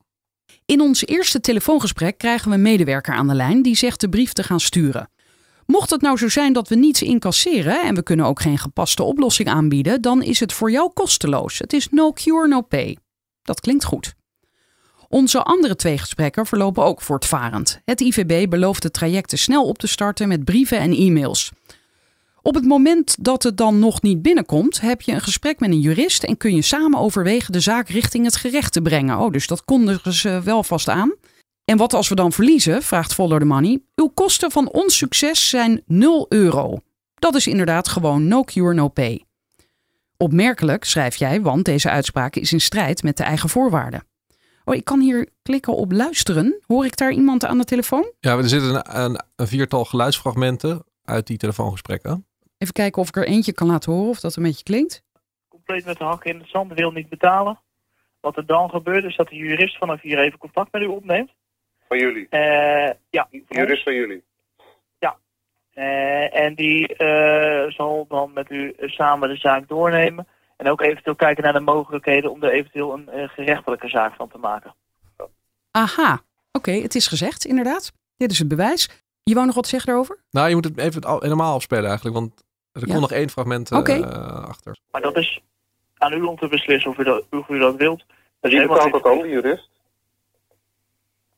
In 0.72 0.82
ons 0.82 1.06
eerste 1.06 1.40
telefoongesprek 1.40 2.18
krijgen 2.18 2.50
we 2.50 2.56
een 2.56 2.62
medewerker 2.62 3.14
aan 3.14 3.28
de 3.28 3.34
lijn 3.34 3.62
die 3.62 3.76
zegt 3.76 4.02
de 4.02 4.10
brief 4.10 4.34
te 4.34 4.44
gaan 4.44 4.60
sturen. 4.60 5.10
Mocht 5.66 5.90
het 5.90 6.02
nou 6.02 6.18
zo 6.18 6.30
zijn 6.30 6.54
dat 6.54 6.68
we 6.68 6.76
niets 6.76 7.02
incasseren 7.02 7.84
en 7.84 7.96
we 7.96 8.04
kunnen 8.04 8.26
ook 8.26 8.42
geen 8.42 8.58
gepaste 8.58 9.04
oplossing 9.04 9.50
aanbieden, 9.50 10.02
dan 10.02 10.24
is 10.24 10.40
het 10.40 10.54
voor 10.54 10.72
jou 10.72 10.92
kosteloos. 10.94 11.60
Het 11.60 11.74
is 11.74 11.88
no 11.90 12.12
cure, 12.12 12.48
no 12.48 12.62
pay. 12.62 12.98
Dat 13.42 13.60
klinkt 13.60 13.84
goed. 13.84 14.14
Onze 15.08 15.44
andere 15.44 15.76
twee 15.76 15.98
gesprekken 15.98 16.46
verlopen 16.46 16.84
ook 16.84 17.02
voortvarend. 17.02 17.82
Het 17.86 18.02
IVB 18.02 18.50
belooft 18.50 18.82
de 18.82 18.92
trajecten 18.92 19.38
snel 19.38 19.66
op 19.66 19.78
te 19.78 19.88
starten 19.88 20.28
met 20.28 20.44
brieven 20.44 20.80
en 20.80 20.94
e-mails. 20.94 21.52
Op 22.44 22.56
het 22.56 22.66
moment 22.66 23.16
dat 23.20 23.44
het 23.44 23.58
dan 23.58 23.80
nog 23.80 24.02
niet 24.02 24.22
binnenkomt, 24.22 24.82
heb 24.82 25.02
je 25.02 25.12
een 25.12 25.22
gesprek 25.22 25.60
met 25.60 25.70
een 25.70 25.80
jurist 25.80 26.24
en 26.24 26.38
kun 26.38 26.56
je 26.56 26.62
samen 26.62 27.00
overwegen 27.00 27.52
de 27.52 27.60
zaak 27.60 27.90
richting 27.90 28.26
het 28.26 28.36
gerecht 28.36 28.74
te 28.74 28.82
brengen. 28.82 29.20
Oh, 29.20 29.32
dus 29.32 29.48
dat 29.48 29.66
kondigen 29.66 30.14
ze 30.14 30.42
wel 30.44 30.64
vast 30.64 30.90
aan. 30.90 31.16
En 31.66 31.78
wat 31.78 31.94
als 31.94 32.10
we 32.10 32.16
dan 32.16 32.32
verliezen, 32.32 32.82
vraagt 32.84 33.14
Follow 33.14 33.40
the 33.40 33.46
Money. 33.46 33.82
Uw 33.96 34.08
kosten 34.08 34.52
van 34.52 34.70
ons 34.70 34.98
succes 34.98 35.50
zijn 35.50 35.82
0 35.86 36.26
euro. 36.30 36.80
Dat 37.16 37.36
is 37.36 37.48
inderdaad 37.48 37.88
gewoon 37.88 38.28
no 38.28 38.44
cure, 38.44 38.74
no 38.74 38.88
pay. 38.88 39.26
Opmerkelijk, 40.18 40.84
schrijf 40.84 41.16
jij, 41.16 41.42
want 41.42 41.66
deze 41.66 41.90
uitspraak 41.90 42.36
is 42.36 42.52
in 42.52 42.62
strijd 42.62 43.04
met 43.04 43.18
de 43.18 43.24
eigen 43.24 43.50
voorwaarden. 43.50 44.04
Oh, 44.66 44.76
ik 44.76 44.86
kan 44.86 45.00
hier 45.00 45.30
klikken 45.42 45.76
op 45.76 45.92
luisteren. 45.92 46.60
Hoor 46.68 46.86
ik 46.86 46.98
daar 46.98 47.12
iemand 47.12 47.46
aan 47.46 47.58
de 47.58 47.64
telefoon? 47.64 48.12
Ja, 48.20 48.38
er 48.38 48.50
zitten 48.50 48.76
een, 48.76 49.04
een, 49.04 49.24
een 49.36 49.48
viertal 49.48 49.86
geluidsfragmenten 49.86 50.84
uit 51.04 51.28
die 51.28 51.38
telefoongesprekken. 51.38 52.26
Even 52.62 52.74
kijken 52.74 53.02
of 53.02 53.08
ik 53.08 53.16
er 53.16 53.28
eentje 53.28 53.54
kan 53.54 53.68
laten 53.68 53.92
horen 53.92 54.10
of 54.10 54.20
dat 54.20 54.36
een 54.36 54.44
beetje 54.44 54.64
klinkt. 54.64 55.04
compleet 55.50 55.86
met 55.86 55.98
de 55.98 56.04
hakken 56.04 56.32
in 56.32 56.40
het 56.40 56.50
zand, 56.50 56.74
wil 56.74 56.92
niet 56.92 57.10
betalen. 57.10 57.60
Wat 58.20 58.38
er 58.38 58.46
dan 58.46 58.70
gebeurt 58.70 59.04
is 59.04 59.16
dat 59.16 59.28
de 59.30 59.36
jurist 59.36 59.78
vanaf 59.78 60.02
hier 60.02 60.20
even 60.20 60.38
contact 60.40 60.72
met 60.72 60.82
u 60.82 60.86
opneemt. 60.86 61.32
Van 61.88 61.98
jullie. 61.98 62.28
Eh, 62.30 62.94
ja, 63.10 63.28
De 63.32 63.44
jurist 63.48 63.84
van 63.84 63.94
jullie. 63.94 64.24
Eh, 65.74 66.36
en 66.36 66.56
die 66.56 66.96
eh, 66.96 67.72
zal 67.72 68.06
dan 68.08 68.34
met 68.34 68.50
u 68.52 68.74
samen 68.78 69.30
de 69.30 69.36
zaak 69.36 69.68
doornemen. 69.68 70.28
En 70.58 70.70
ook 70.70 70.82
eventueel 70.82 71.16
kijken 71.16 71.44
naar 71.44 71.54
de 71.54 71.60
mogelijkheden 71.60 72.32
om 72.32 72.44
er 72.44 72.52
eventueel 72.52 72.94
een 72.94 73.10
eh, 73.10 73.30
gerechtelijke 73.30 73.88
zaak 73.90 74.16
van 74.16 74.30
te 74.30 74.38
maken. 74.38 74.76
Aha, 75.72 76.22
oké, 76.52 76.72
het 76.72 76.96
is 76.96 77.08
gezegd, 77.08 77.46
inderdaad. 77.46 77.92
Dit 78.18 78.32
is 78.32 78.40
het 78.40 78.48
bewijs. 78.48 78.90
Je 79.24 79.34
wou 79.34 79.46
nog 79.46 79.56
wat 79.56 79.68
zeggen 79.68 79.90
daarover? 79.90 80.20
Nou, 80.32 80.50
je 80.50 80.56
moet 80.56 80.64
het 80.66 80.78
even 80.78 81.02
al- 81.02 81.22
helemaal 81.22 81.54
afspelen 81.54 81.86
eigenlijk, 81.86 82.16
want 82.16 82.44
er 82.74 82.82
Ja. 82.82 82.86
komt 82.88 83.00
nog 83.00 83.12
één 83.12 83.30
fragment 83.30 83.72
eh, 83.72 83.78
Oké. 83.78 84.06
achter. 84.48 84.78
Maar 84.92 85.02
dat 85.02 85.18
is 85.18 85.42
aan 85.98 86.14
u 86.14 86.22
om 86.22 86.38
te 86.38 86.48
beslissen 86.48 86.92
of 86.92 86.98
u 86.98 87.04
dat, 87.04 87.26
of 87.32 87.50
u 87.50 87.60
dat 87.60 87.76
wilt. 87.76 88.04
Dat 88.40 88.52
is 88.52 88.60
betaalt 88.62 88.84
niet- 88.84 88.94
dat 88.94 89.04
dan, 89.04 89.22
die 89.22 89.32
jurist? 89.32 89.70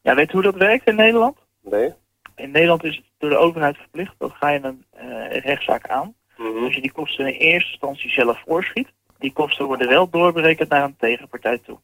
Ja, 0.02 0.16
weet 0.16 0.30
u 0.30 0.32
hoe 0.34 0.42
dat 0.42 0.56
werkt 0.56 0.88
in 0.88 0.96
Nederland? 0.96 1.38
Nee. 1.62 1.94
In 2.36 2.52
Nederland 2.52 2.84
is 2.84 2.96
het 2.96 3.06
door 3.18 3.30
de 3.30 3.38
overheid 3.38 3.78
verplicht. 3.78 4.14
Dat 4.18 4.32
ga 4.32 4.50
je 4.50 4.60
een 4.64 4.86
eh, 4.92 5.40
rechtszaak 5.44 5.88
aan. 5.88 6.16
Mhm. 6.38 6.64
Als 6.64 6.74
je 6.76 6.82
die 6.82 6.92
kosten 6.92 7.26
in 7.28 7.34
eerste 7.34 7.70
instantie 7.72 8.10
zelf 8.10 8.42
voorschiet. 8.46 8.88
Die 9.18 9.34
kosten 9.34 9.66
worden 9.66 9.88
wel 9.88 10.10
doorberekend 10.10 10.70
naar 10.70 10.84
een 10.84 10.96
tegenpartij 10.96 11.58
toe. 11.58 11.80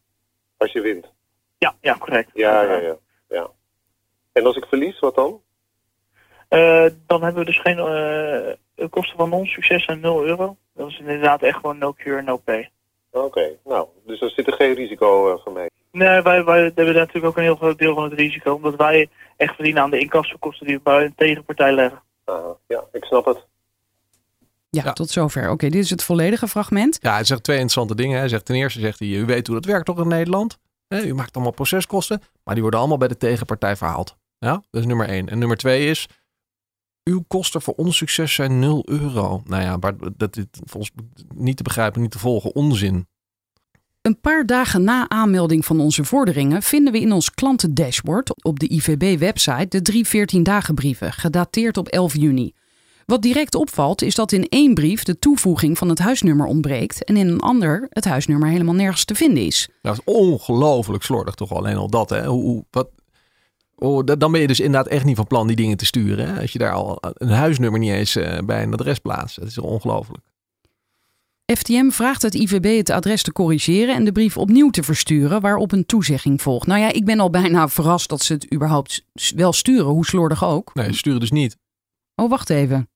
Als 0.57 0.71
je 0.71 0.81
wint. 0.81 1.11
Ja, 1.57 1.75
ja, 1.81 1.95
correct. 1.99 2.29
Ja, 2.33 2.61
ja, 2.61 2.75
ja. 2.77 2.95
ja. 3.29 3.49
En 4.31 4.45
als 4.45 4.55
ik 4.55 4.65
verlies, 4.65 4.99
wat 4.99 5.15
dan? 5.15 5.41
Eh, 6.47 6.85
dan 7.07 7.23
hebben 7.23 7.39
we 7.45 7.51
dus 7.51 7.61
geen 7.61 7.79
eh, 8.79 8.89
kosten 8.89 9.17
van 9.17 9.29
non-succes 9.29 9.85
en 9.85 9.99
0 9.99 10.25
euro. 10.25 10.57
Dat 10.75 10.87
is 10.89 10.99
inderdaad 10.99 11.41
echt 11.41 11.55
gewoon 11.55 11.77
no 11.77 11.93
cure, 11.93 12.21
no 12.21 12.37
pay. 12.37 12.69
Oké, 13.11 13.49
nou, 13.65 13.87
dus 14.05 14.21
er 14.21 14.29
zit 14.29 14.47
er 14.47 14.53
geen 14.53 14.73
risico 14.73 15.33
eh, 15.33 15.43
voor 15.43 15.51
mij. 15.53 15.69
Nee, 15.91 16.21
wij, 16.21 16.43
wij 16.43 16.61
hebben 16.61 16.85
daar 16.85 16.93
natuurlijk 16.93 17.25
ook 17.25 17.37
een 17.37 17.43
heel 17.43 17.55
groot 17.55 17.77
deel 17.77 17.93
van 17.95 18.03
het 18.03 18.13
risico. 18.13 18.53
Omdat 18.53 18.75
wij 18.75 19.09
echt 19.37 19.55
verdienen 19.55 19.83
aan 19.83 19.89
de 19.89 19.99
incassokosten 19.99 20.67
die 20.67 20.75
we 20.75 20.81
bij 20.83 21.05
een 21.05 21.15
tegenpartij 21.15 21.71
leggen. 21.73 22.01
Aha, 22.25 22.55
ja, 22.67 22.83
ik 22.91 23.03
snap 23.03 23.25
het. 23.25 23.45
Ja, 24.69 24.81
Ja. 24.83 24.93
tot 24.93 25.09
zover. 25.09 25.49
Oké, 25.49 25.69
dit 25.69 25.83
is 25.83 25.89
het 25.89 26.03
volledige 26.03 26.47
fragment. 26.47 26.97
Ja, 27.01 27.13
hij 27.13 27.23
zegt 27.23 27.43
twee 27.43 27.57
interessante 27.57 27.95
dingen. 28.01 28.19
Hij 28.19 28.27
zegt 28.27 28.45
ten 28.45 28.55
eerste, 28.55 28.79
zegt 28.79 28.99
hij, 28.99 29.07
u 29.07 29.25
weet 29.25 29.47
hoe 29.47 29.55
dat 29.55 29.65
werkt 29.65 29.85
toch 29.85 29.99
in 29.99 30.07
Nederland? 30.07 30.57
Hè, 30.87 31.01
u 31.01 31.13
maakt 31.13 31.35
allemaal 31.35 31.53
proceskosten, 31.53 32.21
maar 32.43 32.53
die 32.53 32.61
worden 32.61 32.79
allemaal 32.79 32.97
bij 32.97 33.07
de 33.07 33.17
tegenpartij 33.17 33.75
verhaald. 33.75 34.15
Ja, 34.39 34.51
dat 34.71 34.81
is 34.81 34.85
nummer 34.85 35.07
één. 35.09 35.29
En 35.29 35.39
nummer 35.39 35.57
twee 35.57 35.85
is, 35.89 36.07
uw 37.09 37.23
kosten 37.27 37.61
voor 37.61 37.73
ons 37.73 37.97
succes 37.97 38.33
zijn 38.33 38.59
0 38.59 38.83
euro. 38.89 39.41
Nou 39.45 39.63
ja, 39.63 39.77
maar 39.77 39.93
dat 40.17 40.37
is 40.37 40.43
volgens 40.51 40.91
niet 41.35 41.57
te 41.57 41.63
begrijpen, 41.63 42.01
niet 42.01 42.11
te 42.11 42.19
volgen, 42.19 42.55
onzin. 42.55 43.07
Een 44.01 44.19
paar 44.21 44.45
dagen 44.45 44.83
na 44.83 45.09
aanmelding 45.09 45.65
van 45.65 45.79
onze 45.79 46.03
vorderingen 46.03 46.61
vinden 46.61 46.93
we 46.93 46.99
in 46.99 47.11
ons 47.11 47.31
klantendashboard 47.31 48.43
op 48.43 48.59
de 48.59 48.67
IVB-website 48.67 49.67
de 49.67 49.81
drie 49.81 50.07
14-dagen 50.07 50.75
brieven, 50.75 51.13
gedateerd 51.13 51.77
op 51.77 51.87
11 51.87 52.15
juni. 52.15 52.53
Wat 53.05 53.21
direct 53.21 53.55
opvalt 53.55 54.01
is 54.01 54.15
dat 54.15 54.31
in 54.31 54.47
één 54.49 54.73
brief 54.73 55.03
de 55.03 55.19
toevoeging 55.19 55.77
van 55.77 55.89
het 55.89 55.99
huisnummer 55.99 56.45
ontbreekt 56.45 57.03
en 57.03 57.17
in 57.17 57.27
een 57.27 57.39
ander 57.39 57.87
het 57.89 58.05
huisnummer 58.05 58.49
helemaal 58.49 58.73
nergens 58.73 59.05
te 59.05 59.15
vinden 59.15 59.45
is. 59.45 59.69
Dat 59.81 59.93
is 59.93 60.03
ongelooflijk 60.03 61.03
slordig 61.03 61.33
toch 61.35 61.53
alleen 61.53 61.75
al 61.75 61.89
dat. 61.89 62.09
Hè? 62.09 62.25
Hoe- 62.25 62.65
wat, 62.69 62.89
oh, 63.79 64.05
da- 64.05 64.15
dan 64.15 64.31
ben 64.31 64.41
je 64.41 64.47
dus 64.47 64.59
inderdaad 64.59 64.91
echt 64.91 65.05
niet 65.05 65.15
van 65.15 65.27
plan 65.27 65.47
die 65.47 65.55
dingen 65.55 65.77
te 65.77 65.85
sturen. 65.85 66.27
Hè? 66.27 66.41
Als 66.41 66.51
je 66.51 66.59
daar 66.59 66.71
al 66.73 66.97
een 67.01 67.29
huisnummer 67.29 67.79
niet 67.79 67.91
eens 67.91 68.15
eh, 68.15 68.37
bij 68.45 68.63
een 68.63 68.73
adres 68.73 68.99
plaatst. 68.99 69.39
Dat 69.39 69.47
is 69.47 69.57
ongelooflijk. 69.57 70.23
FTM 71.57 71.89
vraagt 71.89 72.21
het 72.21 72.33
IVB 72.33 72.77
het 72.77 72.89
adres 72.89 73.23
te 73.23 73.31
corrigeren 73.31 73.95
en 73.95 74.05
de 74.05 74.11
brief 74.11 74.37
opnieuw 74.37 74.69
te 74.69 74.83
versturen, 74.83 75.41
waarop 75.41 75.71
een 75.71 75.85
toezegging 75.85 76.41
volgt. 76.41 76.67
Nou 76.67 76.79
ja, 76.79 76.91
ik 76.91 77.05
ben 77.05 77.19
al 77.19 77.29
bijna 77.29 77.67
verrast 77.67 78.09
dat 78.09 78.21
ze 78.21 78.33
het 78.33 78.53
überhaupt 78.53 79.05
wel 79.35 79.53
sturen, 79.53 79.85
hoe 79.85 80.05
slordig 80.05 80.43
ook. 80.45 80.73
Nee, 80.73 80.93
sturen 80.93 81.19
dus 81.19 81.31
niet. 81.31 81.57
Oh, 82.15 82.29
wacht 82.29 82.49
even. 82.49 82.89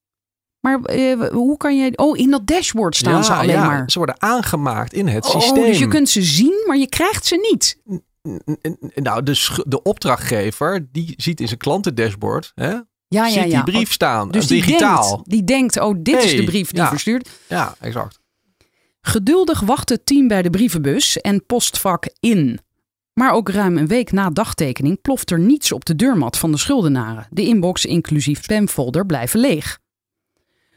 Maar 0.59 0.81
eh, 0.81 1.29
hoe 1.29 1.57
kan 1.57 1.77
je... 1.77 1.91
Oh, 1.97 2.17
in 2.17 2.29
dat 2.31 2.47
dashboard 2.47 2.95
staan 2.95 3.23
ze 3.23 3.33
alleen 3.33 3.55
ja, 3.55 3.65
maar. 3.67 3.91
Ze 3.91 3.97
worden 3.97 4.21
aangemaakt 4.21 4.93
in 4.93 5.07
het 5.07 5.25
Oh, 5.25 5.31
systeem. 5.31 5.65
dus 5.65 5.79
je 5.79 5.87
kunt 5.87 6.09
ze 6.09 6.21
zien, 6.21 6.63
maar 6.67 6.77
je 6.77 6.87
krijgt 6.89 7.25
ze 7.25 7.47
niet. 7.51 7.77
Nou, 8.95 9.23
de, 9.23 9.63
de 9.67 9.81
opdrachtgever, 9.81 10.87
die 10.91 11.13
ziet 11.17 11.39
in 11.39 11.47
zijn 11.47 11.59
klantendashboard, 11.59 12.51
hè, 12.55 12.79
Ja, 13.07 13.29
ziet 13.29 13.51
ja. 13.51 13.63
die 13.63 13.73
brief 13.73 13.91
staan, 13.91 14.31
Dus 14.31 14.43
eh, 14.43 14.49
die 14.49 14.61
digitaal. 14.61 15.09
denkt, 15.09 15.29
die 15.29 15.43
denkt, 15.43 15.79
oh, 15.79 15.95
dit 15.99 16.23
is 16.23 16.35
de 16.35 16.43
brief 16.43 16.71
die 16.71 16.81
ja. 16.81 16.89
verstuurt. 16.89 17.29
Ja, 17.47 17.75
exact. 17.79 18.19
Geduldig 19.01 19.59
wacht 19.59 19.89
het 19.89 20.05
team 20.05 20.27
bij 20.27 20.41
de 20.41 20.49
brievenbus 20.49 21.21
en 21.21 21.45
postvak 21.45 22.07
in. 22.19 22.59
Maar 23.13 23.31
ook 23.31 23.49
ruim 23.49 23.77
een 23.77 23.87
week 23.87 24.11
na 24.11 24.29
dagtekening 24.29 25.01
ploft 25.01 25.31
er 25.31 25.39
niets 25.39 25.71
op 25.71 25.85
de 25.85 25.95
deurmat 25.95 26.37
van 26.37 26.51
de 26.51 26.57
schuldenaren. 26.57 27.27
De 27.29 27.45
inbox 27.45 27.85
inclusief 27.85 28.43
spamfolder 28.43 29.05
blijven 29.05 29.39
leeg. 29.39 29.79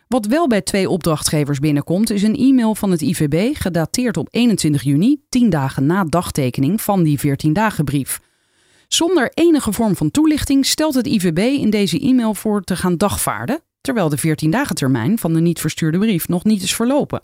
Wat 0.08 0.26
wel 0.26 0.46
bij 0.46 0.60
twee 0.60 0.88
opdrachtgevers 0.88 1.58
binnenkomt 1.58 2.10
is 2.10 2.22
een 2.22 2.36
e-mail 2.36 2.74
van 2.74 2.90
het 2.90 3.00
IVB 3.00 3.56
gedateerd 3.56 4.16
op 4.16 4.28
21 4.30 4.82
juni, 4.82 5.20
10 5.28 5.50
dagen 5.50 5.86
na 5.86 6.04
dagtekening 6.04 6.80
van 6.80 7.02
die 7.02 7.18
14-dagen 7.18 7.84
brief. 7.84 8.20
Zonder 8.88 9.30
enige 9.34 9.72
vorm 9.72 9.96
van 9.96 10.10
toelichting 10.10 10.66
stelt 10.66 10.94
het 10.94 11.06
IVB 11.06 11.38
in 11.38 11.70
deze 11.70 12.00
e-mail 12.00 12.34
voor 12.34 12.62
te 12.62 12.76
gaan 12.76 12.96
dagvaarden, 12.96 13.60
terwijl 13.80 14.08
de 14.08 14.18
14-dagen 14.18 14.74
termijn 14.74 15.18
van 15.18 15.32
de 15.32 15.40
niet 15.40 15.60
verstuurde 15.60 15.98
brief 15.98 16.28
nog 16.28 16.44
niet 16.44 16.62
is 16.62 16.74
verlopen. 16.74 17.22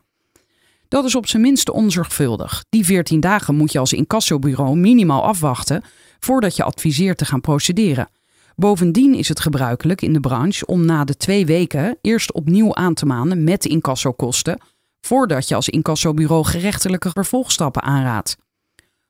Dat 0.89 1.05
is 1.05 1.15
op 1.15 1.27
zijn 1.27 1.43
minst 1.43 1.71
onzorgvuldig. 1.71 2.65
Die 2.69 2.85
14 2.85 3.21
dagen 3.21 3.55
moet 3.55 3.73
je 3.73 3.79
als 3.79 3.93
incassobureau 3.93 4.77
minimaal 4.77 5.25
afwachten 5.25 5.83
voordat 6.19 6.57
je 6.57 6.63
adviseert 6.65 7.19
te 7.19 7.25
gaan 7.25 7.41
procederen. 7.41 8.09
Bovendien 8.57 9.15
is 9.15 9.29
het 9.29 9.41
gebruikelijk 9.41 10.03
in 10.03 10.13
de 10.13 10.21
branche 10.21 10.67
om 10.67 10.85
na 10.85 11.05
de 11.05 11.17
twee 11.17 11.47
weken 11.47 11.99
eerst 12.01 12.33
opnieuw 12.33 12.75
aan 12.75 12.95
te 12.95 13.07
manen 13.07 13.45
met 13.45 13.65
incassokosten, 13.65 14.61
voordat 15.01 15.49
je 15.49 15.55
als 15.55 15.69
incassobureau 15.69 16.45
gerechtelijke 16.45 17.11
vervolgstappen 17.11 17.83
aanraadt. 17.83 18.37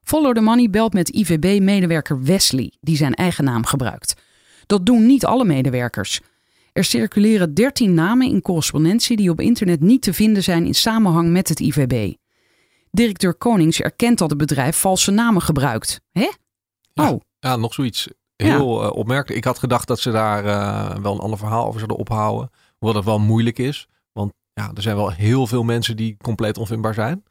Follow 0.02 0.34
the 0.34 0.40
Money 0.40 0.70
belt 0.70 0.92
met 0.92 1.08
IVB-medewerker 1.08 2.22
Wesley, 2.22 2.72
die 2.80 2.96
zijn 2.96 3.14
eigen 3.14 3.44
naam 3.44 3.64
gebruikt. 3.66 4.14
Dat 4.66 4.86
doen 4.86 5.06
niet 5.06 5.24
alle 5.24 5.44
medewerkers. 5.44 6.20
Er 6.72 6.84
circuleren 6.84 7.54
13 7.54 7.94
namen 7.94 8.28
in 8.28 8.42
correspondentie 8.42 9.16
die 9.16 9.30
op 9.30 9.40
internet 9.40 9.80
niet 9.80 10.02
te 10.02 10.12
vinden 10.12 10.42
zijn 10.42 10.66
in 10.66 10.74
samenhang 10.74 11.30
met 11.30 11.48
het 11.48 11.60
IVB. 11.60 12.12
Directeur 12.90 13.34
Konings 13.34 13.80
erkent 13.80 14.18
dat 14.18 14.30
het 14.30 14.38
bedrijf 14.38 14.76
valse 14.76 15.10
namen 15.10 15.42
gebruikt. 15.42 16.00
Hè? 16.12 16.30
Ja. 16.92 17.10
Oh, 17.10 17.20
Ja, 17.40 17.56
nog 17.56 17.74
zoiets 17.74 18.08
heel 18.42 18.82
eh, 18.82 18.90
opmerkelijk. 18.90 19.38
Ik 19.38 19.44
had 19.44 19.58
gedacht 19.58 19.88
dat 19.88 20.00
ze 20.00 20.10
daar 20.10 20.44
eh, 20.44 20.96
wel 21.02 21.12
een 21.14 21.20
ander 21.20 21.38
verhaal 21.38 21.66
over 21.66 21.78
zouden 21.78 21.98
ophouden. 21.98 22.50
Hoewel 22.78 23.02
dat 23.02 23.04
wel 23.04 23.18
moeilijk 23.18 23.58
is. 23.58 23.88
Want 24.12 24.32
ja, 24.52 24.70
er 24.74 24.82
zijn 24.82 24.96
wel 24.96 25.10
heel 25.10 25.46
veel 25.46 25.62
mensen 25.62 25.96
die 25.96 26.16
compleet 26.22 26.58
onvindbaar 26.58 26.94
zijn. 26.94 27.24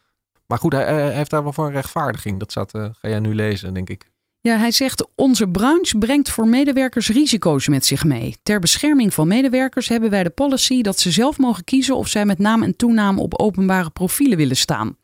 Maar 0.45 0.57
goed, 0.57 0.73
hij, 0.73 0.83
hij 0.83 1.13
heeft 1.13 1.29
daar 1.29 1.43
wel 1.43 1.53
voor 1.53 1.65
een 1.65 1.71
rechtvaardiging. 1.71 2.39
Dat 2.39 2.51
staat, 2.51 2.73
eh, 2.73 2.85
ga 2.91 3.09
jij 3.09 3.19
nu 3.19 3.35
lezen, 3.35 3.73
denk 3.73 3.89
ik. 3.89 4.09
Ja, 4.41 4.57
hij 4.57 4.71
zegt: 4.71 5.07
Onze 5.15 5.47
branche 5.47 5.97
brengt 5.97 6.29
voor 6.29 6.47
medewerkers 6.47 7.09
risico's 7.09 7.67
met 7.67 7.85
zich 7.85 8.03
mee. 8.03 8.35
Ter 8.43 8.59
bescherming 8.59 9.13
van 9.13 9.27
medewerkers 9.27 9.87
hebben 9.87 10.09
wij 10.09 10.23
de 10.23 10.29
policy 10.29 10.81
dat 10.81 10.99
ze 10.99 11.11
zelf 11.11 11.37
mogen 11.37 11.63
kiezen 11.63 11.95
of 11.95 12.07
zij 12.07 12.25
met 12.25 12.39
naam 12.39 12.63
en 12.63 12.75
toenaam 12.75 13.19
op 13.19 13.39
openbare 13.39 13.89
profielen 13.89 14.37
willen 14.37 14.55
staan. 14.55 14.97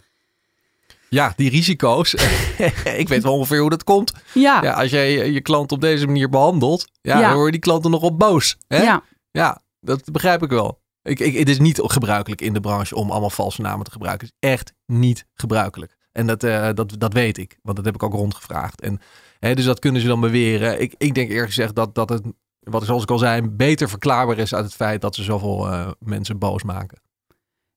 Ja, 1.10 1.34
die 1.36 1.50
risico's. 1.50 2.14
ik 2.98 3.08
weet 3.08 3.24
wel 3.24 3.34
ongeveer 3.34 3.60
hoe 3.60 3.70
dat 3.70 3.84
komt. 3.84 4.14
Ja, 4.34 4.64
Ja, 4.64 4.74
als 4.74 4.90
jij 4.92 5.32
je, 5.32 5.42
klant 5.42 5.72
op 5.72 5.82
deze 5.82 6.06
manier 6.06 6.30
behandelt, 6.30 6.88
ja, 7.02 7.20
Ja. 7.20 7.26
dan 7.28 7.34
worden 7.34 7.52
die 7.52 7.62
klanten 7.62 7.92
nog 7.92 8.02
op 8.02 8.20
boos. 8.20 8.58
Hè? 8.68 8.82
ja. 8.82 9.04
Ja, 9.32 9.62
dat 9.80 10.12
begrijp 10.12 10.44
ik 10.44 10.50
wel. 10.50 10.82
Ik, 11.02 11.20
ik, 11.20 11.38
het 11.38 11.50
is 11.50 11.60
niet 11.60 11.80
gebruikelijk 11.84 12.42
in 12.42 12.54
de 12.54 12.60
branche 12.60 12.96
om 12.96 13.12
allemaal 13.12 13.30
valse 13.30 13.62
namen 13.62 13.86
te 13.86 13.92
gebruiken. 13.92 14.28
Het 14.28 14.36
is 14.40 14.50
echt 14.50 14.74
niet 14.86 15.26
gebruikelijk. 15.34 15.98
En 16.12 16.28
dat, 16.28 16.44
eh, 16.44 16.70
dat, 16.74 16.94
dat 16.98 17.14
weet 17.14 17.38
ik, 17.38 17.58
want 17.62 17.76
dat 17.76 17.86
heb 17.86 17.96
ik 17.96 18.04
ook 18.04 18.14
rondgevraagd. 18.14 18.82
En, 18.82 19.00
hè, 19.40 19.54
dus 19.56 19.66
dat 19.66 19.80
kunnen 19.80 20.02
ze 20.02 20.08
dan 20.08 20.20
beweren. 20.20 20.82
Ik, 20.82 20.94
ik 20.98 21.14
denk 21.14 21.30
eerlijk 21.30 21.48
gezegd 21.48 21.76
dat, 21.76 21.96
dat 21.96 22.10
het, 22.10 22.22
wat 22.60 22.86
zoals 22.86 23.04
ik 23.04 23.12
al 23.12 23.18
zei, 23.18 23.42
beter 23.42 23.90
verklaarbaar 23.90 24.38
is 24.38 24.54
uit 24.54 24.66
het 24.66 24.74
feit 24.74 25.02
dat 25.02 25.16
ze 25.16 25.24
zoveel 25.24 25.68
eh, 25.72 25.90
mensen 26.00 26.38
boos 26.38 26.64
maken. 26.64 27.02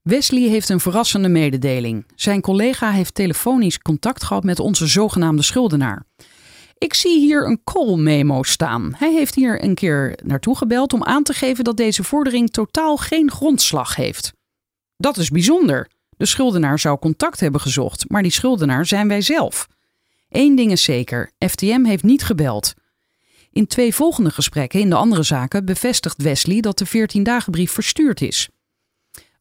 Wesley 0.03 0.48
heeft 0.48 0.68
een 0.68 0.80
verrassende 0.80 1.28
mededeling. 1.28 2.07
Zijn 2.14 2.40
collega 2.40 2.90
heeft 2.90 3.14
telefonisch 3.14 3.78
contact 3.78 4.24
gehad 4.24 4.44
met 4.44 4.59
onze 4.59 4.86
zogenaamde 4.86 5.42
schuldenaar. 5.42 6.05
Ik 6.78 6.94
zie 6.94 7.18
hier 7.18 7.46
een 7.46 7.61
call 7.64 7.96
memo 7.96 8.42
staan. 8.42 8.94
Hij 8.96 9.12
heeft 9.12 9.34
hier 9.34 9.64
een 9.64 9.74
keer 9.74 10.18
naartoe 10.24 10.57
gebeld 10.57 10.92
om 10.92 11.05
aan 11.05 11.22
te 11.22 11.32
geven 11.32 11.64
dat 11.64 11.76
deze 11.76 12.05
vordering 12.05 12.51
totaal 12.51 12.96
geen 12.96 13.30
grondslag 13.30 13.96
heeft. 13.96 14.32
Dat 14.96 15.16
is 15.16 15.28
bijzonder. 15.30 15.90
De 16.16 16.26
schuldenaar 16.26 16.78
zou 16.78 16.98
contact 16.98 17.40
hebben 17.40 17.61
gezocht, 17.61 18.09
maar 18.09 18.22
die 18.22 18.32
schuldenaar 18.32 18.86
zijn 18.86 19.09
wij 19.09 19.20
zelf. 19.20 19.66
Eén 20.28 20.57
ding 20.57 20.72
is 20.72 20.82
zeker: 20.82 21.30
FTM 21.38 21.84
heeft 21.84 22.03
niet 22.03 22.22
gebeld. 22.22 22.74
In 23.51 23.66
twee 23.66 23.94
volgende 23.94 24.30
gesprekken 24.30 24.80
in 24.80 24.90
de 24.90 24.96
andere 24.96 25.22
zaken 25.22 25.64
bevestigt 25.64 26.22
Wesley 26.22 26.61
dat 26.61 26.78
de 26.78 26.86
14-dagenbrief 26.86 27.72
verstuurd 27.72 28.20
is. 28.20 28.48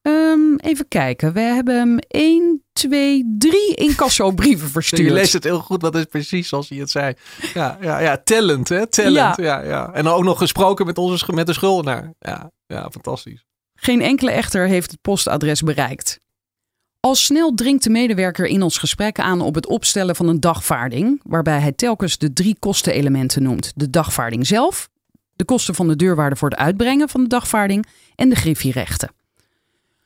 Ehm, 0.02 0.56
even 0.56 0.88
kijken. 0.88 1.34
We 1.34 1.40
hebben 1.40 1.76
hem 1.76 2.00
1, 2.08 2.64
2, 2.74 3.36
3 3.38 3.76
incassobrieven 3.76 4.70
verstuurd. 4.80 5.08
Je 5.08 5.14
leest 5.14 5.34
het 5.34 5.44
heel 5.44 5.60
goed, 5.60 5.82
dat 5.82 5.96
is 5.96 6.06
precies 6.06 6.48
zoals 6.48 6.70
hij 6.70 6.78
het 6.78 6.90
zei. 6.90 7.14
Ja, 7.54 7.78
ja, 7.82 8.00
ja 8.00 8.18
talent 8.24 8.70
hè, 8.70 8.88
talent. 8.88 9.38
Ja. 9.38 9.62
Ja, 9.64 9.94
En 9.94 10.08
ook 10.08 10.24
nog 10.24 10.38
gesproken 10.38 10.86
met, 10.86 10.98
onze, 10.98 11.34
met 11.34 11.46
de 11.46 11.54
schuldenaar. 11.54 12.14
Ja, 12.20 12.52
ja, 12.68 12.90
fantastisch. 12.92 13.46
Geen 13.76 14.02
enkele 14.02 14.32
echter 14.32 14.68
heeft 14.68 14.92
het 14.92 15.02
postadres 15.02 15.62
bereikt. 15.62 16.20
Al 17.00 17.16
snel 17.16 17.54
dringt 17.54 17.84
de 17.84 17.90
medewerker 17.90 18.46
in 18.46 18.62
ons 18.62 18.78
gesprek 18.78 19.20
aan 19.20 19.42
op 19.42 19.56
het 19.56 19.68
opstellen 19.68 20.16
van 20.16 20.28
een 20.28 20.40
dagvaarding, 20.40 21.22
waarbij 21.24 21.60
hij 21.60 21.72
telkens 21.72 22.18
de 22.18 22.34
drie 22.34 22.56
kostenelementen 22.60 23.44
noemt: 23.44 23.72
de 23.76 23.90
dagvaarding 23.90 24.48
zelf, 24.48 24.90
de 25.36 25.46
kosten 25.46 25.76
van 25.76 25.88
de 25.88 25.96
deurwaarde 25.96 26.36
voor 26.36 26.50
het 26.50 26.60
uitbrengen 26.60 27.10
van 27.10 27.22
de 27.22 27.30
dagvaarding 27.30 27.86
en 28.16 28.30
de 28.30 28.36
griffierechten. 28.36 29.10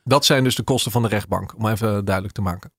Dat 0.06 0.24
zijn 0.24 0.44
dus 0.44 0.54
de 0.54 0.62
kosten 0.62 0.92
van 0.92 1.02
de 1.02 1.08
rechtbank, 1.08 1.54
om 1.56 1.66
even 1.66 2.04
duidelijk 2.04 2.34
te 2.34 2.42
maken. 2.42 2.72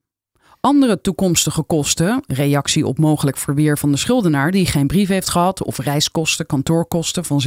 Andere 0.59 1.01
toekomstige 1.01 1.63
kosten, 1.63 2.23
reactie 2.27 2.87
op 2.87 2.97
mogelijk 2.97 3.37
verweer 3.37 3.77
van 3.77 3.91
de 3.91 3.97
schuldenaar 3.97 4.51
die 4.51 4.65
geen 4.65 4.87
brief 4.87 5.07
heeft 5.07 5.29
gehad, 5.29 5.63
of 5.63 5.77
reiskosten, 5.77 6.45
kantoorkosten 6.45 7.25
van 7.25 7.41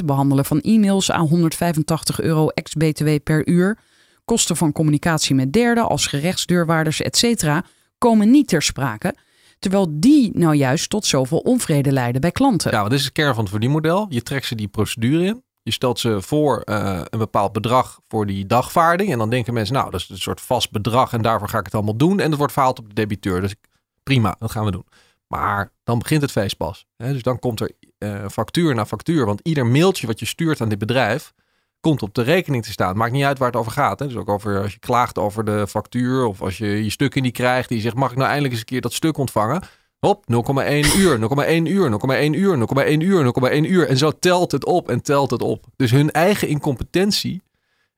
6%, 0.00 0.04
behandelen 0.04 0.44
van 0.44 0.60
e-mails 0.60 1.10
aan 1.10 1.26
185 1.26 2.20
euro 2.20 2.48
ex-BTW 2.48 3.08
per 3.24 3.48
uur, 3.48 3.78
kosten 4.24 4.56
van 4.56 4.72
communicatie 4.72 5.34
met 5.34 5.52
derden 5.52 5.88
als 5.88 6.06
gerechtsdeurwaarders, 6.06 7.02
etc., 7.02 7.60
komen 7.98 8.30
niet 8.30 8.48
ter 8.48 8.62
sprake, 8.62 9.14
terwijl 9.58 10.00
die 10.00 10.30
nou 10.38 10.54
juist 10.54 10.90
tot 10.90 11.06
zoveel 11.06 11.38
onvrede 11.38 11.92
leiden 11.92 12.20
bij 12.20 12.32
klanten. 12.32 12.70
Ja, 12.70 12.82
dit 12.88 12.98
is 12.98 13.04
de 13.04 13.12
kern 13.12 13.34
van 13.34 13.42
het 13.42 13.52
verdienmodel. 13.52 14.06
Je 14.08 14.22
trekt 14.22 14.46
ze 14.46 14.54
die 14.54 14.68
procedure 14.68 15.24
in. 15.24 15.42
Je 15.68 15.74
stelt 15.74 15.98
ze 15.98 16.22
voor 16.22 16.60
eh, 16.60 17.00
een 17.04 17.18
bepaald 17.18 17.52
bedrag 17.52 18.00
voor 18.08 18.26
die 18.26 18.46
dagvaarding. 18.46 19.12
En 19.12 19.18
dan 19.18 19.30
denken 19.30 19.54
mensen, 19.54 19.74
nou, 19.74 19.90
dat 19.90 20.00
is 20.00 20.08
een 20.08 20.18
soort 20.18 20.40
vast 20.40 20.70
bedrag 20.70 21.12
en 21.12 21.22
daarvoor 21.22 21.48
ga 21.48 21.58
ik 21.58 21.64
het 21.64 21.74
allemaal 21.74 21.96
doen. 21.96 22.20
En 22.20 22.28
dat 22.28 22.38
wordt 22.38 22.52
verhaald 22.52 22.78
op 22.78 22.88
de 22.88 22.94
debiteur. 22.94 23.40
Dus 23.40 23.54
prima, 24.02 24.36
dat 24.38 24.50
gaan 24.50 24.64
we 24.64 24.70
doen. 24.70 24.86
Maar 25.26 25.72
dan 25.84 25.98
begint 25.98 26.22
het 26.22 26.30
feest 26.30 26.56
pas. 26.56 26.86
Hè? 26.96 27.12
Dus 27.12 27.22
dan 27.22 27.38
komt 27.38 27.60
er 27.60 27.72
eh, 27.98 28.28
factuur 28.30 28.74
na 28.74 28.86
factuur. 28.86 29.26
Want 29.26 29.40
ieder 29.42 29.66
mailtje 29.66 30.06
wat 30.06 30.18
je 30.18 30.26
stuurt 30.26 30.60
aan 30.60 30.68
dit 30.68 30.78
bedrijf, 30.78 31.32
komt 31.80 32.02
op 32.02 32.14
de 32.14 32.22
rekening 32.22 32.64
te 32.64 32.70
staan. 32.70 32.96
Maakt 32.96 33.12
niet 33.12 33.24
uit 33.24 33.38
waar 33.38 33.48
het 33.48 33.56
over 33.56 33.72
gaat. 33.72 33.98
Hè? 33.98 34.06
Dus 34.06 34.16
ook 34.16 34.28
over 34.28 34.62
als 34.62 34.72
je 34.72 34.78
klaagt 34.78 35.18
over 35.18 35.44
de 35.44 35.66
factuur 35.68 36.24
of 36.24 36.42
als 36.42 36.58
je 36.58 36.84
je 36.84 36.90
stuk 36.90 37.14
in 37.14 37.22
die 37.22 37.32
krijgt. 37.32 37.68
Die 37.68 37.80
zegt, 37.80 37.94
mag 37.94 38.10
ik 38.10 38.16
nou 38.16 38.26
eindelijk 38.28 38.52
eens 38.52 38.62
een 38.62 38.68
keer 38.68 38.80
dat 38.80 38.92
stuk 38.92 39.16
ontvangen? 39.16 39.62
Hop, 39.98 40.24
0,1 40.32 40.96
uur, 40.96 41.18
0,1 41.18 41.62
uur, 41.66 41.90
0,1 41.90 42.38
uur, 42.38 42.56
0,1 42.56 43.02
uur, 43.02 43.32
0,1 43.50 43.70
uur. 43.70 43.88
En 43.88 43.96
zo 43.96 44.10
telt 44.10 44.52
het 44.52 44.64
op 44.64 44.88
en 44.88 45.02
telt 45.02 45.30
het 45.30 45.42
op. 45.42 45.66
Dus 45.76 45.90
hun 45.90 46.10
eigen 46.10 46.48
incompetentie 46.48 47.42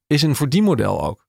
is 0.07 0.23
een 0.23 0.37
verdienmodel 0.37 1.07
ook. 1.07 1.29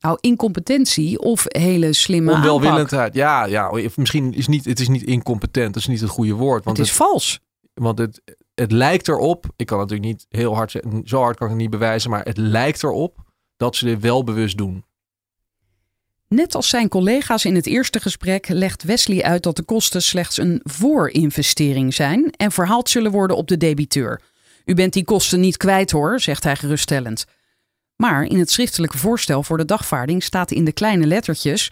Nou, 0.00 0.18
incompetentie 0.20 1.18
of 1.18 1.44
hele 1.48 1.92
slimme 1.92 2.32
aanpak. 2.32 2.50
Onwelwillendheid. 2.52 3.14
Ja, 3.14 3.44
ja, 3.44 3.68
of 3.68 3.96
misschien 3.96 4.34
is 4.34 4.46
niet, 4.46 4.64
het 4.64 4.80
is 4.80 4.88
niet 4.88 5.02
incompetent. 5.02 5.74
Dat 5.74 5.82
is 5.82 5.88
niet 5.88 6.00
het 6.00 6.10
goede 6.10 6.34
woord. 6.34 6.64
Want 6.64 6.76
Het 6.76 6.86
is 6.86 6.92
vals. 6.92 7.40
Want 7.74 7.98
het, 7.98 8.22
het 8.54 8.72
lijkt 8.72 9.08
erop, 9.08 9.46
ik 9.56 9.66
kan 9.66 9.78
natuurlijk 9.78 10.08
niet 10.08 10.26
heel 10.28 10.54
hard 10.54 10.70
zo 11.04 11.20
hard 11.20 11.36
kan 11.36 11.46
ik 11.46 11.52
het 11.52 11.62
niet 11.62 11.70
bewijzen, 11.70 12.10
maar 12.10 12.24
het 12.24 12.36
lijkt 12.36 12.82
erop 12.82 13.18
dat 13.56 13.76
ze 13.76 13.84
dit 13.84 14.00
wel 14.00 14.24
bewust 14.24 14.56
doen. 14.56 14.84
Net 16.34 16.54
als 16.54 16.68
zijn 16.68 16.88
collega's 16.88 17.44
in 17.44 17.54
het 17.54 17.66
eerste 17.66 18.00
gesprek 18.00 18.48
legt 18.48 18.82
Wesley 18.82 19.22
uit 19.22 19.42
dat 19.42 19.56
de 19.56 19.62
kosten 19.62 20.02
slechts 20.02 20.38
een 20.38 20.60
voorinvestering 20.62 21.94
zijn 21.94 22.32
en 22.36 22.52
verhaald 22.52 22.90
zullen 22.90 23.10
worden 23.10 23.36
op 23.36 23.48
de 23.48 23.56
debiteur. 23.56 24.20
U 24.64 24.74
bent 24.74 24.92
die 24.92 25.04
kosten 25.04 25.40
niet 25.40 25.56
kwijt 25.56 25.90
hoor, 25.90 26.20
zegt 26.20 26.44
hij 26.44 26.56
geruststellend. 26.56 27.24
Maar 27.96 28.24
in 28.24 28.38
het 28.38 28.50
schriftelijke 28.50 28.98
voorstel 28.98 29.42
voor 29.42 29.56
de 29.56 29.64
dagvaarding 29.64 30.22
staat 30.22 30.50
in 30.50 30.64
de 30.64 30.72
kleine 30.72 31.06
lettertjes: 31.06 31.70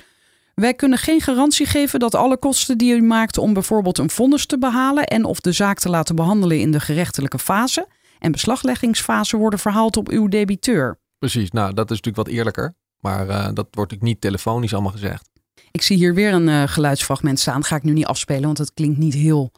Wij 0.54 0.74
kunnen 0.74 0.98
geen 0.98 1.20
garantie 1.20 1.66
geven 1.66 2.00
dat 2.00 2.14
alle 2.14 2.36
kosten 2.36 2.78
die 2.78 2.94
u 2.94 3.02
maakt 3.02 3.38
om 3.38 3.52
bijvoorbeeld 3.52 3.98
een 3.98 4.11
vonnis 4.11 4.46
te 4.46 4.59
behalen 4.59 5.06
en 5.06 5.24
of 5.24 5.40
de 5.40 5.52
zaak 5.52 5.78
te 5.78 5.88
laten 5.88 6.16
behandelen 6.16 6.61
in 6.61 6.70
de 6.70 6.80
gerechtelijke 6.80 7.38
fase 7.38 7.86
en 8.18 8.32
beslagleggingsfase 8.32 9.36
worden 9.36 9.59
verhaald 9.59 9.96
op 9.96 10.09
uw 10.09 10.28
debiteur. 10.28 10.98
Precies, 11.18 11.50
nou 11.50 11.74
dat 11.74 11.90
is 11.90 11.96
natuurlijk 11.96 12.26
wat 12.26 12.36
eerlijker, 12.36 12.74
maar 13.01 13.28
eh, 13.28 13.44
dat 13.44 13.55
wordt 13.55 13.74
natuurlijk 13.74 14.03
niet 14.03 14.20
telefonisch 14.20 14.72
allemaal 14.72 14.92
gezegd. 14.92 15.30
Ik 15.70 15.82
zie 15.82 15.96
hier 15.96 16.14
weer 16.14 16.32
een 16.32 16.49
eh, 16.49 16.62
geluidsfragment 16.66 17.40
staan. 17.40 17.61
Dat 17.61 17.66
ga 17.66 17.76
ik 17.76 17.82
nu 17.82 17.92
niet 17.92 18.07
afspelen, 18.07 18.42
want 18.42 18.59
het 18.59 18.74
klinkt 18.74 18.99
niet 18.99 19.14
heel 19.14 19.53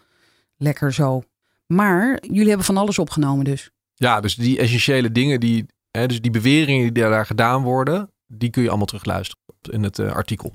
lekker 0.57 0.93
zo. 0.93 1.23
Maar 1.67 2.19
jullie 2.21 2.49
hebben 2.49 2.67
van 2.67 2.77
alles 2.77 2.99
opgenomen 2.99 3.45
dus. 3.45 3.71
Ja, 3.95 4.21
dus 4.21 4.35
die 4.35 4.59
essentiële 4.59 5.13
dingen, 5.13 5.41
die, 5.41 5.67
hè, 5.91 6.07
dus 6.07 6.21
die 6.21 6.31
beweringen 6.31 6.95
die 6.95 7.03
daar 7.03 7.27
gedaan 7.27 7.63
worden, 7.63 8.11
die 8.27 8.51
kun 8.51 8.63
je 8.63 8.69
allemaal 8.69 8.87
terugluisteren 8.87 9.43
in 9.71 9.83
het 9.83 9.99
eh, 9.99 10.13
artikel. 10.13 10.55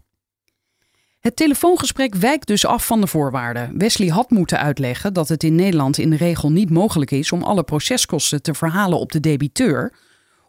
Het 1.19 1.35
telefoongesprek 1.35 2.15
wijkt 2.15 2.47
dus 2.47 2.65
af 2.65 2.85
van 2.85 3.01
de 3.01 3.07
voorwaarden. 3.07 3.77
Wesley 3.77 4.07
had 4.07 4.29
moeten 4.29 4.59
uitleggen 4.59 5.13
dat 5.13 5.27
het 5.27 5.43
in 5.43 5.55
Nederland 5.55 5.97
in 5.97 6.09
de 6.09 6.15
regel 6.15 6.51
niet 6.51 6.69
mogelijk 6.69 7.11
is 7.11 7.31
om 7.31 7.43
alle 7.43 7.63
proceskosten 7.63 8.41
te 8.41 8.53
verhalen 8.53 8.99
op 8.99 9.11
de 9.11 9.19
debiteur, 9.19 9.93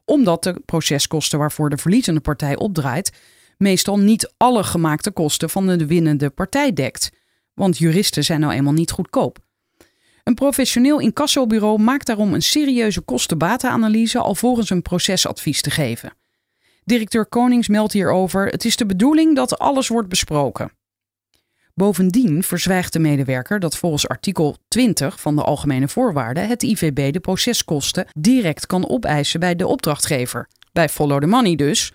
omdat 0.06 0.42
de 0.42 0.60
proceskosten 0.64 1.38
waarvoor 1.38 1.70
de 1.70 1.76
verliezende 1.76 2.20
partij 2.20 2.56
opdraait 2.56 3.12
meestal 3.58 3.98
niet 3.98 4.32
alle 4.36 4.64
gemaakte 4.64 5.10
kosten 5.10 5.50
van 5.50 5.66
de 5.66 5.86
winnende 5.86 6.30
partij 6.30 6.72
dekt. 6.72 7.10
Want 7.54 7.78
juristen 7.78 8.24
zijn 8.24 8.40
nou 8.40 8.52
eenmaal 8.52 8.72
niet 8.72 8.90
goedkoop. 8.90 9.38
Een 10.24 10.34
professioneel 10.34 11.00
incassobureau 11.00 11.78
maakt 11.78 12.06
daarom 12.06 12.34
een 12.34 12.42
serieuze 12.42 13.00
kosten-batenanalyse 13.00 14.18
alvorens 14.18 14.70
een 14.70 14.82
procesadvies 14.82 15.62
te 15.62 15.70
geven. 15.70 16.12
Directeur 16.84 17.26
Konings 17.26 17.68
meldt 17.68 17.92
hierover: 17.92 18.46
het 18.46 18.64
is 18.64 18.76
de 18.76 18.86
bedoeling 18.86 19.36
dat 19.36 19.58
alles 19.58 19.88
wordt 19.88 20.08
besproken. 20.08 20.72
Bovendien 21.78 22.42
verzwijgt 22.42 22.92
de 22.92 22.98
medewerker 22.98 23.60
dat 23.60 23.76
volgens 23.76 24.08
artikel 24.08 24.56
20 24.68 25.20
van 25.20 25.36
de 25.36 25.42
Algemene 25.42 25.88
Voorwaarden 25.88 26.48
het 26.48 26.62
IVB 26.62 27.12
de 27.12 27.20
proceskosten 27.20 28.06
direct 28.18 28.66
kan 28.66 28.88
opeisen 28.88 29.40
bij 29.40 29.56
de 29.56 29.66
opdrachtgever, 29.66 30.48
bij 30.72 30.88
Follow 30.88 31.20
the 31.20 31.26
Money 31.26 31.56
dus, 31.56 31.92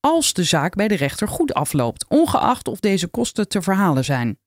als 0.00 0.32
de 0.32 0.44
zaak 0.44 0.74
bij 0.74 0.88
de 0.88 0.94
rechter 0.94 1.28
goed 1.28 1.54
afloopt, 1.54 2.04
ongeacht 2.08 2.68
of 2.68 2.80
deze 2.80 3.08
kosten 3.08 3.48
te 3.48 3.62
verhalen 3.62 4.04
zijn. 4.04 4.38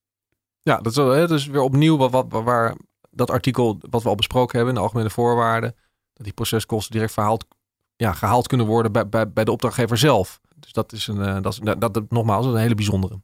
Ja, 0.61 0.77
dat 0.81 0.97
is, 0.97 1.27
dus 1.27 1.45
weer 1.47 1.61
opnieuw 1.61 1.97
wat, 1.97 2.25
waar 2.29 2.75
dat 3.09 3.29
artikel 3.29 3.77
wat 3.89 4.03
we 4.03 4.09
al 4.09 4.15
besproken 4.15 4.57
hebben 4.57 4.75
in 4.75 4.79
de 4.79 4.86
algemene 4.86 5.09
voorwaarden, 5.09 5.75
dat 6.13 6.25
die 6.25 6.33
proceskosten 6.33 6.91
direct 6.91 7.13
verhaald, 7.13 7.45
ja, 7.95 8.13
gehaald 8.13 8.47
kunnen 8.47 8.67
worden 8.67 8.91
bij, 8.91 9.29
bij, 9.29 9.43
de 9.43 9.51
opdrachtgever 9.51 9.97
zelf. 9.97 10.39
Dus 10.55 10.71
dat 10.71 10.91
is 10.91 11.07
een, 11.07 11.21
eh, 11.21 11.41
dat 11.41 11.53
is, 11.53 11.59
dat, 11.77 12.09
nogmaals, 12.09 12.45
een 12.45 12.55
hele 12.55 12.75
bijzondere. 12.75 13.19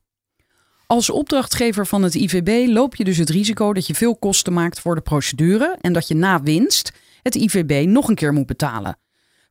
Als 0.92 1.10
opdrachtgever 1.10 1.88
van 1.88 2.04
het 2.04 2.16
IVB 2.16 2.68
loop 2.68 2.96
je 2.96 3.04
dus 3.04 3.18
het 3.18 3.30
risico 3.30 3.74
dat 3.74 3.88
je 3.88 3.96
veel 3.96 4.16
kosten 4.16 4.54
maakt 4.54 4.80
voor 4.80 4.96
de 4.96 5.02
procedure 5.02 5.78
en 5.82 5.94
dat 5.94 6.08
je 6.08 6.16
na 6.16 6.42
winst 6.42 6.92
het 7.22 7.36
IVB 7.36 7.86
nog 7.88 8.08
een 8.08 8.16
keer 8.16 8.34
moet 8.34 8.46
betalen. 8.46 8.98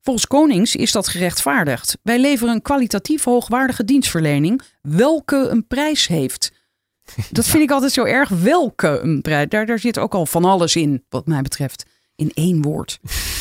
Volgens 0.01 0.27
Konings 0.27 0.77
is 0.77 0.93
dat 0.93 1.09
gerechtvaardigd. 1.09 1.99
Wij 2.03 2.19
leveren 2.19 2.55
een 2.55 2.63
kwalitatief 2.63 3.25
hoogwaardige 3.25 3.85
dienstverlening, 3.85 4.63
welke 4.83 5.49
een 5.51 5.67
prijs 5.67 6.07
heeft. 6.07 6.53
Dat 7.31 7.47
vind 7.47 7.63
ik 7.63 7.71
altijd 7.71 7.93
zo 7.93 8.05
erg. 8.05 8.29
Welke 8.29 9.01
een 9.03 9.21
prijs. 9.21 9.49
Daar, 9.49 9.67
daar 9.67 9.79
zit 9.79 9.99
ook 9.99 10.15
al 10.15 10.27
van 10.27 10.45
alles 10.45 10.77
in, 10.77 11.05
wat 11.09 11.27
mij 11.27 11.43
betreft. 11.43 11.87
In 12.17 12.31
één 12.35 12.63
woord. 12.63 12.99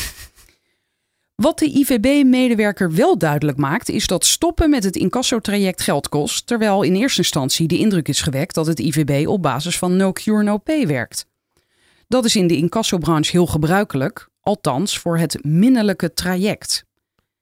Wat 1.40 1.58
de 1.58 1.66
IVB-medewerker 1.66 2.92
wel 2.92 3.18
duidelijk 3.18 3.58
maakt, 3.58 3.88
is 3.88 4.06
dat 4.06 4.24
stoppen 4.24 4.70
met 4.70 4.84
het 4.84 4.96
incassotraject 4.96 5.82
geld 5.82 6.08
kost, 6.08 6.46
terwijl 6.46 6.82
in 6.82 6.94
eerste 6.94 7.18
instantie 7.18 7.68
de 7.68 7.78
indruk 7.78 8.08
is 8.08 8.20
gewekt 8.20 8.54
dat 8.54 8.66
het 8.66 8.78
IVB 8.78 9.26
op 9.26 9.42
basis 9.42 9.78
van 9.78 9.96
no 9.96 10.12
cure 10.12 10.42
no 10.42 10.58
pay 10.58 10.86
werkt. 10.86 11.26
Dat 12.08 12.24
is 12.24 12.36
in 12.36 12.46
de 12.46 12.56
incassobranche 12.56 13.30
heel 13.30 13.46
gebruikelijk, 13.46 14.28
althans 14.40 14.98
voor 14.98 15.18
het 15.18 15.44
minnelijke 15.44 16.12
traject. 16.12 16.84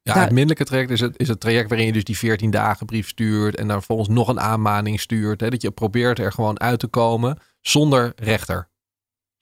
Ja, 0.02 0.20
het 0.20 0.30
minderlijke 0.30 0.64
traject 0.64 0.90
is 0.90 1.00
het, 1.00 1.14
is 1.16 1.28
het 1.28 1.40
traject 1.40 1.68
waarin 1.68 1.86
je 1.86 1.92
dus 1.92 2.04
die 2.04 2.18
14 2.18 2.50
dagen 2.50 2.86
brief 2.86 3.08
stuurt 3.08 3.56
en 3.56 3.68
dan 3.68 3.76
vervolgens 3.76 4.08
nog 4.08 4.28
een 4.28 4.40
aanmaning 4.40 5.00
stuurt. 5.00 5.40
Hè, 5.40 5.50
dat 5.50 5.62
je 5.62 5.70
probeert 5.70 6.18
er 6.18 6.32
gewoon 6.32 6.60
uit 6.60 6.78
te 6.78 6.86
komen 6.86 7.38
zonder 7.60 8.12
rechter. 8.16 8.67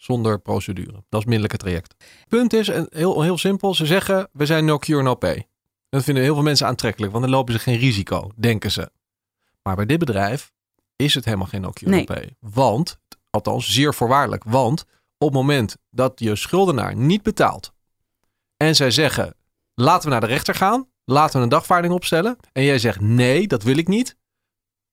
Zonder 0.06 0.38
procedure. 0.38 1.04
Dat 1.08 1.20
is 1.20 1.26
minderlijke 1.26 1.56
traject. 1.56 1.94
Punt 2.28 2.52
is, 2.52 2.68
en 2.68 2.86
heel, 2.90 3.22
heel 3.22 3.38
simpel, 3.38 3.74
ze 3.74 3.86
zeggen 3.86 4.28
we 4.32 4.46
zijn 4.46 4.64
no 4.64 4.78
cure 4.78 5.02
no 5.02 5.14
pay. 5.14 5.46
Dat 5.88 6.04
vinden 6.04 6.22
heel 6.22 6.34
veel 6.34 6.42
mensen 6.42 6.66
aantrekkelijk, 6.66 7.12
want 7.12 7.24
dan 7.24 7.32
lopen 7.34 7.52
ze 7.52 7.58
geen 7.58 7.78
risico, 7.78 8.30
denken 8.36 8.70
ze. 8.72 8.90
Maar 9.62 9.76
bij 9.76 9.86
dit 9.86 9.98
bedrijf 9.98 10.52
is 10.96 11.14
het 11.14 11.24
helemaal 11.24 11.46
geen 11.46 11.60
no 11.60 11.70
cure 11.70 11.90
Nee. 11.90 12.04
no 12.06 12.14
pay. 12.14 12.36
Want, 12.40 12.98
althans 13.30 13.72
zeer 13.72 13.94
voorwaardelijk, 13.94 14.44
want 14.44 14.84
op 15.18 15.28
het 15.28 15.36
moment 15.36 15.76
dat 15.90 16.20
je 16.20 16.36
schuldenaar 16.36 16.96
niet 16.96 17.22
betaalt 17.22 17.74
en 18.56 18.76
zij 18.76 18.90
zeggen 18.90 19.34
laten 19.74 20.04
we 20.04 20.10
naar 20.10 20.20
de 20.20 20.26
rechter 20.26 20.54
gaan. 20.54 20.88
Laten 21.04 21.36
we 21.36 21.42
een 21.42 21.48
dagvaarding 21.48 21.92
opstellen. 21.94 22.36
En 22.52 22.62
jij 22.62 22.78
zegt 22.78 23.00
nee, 23.00 23.46
dat 23.46 23.62
wil 23.62 23.76
ik 23.76 23.88
niet. 23.88 24.16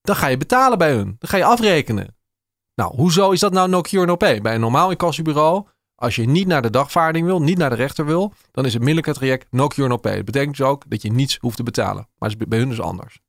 Dan 0.01 0.15
ga 0.15 0.27
je 0.27 0.37
betalen 0.37 0.77
bij 0.77 0.93
hun. 0.93 1.15
Dan 1.19 1.29
ga 1.29 1.37
je 1.37 1.43
afrekenen. 1.43 2.15
Nou, 2.75 2.95
hoezo 2.95 3.31
is 3.31 3.39
dat 3.39 3.53
nou 3.53 3.69
no 3.69 3.81
cure 3.81 4.05
no 4.05 4.15
pay? 4.15 4.41
Bij 4.41 4.53
een 4.53 4.59
normaal 4.59 4.89
incassobureau, 4.91 5.65
als 5.95 6.15
je 6.15 6.25
niet 6.25 6.47
naar 6.47 6.61
de 6.61 6.69
dagvaarding 6.69 7.25
wil, 7.25 7.41
niet 7.41 7.57
naar 7.57 7.69
de 7.69 7.75
rechter 7.75 8.05
wil, 8.05 8.33
dan 8.51 8.65
is 8.65 8.73
het 8.73 8.81
middelijke 8.81 9.13
traject 9.13 9.47
no 9.49 9.67
cure 9.67 9.87
no 9.87 9.97
pay. 9.97 10.15
Dat 10.15 10.25
betekent 10.25 10.57
dus 10.57 10.65
ook 10.65 10.83
dat 10.87 11.01
je 11.01 11.11
niets 11.11 11.37
hoeft 11.41 11.55
te 11.55 11.63
betalen. 11.63 12.07
Maar 12.17 12.29
is 12.29 12.37
bij 12.37 12.59
hun 12.59 12.69
dus 12.69 12.81
anders. 12.81 13.19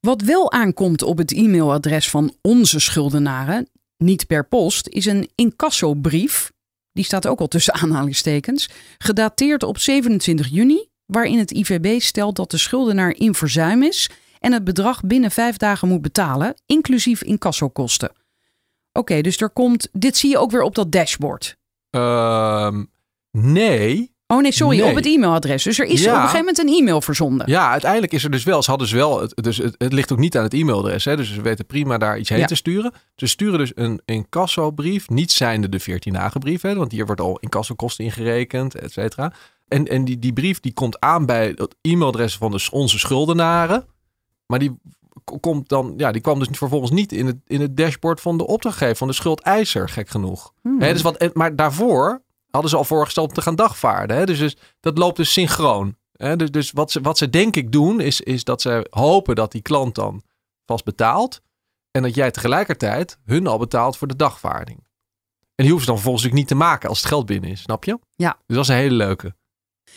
Wat 0.00 0.22
wel 0.22 0.52
aankomt 0.52 1.02
op 1.02 1.18
het 1.18 1.32
e-mailadres 1.32 2.10
van 2.10 2.34
onze 2.40 2.80
schuldenaren, 2.80 3.68
niet 3.96 4.26
per 4.26 4.48
post, 4.48 4.88
is 4.88 5.06
een 5.06 5.30
incassobrief. 5.34 6.52
Die 6.92 7.04
staat 7.04 7.26
ook 7.26 7.40
al 7.40 7.48
tussen 7.48 7.74
aanhalingstekens. 7.74 8.70
Gedateerd 8.98 9.62
op 9.62 9.78
27 9.78 10.48
juni, 10.48 10.88
waarin 11.06 11.38
het 11.38 11.50
IVB 11.50 12.00
stelt 12.00 12.36
dat 12.36 12.50
de 12.50 12.58
schuldenaar 12.58 13.10
in 13.10 13.34
verzuim 13.34 13.82
is 13.82 14.10
en 14.40 14.52
het 14.52 14.64
bedrag 14.64 15.00
binnen 15.02 15.30
vijf 15.30 15.56
dagen 15.56 15.88
moet 15.88 16.02
betalen, 16.02 16.54
inclusief 16.66 17.22
incassokosten. 17.22 18.10
Oké, 18.92 19.20
dus 19.20 19.40
er 19.40 19.50
komt. 19.50 19.88
Dit 19.92 20.16
zie 20.16 20.30
je 20.30 20.38
ook 20.38 20.50
weer 20.50 20.62
op 20.62 20.74
dat 20.74 20.92
dashboard. 20.92 21.56
Ehm, 21.90 22.84
nee. 23.30 24.16
Oh 24.26 24.40
nee, 24.42 24.52
sorry, 24.52 24.78
Nee. 24.80 24.88
op 24.90 24.94
het 24.94 25.06
e-mailadres. 25.06 25.62
Dus 25.62 25.78
er 25.78 25.86
is 25.86 26.02
Ja. 26.02 26.08
op 26.08 26.14
een 26.14 26.20
gegeven 26.28 26.38
moment 26.38 26.58
een 26.58 26.68
e-mail 26.80 27.00
verzonden. 27.00 27.50
Ja, 27.50 27.70
uiteindelijk 27.70 28.12
is 28.12 28.24
er 28.24 28.30
dus 28.30 28.44
wel. 28.44 28.62
Ze 28.62 28.70
hadden 28.70 28.88
dus 28.88 28.96
wel. 28.96 29.20
Het, 29.20 29.32
dus 29.36 29.56
het, 29.56 29.74
het 29.78 29.92
ligt 29.92 30.12
ook 30.12 30.18
niet 30.18 30.36
aan 30.36 30.42
het 30.42 30.54
e-mailadres. 30.54 31.04
Hè, 31.04 31.16
dus 31.16 31.34
ze 31.34 31.42
weten 31.42 31.66
prima 31.66 31.98
daar 31.98 32.18
iets 32.18 32.28
heen 32.28 32.38
Ja. 32.38 32.46
te 32.46 32.54
sturen. 32.54 32.92
Ze 33.16 33.26
sturen 33.26 33.58
dus 33.58 33.72
een 33.74 34.00
incassobrief. 34.04 35.08
Niet 35.08 35.32
zijnde 35.32 35.68
de 35.68 35.78
14 35.80 36.12
dagen 36.12 36.40
brief. 36.40 36.62
Hè, 36.62 36.74
want 36.74 36.92
hier 36.92 37.06
wordt 37.06 37.20
al 37.20 37.38
incassokosten 37.38 38.04
ingerekend, 38.04 38.74
et 38.74 38.92
cetera. 38.92 39.32
En, 39.68 39.84
en 39.86 40.04
die, 40.04 40.18
die 40.18 40.32
brief 40.32 40.60
die 40.60 40.72
komt 40.72 41.00
aan 41.00 41.26
bij 41.26 41.52
het 41.56 41.74
e-mailadres 41.80 42.36
van 42.36 42.50
de, 42.50 42.68
onze 42.70 42.98
schuldenaren. 42.98 43.84
Maar 44.48 44.58
die 44.58 44.78
komt 45.40 45.68
dan. 45.68 45.94
Ja, 45.96 46.12
die 46.12 46.20
kwam 46.20 46.38
dus 46.38 46.48
vervolgens 46.50 46.90
niet 46.90 47.12
in 47.12 47.26
het, 47.26 47.36
in 47.46 47.60
het 47.60 47.76
dashboard 47.76 48.20
van 48.20 48.38
de 48.38 48.46
opdrachtgever, 48.46 48.96
van 48.96 49.08
de 49.08 49.14
schuldeiser, 49.14 49.88
gek 49.88 50.08
genoeg. 50.08 50.52
Hmm. 50.62 50.78
Dus 50.78 51.02
wat, 51.02 51.34
maar 51.34 51.56
daarvoor 51.56 52.22
hadden 52.50 52.70
ze 52.70 52.76
al 52.76 52.84
voorgesteld 52.84 53.28
om 53.28 53.34
te 53.34 53.42
gaan 53.42 53.56
dagvaarden. 53.56 54.16
Hè? 54.16 54.26
Dus, 54.26 54.38
dus 54.38 54.56
dat 54.80 54.98
loopt 54.98 55.16
dus 55.16 55.32
synchroon. 55.32 55.96
Hè? 56.12 56.36
Dus, 56.36 56.50
dus 56.50 56.72
wat, 56.72 56.90
ze, 56.90 57.00
wat 57.00 57.18
ze 57.18 57.30
denk 57.30 57.56
ik 57.56 57.72
doen, 57.72 58.00
is, 58.00 58.20
is 58.20 58.44
dat 58.44 58.62
ze 58.62 58.86
hopen 58.90 59.34
dat 59.34 59.52
die 59.52 59.62
klant 59.62 59.94
dan 59.94 60.22
vast 60.66 60.84
betaalt. 60.84 61.40
En 61.90 62.02
dat 62.02 62.14
jij 62.14 62.30
tegelijkertijd 62.30 63.18
hun 63.24 63.46
al 63.46 63.58
betaalt 63.58 63.96
voor 63.96 64.08
de 64.08 64.16
dagvaarding. 64.16 64.78
En 64.78 65.64
die 65.64 65.72
hoeven 65.72 65.80
ze 65.80 65.86
dan 65.86 65.94
vervolgens 65.94 66.24
natuurlijk 66.24 66.50
niet 66.50 66.58
te 66.58 66.64
maken 66.64 66.88
als 66.88 66.98
het 66.98 67.08
geld 67.08 67.26
binnen 67.26 67.50
is, 67.50 67.60
snap 67.60 67.84
je? 67.84 67.98
Ja. 68.14 68.38
Dus 68.46 68.56
dat 68.56 68.64
is 68.64 68.70
een 68.70 68.76
hele 68.76 68.94
leuke. 68.94 69.34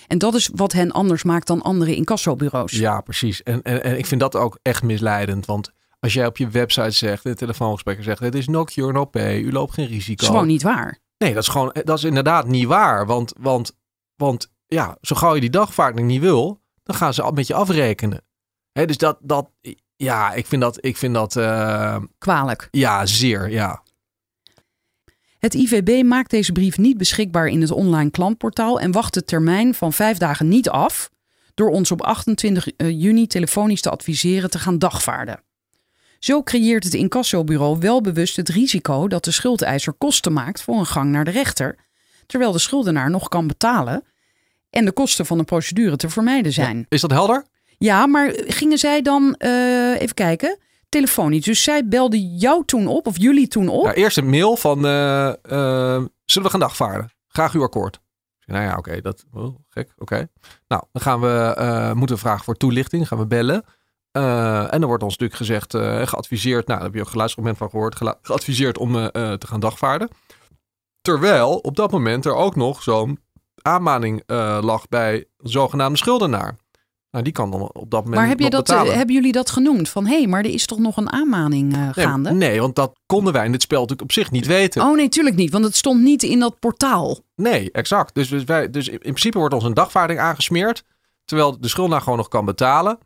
En 0.08 0.18
dat 0.18 0.34
is 0.36 0.49
wat 0.56 0.72
hen 0.72 0.91
anders 0.91 1.24
maakt 1.24 1.47
dan 1.47 1.62
andere 1.62 1.95
incassobureaus. 1.95 2.72
Ja, 2.72 3.02
precies. 3.02 3.43
En, 3.43 3.62
en, 3.62 3.84
en 3.84 3.97
ik 3.97 4.06
vind 4.06 4.22
dat 4.22 4.36
ook 4.36 4.60
echt 4.62 4.84
misleidend. 4.84 5.45
Want 5.45 5.72
Als 5.99 6.14
jij 6.14 6.26
op 6.26 6.38
je 6.38 6.49
website 6.49 6.91
zegt, 6.91 7.24
in 7.26 7.30
het 7.30 7.39
telefoongesprek 7.39 8.04
zegt, 8.04 8.20
het 8.20 8.36
is 8.36 8.47
no 8.47 8.64
cure, 8.64 8.91
no 8.91 9.06
pay, 9.06 9.39
u 9.39 9.52
loopt 9.52 9.74
geen 9.74 9.86
Dat 9.86 9.93
risico. 9.93 10.22
is 10.24 10.30
gewoon 10.30 10.47
niet 10.47 10.64
waar. 10.64 10.99
Nee, 11.18 11.34
dat 11.34 11.43
is 11.43 11.49
gewoon, 11.49 11.76
dat 11.84 11.97
is 11.97 12.04
inderdaad 12.04 12.47
niet 12.47 12.68
waar. 12.68 13.06
Want, 13.06 13.34
want, 13.39 13.78
want 14.16 14.52
ja, 14.68 14.97
zo 15.02 15.16
gauw 15.16 15.34
je 15.36 15.41
die 15.41 15.49
dagvaarding 15.49 16.08
niet 16.08 16.22
wil, 16.22 16.62
dan 16.84 16.95
gaan 16.95 17.14
ze 17.14 17.22
al 17.22 17.32
met 17.32 17.47
je 17.47 17.54
afrekenen. 17.54 18.24
Dus 18.72 18.97
dat, 18.97 19.18
dat, 19.22 19.49
ja, 19.95 20.34
ik 20.34 20.45
vind 20.45 20.62
dat, 20.62 20.86
ik 20.86 20.97
vind 20.97 21.14
dat, 21.14 21.36
eh, 21.36 21.95
Kwalijk. 22.18 22.68
ja, 22.72 23.06
zeer, 23.06 23.49
ja. 23.49 23.84
Het 25.42 25.54
IVB 25.54 26.04
maakt 26.04 26.30
deze 26.30 26.52
brief 26.52 26.78
niet 26.78 26.98
beschikbaar 26.98 27.48
in 27.48 27.62
het 27.62 27.72
online 27.72 28.12
klantportaal 28.12 28.80
en 28.80 28.92
wacht 28.92 29.14
de 29.14 29.24
termijn 29.24 29.74
van 29.74 29.94
vijf 29.94 30.18
dagen 30.18 30.48
niet 30.48 30.70
af 30.70 31.10
door 31.54 31.70
ons 31.70 31.92
op 31.92 32.02
28 32.02 32.68
juni 32.78 33.28
telefonisch 33.28 33.82
te 33.82 33.89
adviseren 33.89 34.50
te 34.50 34.60
gaan 34.60 34.80
dagvaarden. 34.80 35.44
Zo 36.20 36.44
creëert 36.44 36.84
het 36.84 36.94
incassobureau 36.94 37.80
wel 37.80 38.02
bewust 38.02 38.36
het 38.36 38.50
risico 38.50 39.08
dat 39.08 39.24
de 39.24 39.32
schuldeiser 39.32 39.94
kosten 39.94 40.34
maakt 40.34 40.62
voor 40.62 40.78
een 40.78 40.86
gang 40.86 41.12
naar 41.12 41.26
de 41.26 41.32
rechter, 41.32 41.76
terwijl 42.26 42.52
de 42.52 42.60
schuldenaar 42.60 43.10
nog 43.10 43.28
kan 43.28 43.48
betalen 43.48 44.04
en 44.70 44.86
de 44.86 44.92
kosten 44.92 45.26
van 45.26 45.38
de 45.38 45.44
procedure 45.44 45.96
te 45.96 46.10
vermijden 46.10 46.54
zijn. 46.54 46.86
Is 46.89 47.02
dat 47.02 47.12
helder? 47.12 47.46
Ja, 47.78 48.06
maar 48.06 48.34
gingen 48.36 48.78
zij 48.78 49.02
dan, 49.02 49.36
eh, 49.36 50.02
even 50.02 50.16
kijken, 50.16 50.58
telefonisch. 50.92 51.44
Dus 51.44 51.64
zij 51.64 51.88
belden 51.88 52.20
jou 52.38 52.66
toen 52.66 52.88
op, 52.88 53.08
of 53.08 53.18
jullie 53.18 53.48
toen 53.48 53.68
op. 53.68 53.86
Ja, 53.86 53.94
eerst 53.94 54.18
een 54.18 54.30
mail 54.30 54.56
van, 54.58 54.86
eh, 54.86 55.28
eh, 55.30 56.04
zullen 56.26 56.48
we 56.48 56.50
gaan 56.50 56.60
dagvaarden? 56.60 57.12
Graag 57.28 57.54
uw 57.54 57.64
akkoord. 57.64 58.00
Nou 58.46 58.64
ja, 58.64 58.78
oké, 58.78 59.02
dat, 59.02 59.26
oh, 59.34 59.56
gek, 59.70 59.94
oké. 59.98 60.28
Nou, 60.68 60.84
dan 60.92 61.02
gaan 61.02 61.20
we, 61.20 61.54
eh, 61.58 61.92
moeten 61.94 62.18
vragen 62.18 62.44
voor 62.44 62.56
toelichting, 62.56 63.08
gaan 63.08 63.18
we 63.18 63.26
bellen. 63.26 63.64
En 64.12 64.80
dan 64.80 64.86
wordt 64.86 65.04
ons 65.04 65.18
natuurlijk 65.18 65.39
gezegd, 65.39 65.76
geadviseerd, 66.10 66.68
nou, 66.68 66.80
daar 66.80 66.88
heb 66.88 66.94
je 66.94 67.00
ook 67.00 67.06
een 67.06 67.12
geluidsfragment 67.12 67.58
van 67.58 67.70
gehoord, 67.70 67.96
geadviseerd 68.22 68.78
om 68.78 68.94
te 69.12 69.48
gaan 69.48 69.60
dagvaarden. 69.60 70.10
Terwijl 71.02 71.58
op 71.58 71.76
dat 71.76 71.92
moment 71.92 72.26
er 72.26 72.36
ook 72.36 72.56
nog 72.56 72.84
zo'n 72.84 73.20
aanmaning 73.62 74.24
lag 74.62 74.88
bij 74.89 75.26
de 75.38 75.50
zogenaamde 75.50 75.98
schuldenaar. 75.98 76.56
Nou, 77.12 77.24
die 77.24 77.34
kan 77.34 77.51
dan 77.51 77.62
op 77.62 77.74
dat 77.74 78.03
moment 78.03 78.14
maar 78.22 78.28
heb 78.28 78.38
je 78.38 78.43
nog 78.43 78.53
dat, 78.53 78.66
betalen. 78.66 78.91
eh, 78.91 78.97
hebben 78.97 79.16
jullie 79.16 79.32
dat 79.32 79.49
genoemd? 79.49 79.89
Van 79.89 80.05
hé, 80.05 80.18
hey, 80.18 80.28
maar 80.28 80.43
er 80.43 80.53
is 80.53 80.66
toch 80.66 80.80
nog 80.80 80.97
een 80.97 81.12
aanmaning 81.12 81.74
eh, 81.74 81.80
Nee, 81.80 82.05
gaande? 82.05 82.32
nee, 82.32 82.59
want 82.62 82.76
dat 82.76 82.99
konden 83.05 83.34
wij 83.34 83.45
in 83.45 83.51
dit 83.51 83.62
spel 83.62 83.80
natuurlijk 83.80 84.09
op 84.09 84.16
zich 84.16 84.32
niet 84.32 84.45
weten. 84.45 84.82
Oh 84.82 84.95
nee, 84.95 85.09
tuurlijk 85.09 85.36
niet, 85.36 85.51
want 85.51 85.66
het 85.66 85.76
stond 85.76 86.01
niet 86.01 86.24
in 86.24 86.39
dat 86.39 86.59
portaal. 86.59 87.20
Nee, 87.36 87.72
exact. 87.72 88.16
Dus, 88.16 88.30
dus, 88.30 88.43
wij, 88.43 88.70
dus 88.70 88.88
in 88.88 88.97
principe 88.99 89.38
wordt 89.38 89.53
ons 89.53 89.64
een 89.64 89.74
dagvaarding 89.74 90.20
aangesmeerd. 90.20 90.84
Terwijl 91.26 91.59
de 91.59 91.68
schuldenaar 91.68 92.01
gewoon 92.01 92.18
nog 92.18 92.28
kan 92.28 92.45
betalen. 92.45 92.97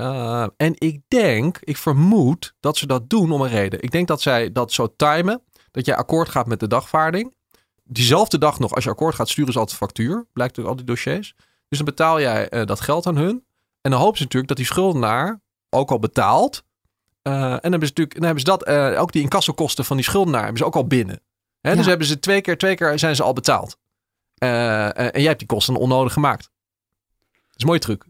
Uh, 0.00 0.46
en 0.56 0.74
ik 0.78 1.00
denk, 1.08 1.58
ik 1.60 1.76
vermoed 1.76 2.54
dat 2.60 2.76
ze 2.76 2.86
dat 2.86 3.10
doen 3.10 3.32
om 3.32 3.40
een 3.40 3.48
reden. 3.48 3.82
Ik 3.82 3.90
denk 3.90 4.08
dat 4.08 4.20
zij 4.20 4.52
dat 4.52 4.72
zo 4.72 4.94
timen. 4.96 5.42
Dat 5.70 5.86
jij 5.86 5.96
akkoord 5.96 6.28
gaat 6.28 6.46
met 6.46 6.60
de 6.60 6.66
dagvaarding. 6.66 7.34
Diezelfde 7.84 8.38
dag 8.38 8.58
nog, 8.58 8.74
als 8.74 8.84
je 8.84 8.90
akkoord 8.90 9.14
gaat, 9.14 9.28
sturen 9.28 9.52
ze 9.52 9.58
altijd 9.58 9.78
factuur. 9.78 10.26
Blijkt 10.32 10.58
uit 10.58 10.66
al 10.66 10.76
die 10.76 10.84
dossiers. 10.84 11.34
Dus 11.70 11.78
dan 11.78 11.84
betaal 11.84 12.20
jij 12.20 12.52
uh, 12.52 12.66
dat 12.66 12.80
geld 12.80 13.06
aan 13.06 13.16
hun. 13.16 13.44
En 13.80 13.90
dan 13.90 14.00
hopen 14.00 14.16
ze 14.16 14.22
natuurlijk 14.22 14.48
dat 14.48 14.56
die 14.56 14.66
schuldenaar 14.66 15.40
ook 15.68 15.90
al 15.90 15.98
betaalt. 15.98 16.62
Uh, 17.22 17.32
en 17.32 17.40
dan 17.40 17.70
hebben 17.70 17.88
ze 17.88 17.94
natuurlijk, 17.94 18.14
dan 18.14 18.24
hebben 18.24 18.40
ze 18.40 18.46
dat, 18.46 18.68
uh, 18.68 19.00
ook 19.00 19.12
die 19.12 19.22
incassokosten 19.22 19.84
van 19.84 19.96
die 19.96 20.04
schuldenaar, 20.04 20.42
hebben 20.42 20.58
ze 20.58 20.64
ook 20.64 20.76
al 20.76 20.86
binnen. 20.86 21.20
Hè, 21.60 21.70
ja. 21.70 21.76
Dus 21.76 21.86
hebben 21.86 22.06
ze 22.06 22.18
twee 22.18 22.40
keer, 22.40 22.58
twee 22.58 22.74
keer 22.74 22.98
zijn 22.98 23.16
ze 23.16 23.22
al 23.22 23.32
betaald. 23.32 23.76
En 24.38 25.10
jij 25.12 25.22
hebt 25.22 25.38
die 25.38 25.48
kosten 25.48 25.76
onnodig 25.76 26.12
gemaakt. 26.12 26.42
Dat 27.32 27.56
is 27.56 27.62
een 27.62 27.66
mooie 27.66 27.78
truc. 27.78 28.04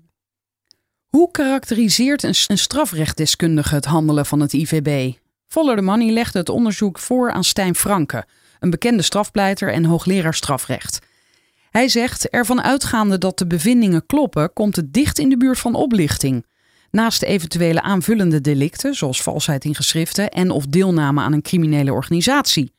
Hoe 1.09 1.31
karakteriseert 1.31 2.23
een, 2.23 2.35
een 2.47 2.59
strafrechtdeskundige 2.59 3.75
het 3.75 3.85
handelen 3.85 4.27
van 4.27 4.41
het 4.41 4.53
IVB? 4.53 5.13
Follow 5.47 5.77
the 5.77 5.83
Money 5.83 6.13
legde 6.13 6.39
het 6.39 6.49
onderzoek 6.49 6.99
voor 6.99 7.33
aan 7.33 7.45
Stijn 7.45 7.75
Franke, 7.75 8.27
een 8.61 8.71
bekende 8.71 9.03
strafpleiter 9.03 9.73
en 9.73 9.85
hoogleraar 9.85 10.35
strafrecht. 10.35 10.99
Hij 11.71 11.89
zegt, 11.89 12.29
ervan 12.29 12.63
uitgaande 12.63 13.19
dat 13.19 13.39
de 13.39 13.47
bevindingen 13.47 14.07
kloppen, 14.07 14.53
komt 14.53 14.77
het 14.77 14.93
dicht 14.93 15.19
in 15.19 15.29
de 15.29 15.37
buurt 15.37 15.59
van 15.59 15.75
oplichting. 15.75 16.47
Naast 16.91 17.23
eventuele 17.23 17.83
aanvullende 17.83 18.41
delicten, 18.41 18.95
zoals 18.95 19.23
valsheid 19.23 19.65
in 19.65 19.75
geschriften 19.75 20.31
en 20.31 20.51
of 20.51 20.67
deelname 20.67 21.21
aan 21.21 21.33
een 21.33 21.43
criminele 21.43 21.93
organisatie. 21.93 22.73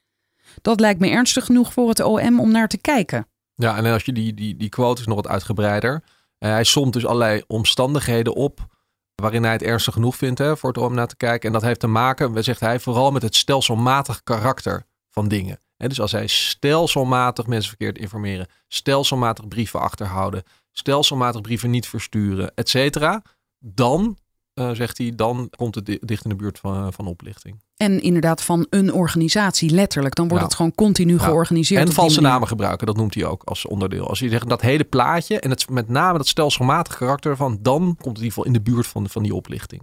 Dat 0.62 0.80
lijkt 0.80 1.00
me 1.00 1.10
ernstig 1.10 1.46
genoeg 1.46 1.74
voor 1.74 1.89
het 1.89 2.00
OM 2.00 2.39
om 2.39 2.52
naar 2.52 2.68
te 2.68 2.78
kijken. 2.78 3.28
Ja, 3.56 3.78
en 3.78 3.86
als 3.86 4.04
je 4.04 4.14
die, 4.14 4.34
die, 4.34 4.58
die 4.58 4.70
quote 4.70 5.02
is 5.02 5.08
nog 5.08 5.16
wat 5.16 5.28
uitgebreider. 5.28 5.94
Uh, 5.94 6.50
hij 6.50 6.64
somt 6.64 6.94
dus 6.94 7.06
allerlei 7.06 7.44
omstandigheden 7.48 8.36
op 8.36 8.70
waarin 9.16 9.44
hij 9.44 9.52
het 9.52 9.64
ernstig 9.64 9.94
genoeg 9.94 10.16
vindt 10.16 10.39
hè, 10.39 10.58
voor 10.58 10.70
het 10.70 10.78
OM 10.78 10.94
naar 10.94 11.08
te 11.08 11.16
kijken. 11.16 11.48
En 11.48 11.54
dat 11.54 11.62
heeft 11.62 11.80
te 11.80 11.88
maken, 11.88 12.44
zegt 12.44 12.60
hij, 12.60 12.80
vooral 12.80 13.12
met 13.12 13.22
het 13.22 13.36
stelselmatig 13.36 14.24
karakter 14.24 14.86
van 15.10 15.28
dingen. 15.28 15.60
He, 15.82 15.88
dus 15.88 16.02
als 16.02 16.12
hij 16.12 16.28
stelselmatig 16.28 17.48
mensen 17.48 17.70
verkeerd 17.70 17.98
informeren, 17.98 18.48
stelselmatig 18.68 19.48
brieven 19.48 19.80
achterhouden, 19.80 20.44
stelselmatig 20.72 21.42
brieven 21.42 21.70
niet 21.70 21.88
versturen, 21.88 22.52
et 22.56 22.70
cetera, 22.70 23.24
dan, 23.60 24.18
uh, 24.56 24.70
zegt 24.72 24.98
hij, 24.98 25.14
dan 25.16 25.50
komt 25.56 25.76
het 25.76 26.00
dicht 26.02 26.24
in 26.24 26.30
de 26.30 26.36
buurt 26.36 26.60
van, 26.60 26.94
van 26.94 27.08
oplichting. 27.08 27.62
En 27.78 28.02
inderdaad 28.02 28.44
van 28.44 28.68
een 28.70 28.94
organisatie, 28.94 29.70
letterlijk. 29.70 30.16
Dan 30.16 30.28
wordt 30.28 30.44
het 30.44 30.56
gewoon 30.56 30.76
continu 30.76 31.20
georganiseerd. 31.20 31.88
En 31.88 31.94
valse 31.94 32.22
namen 32.22 32.48
gebruiken, 32.48 32.88
dat 32.88 32.98
noemt 32.98 33.14
hij 33.14 33.26
ook 33.26 33.44
als 33.44 33.66
onderdeel. 33.66 34.08
Als 34.08 34.20
je 34.20 34.30
zegt 34.30 34.50
dat 34.50 34.62
hele 34.62 34.84
plaatje 34.84 35.40
en 35.40 35.50
het, 35.50 35.70
met 35.70 35.90
name 35.90 36.18
dat 36.18 36.28
stelselmatig 36.28 36.98
karakter 36.98 37.36
van, 37.36 37.58
dan 37.62 37.82
komt 37.82 37.98
het 37.98 38.06
in 38.06 38.24
ieder 38.24 38.28
geval 38.28 38.46
in 38.46 38.54
de 38.54 38.62
buurt 38.62 38.88
van, 38.88 39.10
van 39.10 39.24
die 39.24 39.36
oplichting. 39.36 39.82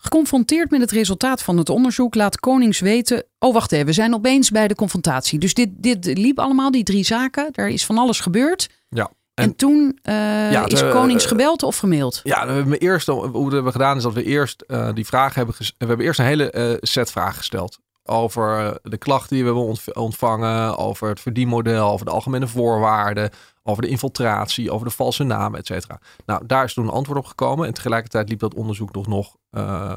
Geconfronteerd 0.00 0.70
met 0.70 0.80
het 0.80 0.90
resultaat 0.90 1.42
van 1.42 1.56
het 1.56 1.68
onderzoek 1.68 2.14
laat 2.14 2.40
Konings 2.40 2.80
weten... 2.80 3.24
Oh, 3.38 3.52
wacht 3.54 3.72
even, 3.72 3.86
we 3.86 3.92
zijn 3.92 4.14
opeens 4.14 4.50
bij 4.50 4.68
de 4.68 4.74
confrontatie. 4.74 5.38
Dus 5.38 5.54
dit, 5.54 5.68
dit 5.76 6.18
liep 6.18 6.38
allemaal, 6.38 6.70
die 6.70 6.82
drie 6.84 7.04
zaken. 7.04 7.48
Er 7.52 7.68
is 7.68 7.86
van 7.86 7.98
alles 7.98 8.20
gebeurd. 8.20 8.68
Ja. 8.88 9.10
En, 9.34 9.44
En- 9.44 9.56
toen 9.56 9.98
eh, 10.02 10.14
Ja, 10.52 10.66
is 10.66 10.82
eh, 10.82 10.90
Konings 10.90 11.26
gebeld 11.26 11.62
of 11.62 11.76
gemaild? 11.76 12.20
Ja, 12.24 12.46
we 12.46 12.52
hebben 12.52 12.78
eerst, 12.78 13.06
hoe 13.06 13.48
we 13.48 13.54
hebben 13.54 13.72
gedaan 13.72 13.96
is 13.96 14.02
dat 14.02 14.12
we 14.12 14.22
eerst 14.24 14.60
eh, 14.62 14.88
die 14.94 15.06
vragen 15.06 15.34
hebben 15.34 15.54
We 15.58 15.86
hebben 15.86 16.06
eerst 16.06 16.18
een 16.18 16.26
hele 16.26 16.50
eh, 16.50 16.74
set 16.80 17.10
vragen 17.10 17.36
gesteld. 17.36 17.78
Over 18.04 18.58
eh, 18.58 18.74
de 18.82 18.96
klachten 18.98 19.28
die 19.28 19.38
we 19.44 19.44
hebben 19.50 19.66
ontv- 19.66 19.88
ontvangen. 19.96 20.76
Over 20.76 21.08
het 21.08 21.20
verdienmodel. 21.20 21.90
Over 21.90 22.06
de 22.06 22.12
algemene 22.12 22.46
voorwaarden. 22.46 23.30
Over 23.68 23.82
de 23.82 23.88
infiltratie. 23.88 24.70
Over 24.70 24.86
de 24.86 24.94
valse 24.94 25.24
namen, 25.24 25.58
et 25.58 25.66
cetera. 25.66 26.00
Nou, 26.26 26.46
daar 26.46 26.64
is 26.64 26.74
toen 26.74 26.84
een 26.84 26.90
antwoord 26.90 27.18
op 27.18 27.26
gekomen. 27.26 27.66
En 27.66 27.74
tegelijkertijd 27.74 28.28
liep 28.28 28.38
dat 28.38 28.54
onderzoek 28.54 28.92
nog, 28.94 29.06
nog 29.06 29.36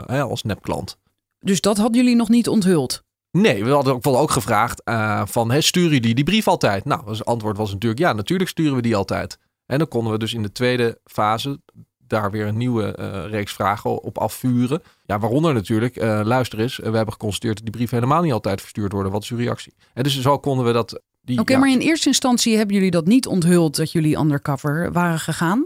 hè, 0.05 0.21
als 0.21 0.43
nepklant. 0.43 0.97
Dus 1.39 1.61
dat 1.61 1.77
hadden 1.77 2.01
jullie 2.01 2.15
nog 2.15 2.29
niet 2.29 2.47
onthuld? 2.47 3.03
Nee, 3.31 3.63
we 3.63 3.71
hadden 3.71 3.93
ook 3.93 4.03
wel 4.03 4.19
ook 4.19 4.31
gevraagd 4.31 4.83
eh, 4.83 5.21
van, 5.25 5.51
hè, 5.51 5.61
sturen 5.61 5.91
jullie 5.91 6.15
die 6.15 6.23
brief 6.23 6.47
altijd? 6.47 6.85
Nou, 6.85 7.09
het 7.09 7.25
antwoord 7.25 7.57
was 7.57 7.71
natuurlijk, 7.71 8.01
ja, 8.01 8.13
natuurlijk 8.13 8.49
sturen 8.49 8.75
we 8.75 8.81
die 8.81 8.95
altijd. 8.95 9.37
En 9.65 9.77
dan 9.77 9.87
konden 9.87 10.11
we 10.11 10.17
dus 10.17 10.33
in 10.33 10.41
de 10.41 10.51
tweede 10.51 10.99
fase 11.03 11.61
daar 11.97 12.31
weer 12.31 12.47
een 12.47 12.57
nieuwe 12.57 12.95
eh, 12.95 13.25
reeks 13.29 13.53
vragen 13.53 14.03
op 14.03 14.17
afvuren. 14.17 14.81
Ja, 15.05 15.19
waaronder 15.19 15.53
natuurlijk, 15.53 15.95
luister 16.23 16.59
eens, 16.59 16.77
we 16.77 16.83
hebben 16.83 17.11
geconstateerd 17.11 17.55
dat 17.55 17.63
die 17.63 17.73
brieven 17.73 17.97
helemaal 17.97 18.21
niet 18.21 18.33
altijd 18.33 18.61
verstuurd 18.61 18.91
worden. 18.91 19.11
Wat 19.11 19.23
is 19.23 19.29
uw 19.29 19.37
reactie? 19.37 19.73
En 19.93 20.03
dus 20.03 20.21
zo 20.21 20.39
konden 20.39 20.65
we 20.65 20.71
dat... 20.71 21.01
Oké, 21.25 21.53
ja, 21.53 21.59
maar 21.59 21.69
in 21.69 21.79
eerste 21.79 22.07
instantie 22.07 22.57
hebben 22.57 22.75
jullie 22.75 22.91
dat 22.91 23.05
niet 23.05 23.27
onthuld 23.27 23.75
dat 23.75 23.91
jullie 23.91 24.17
undercover 24.17 24.91
waren 24.91 25.19
gegaan. 25.19 25.65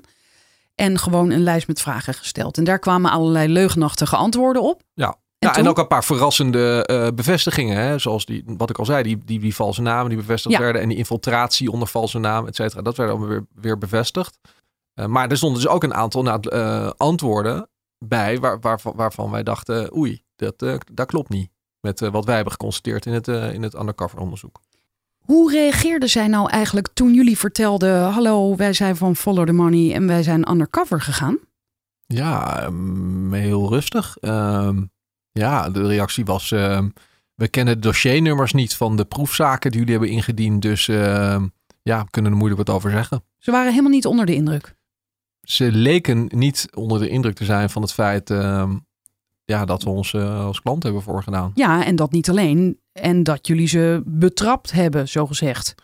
En 0.76 1.00
gewoon 1.00 1.32
een 1.32 1.44
lijst 1.44 1.68
met 1.68 1.82
vragen 1.82 2.14
gesteld. 2.14 2.58
En 2.58 2.64
daar 2.64 2.80
kwamen 2.80 3.12
allerlei 3.12 3.48
leugenachtige 3.48 4.16
antwoorden 4.16 4.62
op. 4.62 4.84
Ja. 4.94 5.08
En 5.40 5.52
ja, 5.52 5.56
en 5.56 5.68
ook 5.68 5.78
een 5.78 5.88
paar 5.88 6.04
verrassende 6.04 6.86
eh, 6.86 7.08
bevestigingen. 7.16 7.78
Hè? 7.78 7.98
Zoals 8.00 8.26
die, 8.26 8.44
wat 8.46 8.70
ik 8.70 8.78
al 8.80 8.86
zei, 8.86 9.04
die, 9.04 9.18
die, 9.26 9.40
die 9.40 9.56
valse 9.56 9.82
namen 9.82 10.10
die 10.10 10.18
bevestigd 10.18 10.56
Ja. 10.56 10.62
werden. 10.62 10.82
En 10.82 10.90
die 10.90 10.98
infiltratie 10.98 11.72
onder 11.72 11.88
valse 11.88 12.20
naam, 12.20 12.48
et 12.48 12.56
cetera. 12.56 12.82
Dat 12.82 12.98
werd 12.98 13.10
allemaal 13.10 13.28
weer, 13.28 13.46
weer 13.54 13.78
bevestigd. 13.78 14.40
Eh, 14.94 15.06
maar 15.06 15.30
er 15.30 15.38
stonden 15.38 15.62
dus 15.62 15.72
ook 15.72 15.84
een 15.84 15.94
aantal 15.94 16.22
nou, 16.24 16.50
eh, 16.50 16.90
antwoorden 16.98 17.70
bij 17.98 18.40
waar, 18.40 18.60
waarvan, 18.60 18.94
waarvan 18.96 19.32
wij 19.32 19.44
dachten, 19.44 19.96
oei, 19.98 20.22
dat, 20.36 20.60
dat 20.94 21.08
klopt 21.08 21.30
niet. 21.30 21.50
Met 21.80 22.00
wat 22.00 22.26
wij 22.26 22.36
hebben 22.36 22.54
geconstateerd 22.54 23.06
in 23.06 23.14
het, 23.14 23.28
in 23.28 23.64
het 23.64 23.74
undercover 23.74 24.20
onderzoek. 24.20 24.60
Hoe 25.26 25.52
reageerden 25.52 26.10
zij 26.10 26.28
nou 26.28 26.50
eigenlijk 26.50 26.88
toen 26.94 27.14
jullie 27.14 27.38
vertelden... 27.38 28.02
hallo, 28.02 28.56
wij 28.56 28.74
zijn 28.74 28.96
van 28.96 29.16
Follow 29.16 29.46
the 29.46 29.52
Money 29.52 29.94
en 29.94 30.08
wij 30.08 30.24
zijn 30.24 30.50
undercover 30.52 31.02
gegaan? 31.02 31.38
Ja, 32.06 32.62
ehm, 32.62 33.34
heel 33.34 33.70
rustig. 33.70 34.18
Ehm, 34.18 34.84
ja, 35.32 35.70
de 35.70 35.88
reactie 35.88 36.26
was, 36.26 36.52
ehm, 36.52 36.90
we 37.36 37.48
kennen 37.48 37.74
de 37.74 37.80
dossiernummers 37.80 38.54
niet 38.54 38.76
van 38.76 38.96
de 38.96 39.06
proefzaken 39.06 39.72
die 39.72 39.80
jullie 39.80 39.96
hebben 39.96 40.16
ingediend. 40.16 40.62
Dus 40.62 40.86
ja, 41.82 42.04
we 42.04 42.10
kunnen 42.10 42.32
er 42.32 42.38
moeilijk 42.38 42.68
wat 42.68 42.76
over 42.76 42.92
zeggen. 42.92 43.24
Ze 43.38 43.52
waren 43.52 43.72
helemaal 43.72 43.92
niet 43.92 44.06
onder 44.06 44.26
de 44.26 44.36
indruk. 44.36 44.76
ze 45.42 45.72
leken 45.72 46.30
niet 46.36 46.68
onder 46.74 47.00
de 47.00 47.10
indruk 47.10 47.36
te 47.36 47.46
zijn 47.46 47.70
van 47.70 47.82
het 47.82 47.94
feit 47.94 48.30
ja, 49.46 49.66
dat 49.66 49.84
we 49.84 49.90
ons 49.90 50.14
eh, 50.14 50.46
als 50.46 50.62
klant 50.62 50.84
hebben 50.84 51.02
voorgedaan. 51.02 51.52
Ja, 51.54 51.86
en 51.86 51.96
dat 51.96 52.12
niet 52.12 52.30
alleen. 52.30 52.80
En 53.02 53.24
dat 53.24 53.48
jullie 53.48 53.68
ze 53.68 54.02
betrapt 54.06 54.72
hebben, 54.72 55.08
zogezegd. 55.08 55.76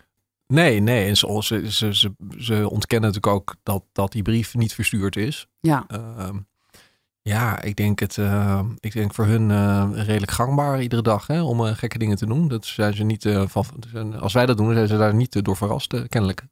Nee, 0.48 0.80
nee. 0.80 1.08
En 1.08 1.18
ze, 1.18 1.40
ze, 1.44 1.72
ze, 1.72 1.96
ze, 1.96 2.12
ze 2.38 2.70
ontkennen 2.70 3.12
natuurlijk 3.12 3.36
ook 3.36 3.56
dat, 3.64 3.84
dat 3.92 4.12
die 4.12 4.22
brief 4.22 4.56
niet 4.56 4.74
verstuurd 4.74 5.16
is. 5.16 5.48
Ja, 5.60 5.86
Ehm, 5.88 6.38
Ja, 7.22 7.62
ik 7.62 7.76
denk 7.76 8.00
het. 8.00 8.18
eh, 8.18 8.62
ik 8.80 8.94
denk 8.94 9.14
voor 9.14 9.26
hun 9.26 9.52
eh, 9.52 9.90
redelijk 9.94 10.32
gangbaar 10.32 10.82
iedere 10.82 11.02
dag 11.02 11.28
hè, 11.28 11.42
om 11.42 11.66
eh, 11.66 11.74
gekke 11.76 11.98
dingen 11.98 12.18
te 12.18 12.26
doen. 12.26 12.48
Dat 12.48 12.66
zijn 12.66 12.94
ze 12.94 13.04
niet 13.04 13.26
eh, 13.26 13.44
van. 13.48 13.66
Als 14.20 14.34
wij 14.34 14.46
dat 14.46 14.58
doen, 14.58 14.74
zijn 14.74 14.88
ze 14.88 14.98
daar 14.98 15.16
niet 15.16 15.44
door 15.46 15.58
verrast, 15.58 16.08
kennelijk. 16.10 16.44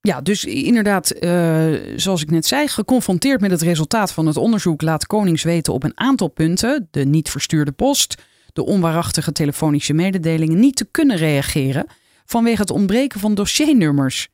Ja, 0.00 0.20
dus 0.20 0.44
inderdaad, 0.44 1.06
zoals 1.96 2.22
ik 2.22 2.30
net 2.30 2.46
zei, 2.46 2.68
geconfronteerd 2.68 3.40
met 3.40 3.50
het 3.50 3.62
resultaat 3.62 4.12
van 4.12 4.26
het 4.26 4.36
onderzoek 4.36 4.82
laat 4.82 5.06
Konings 5.06 5.42
weten 5.42 5.72
op 5.72 5.82
een 5.82 5.98
aantal 5.98 6.28
punten, 6.28 6.88
de 6.90 7.04
niet 7.04 7.30
verstuurde 7.30 7.72
post, 7.72 8.22
de 8.56 8.64
onwaarachtige 8.64 9.32
telefonische 9.32 9.92
mededelingen, 9.92 10.60
niet 10.60 10.76
te 10.76 10.84
kunnen 10.90 11.16
reageren 11.16 11.86
vanwege 12.24 12.60
het 12.60 12.70
ontbreken 12.70 13.20
van 13.20 13.34
dossiernummers. 13.34 14.28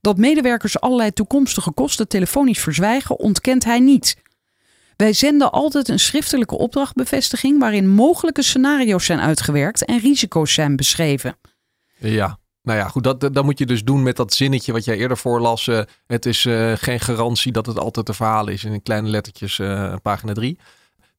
Dat 0.00 0.18
medewerkers 0.18 0.80
allerlei 0.80 1.12
toekomstige 1.12 1.72
kosten 1.72 2.08
telefonisch 2.08 2.60
verzwijgen, 2.60 3.18
ontkent 3.18 3.64
hij 3.64 3.80
niet. 3.80 4.16
Wij 4.96 5.12
zenden 5.12 5.52
altijd 5.52 5.88
een 5.88 5.98
schriftelijke 5.98 6.58
opdrachtbevestiging 6.58 7.58
waarin 7.60 7.88
mogelijke 7.88 8.42
scenario's 8.42 9.04
zijn 9.04 9.20
uitgewerkt 9.20 9.84
en 9.84 9.98
risico's 9.98 10.52
zijn 10.54 10.76
beschreven. 10.76 11.36
Ja. 11.98 12.38
Nou 12.62 12.78
ja, 12.78 12.88
goed, 12.88 13.04
dat, 13.04 13.20
dat, 13.20 13.44
moet 13.44 13.58
je 13.58 13.66
dus 13.66 13.84
doen 13.84 14.02
met 14.02 14.16
dat 14.16 14.34
zinnetje 14.34 14.72
wat 14.72 14.84
jij 14.84 14.96
eerder 14.96 15.16
voorlas. 15.16 15.68
eh, 15.68 15.80
het 16.06 16.26
is 16.26 16.44
eh, 16.44 16.72
geen 16.76 17.00
garantie 17.00 17.52
dat 17.52 17.66
het 17.66 17.78
altijd 17.78 18.08
een 18.08 18.14
verhaal 18.14 18.48
is 18.48 18.64
in 18.64 18.82
kleine 18.82 19.08
lettertjes, 19.08 19.58
eh, 19.58 19.94
pagina 20.02 20.32
3. 20.32 20.58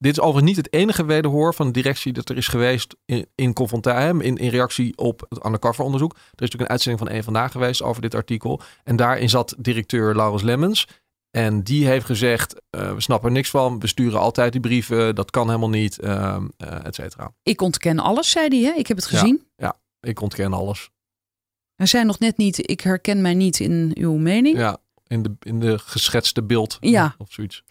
Dit 0.06 0.18
is 0.18 0.20
overigens 0.24 0.56
niet 0.56 0.66
het 0.66 0.74
enige 0.74 1.06
wederhoor 1.06 1.54
van 1.54 1.66
de 1.66 1.72
directie 1.72 2.14
dat 2.14 2.30
er 2.30 2.38
is 2.38 2.48
geweest 2.48 2.96
in, 3.06 3.28
in, 3.36 3.54
confronta- 3.54 4.10
in, 4.10 4.22
in 4.22 4.50
reactie 4.50 4.98
op 4.98 5.26
het 5.30 5.46
undercover 5.46 5.84
onderzoek. 5.84 6.12
Er 6.12 6.20
is 6.20 6.32
natuurlijk 6.32 6.62
een 6.64 6.70
uitzending 6.70 7.04
van 7.04 7.14
één 7.14 7.24
vandaag 7.24 7.52
geweest 7.52 7.82
over 7.82 8.02
dit 8.02 8.16
artikel. 8.16 8.62
En 8.84 8.96
daarin 8.96 9.30
zat 9.30 9.56
directeur 9.58 10.16
Laurens 10.16 10.44
Lemmens. 10.44 10.88
En 11.32 11.64
die 11.64 11.88
heeft 11.88 12.06
gezegd, 12.06 12.62
eh, 12.70 12.94
we 12.94 13.02
snappen 13.02 13.30
er 13.30 13.36
niks 13.36 13.50
van. 13.50 13.80
We 13.80 13.88
sturen 13.88 14.20
altijd 14.20 14.52
die 14.52 14.62
brieven. 14.62 15.16
Dat 15.16 15.32
kan 15.32 15.48
helemaal 15.48 15.70
niet, 15.70 16.04
uh, 16.04 16.38
et 16.84 16.96
cetera. 16.96 17.34
Ik 17.44 17.62
ontken 17.62 18.00
alles, 18.00 18.30
zei 18.30 18.48
hij. 18.48 18.72
Hè? 18.72 18.78
Ik 18.80 18.88
heb 18.88 18.98
het 18.98 19.06
gezien. 19.06 19.48
Ja, 19.56 19.78
ik 20.00 20.22
ontken 20.22 20.54
alles. 20.54 20.90
Hij 21.76 21.86
zei 21.86 22.06
nog 22.06 22.20
net 22.20 22.38
niet, 22.38 22.70
ik 22.70 22.82
herken 22.82 23.22
mij 23.22 23.34
niet 23.34 23.60
in 23.60 23.92
uw 23.94 24.14
mening. 24.14 24.58
Ja, 24.58 24.78
in 25.08 25.24
de, 25.24 25.36
in 25.40 25.60
de 25.60 25.78
geschetste 25.78 26.44
beeld 26.44 26.78
Ja. 26.80 27.16
of 27.18 27.32
zoiets. 27.32 27.64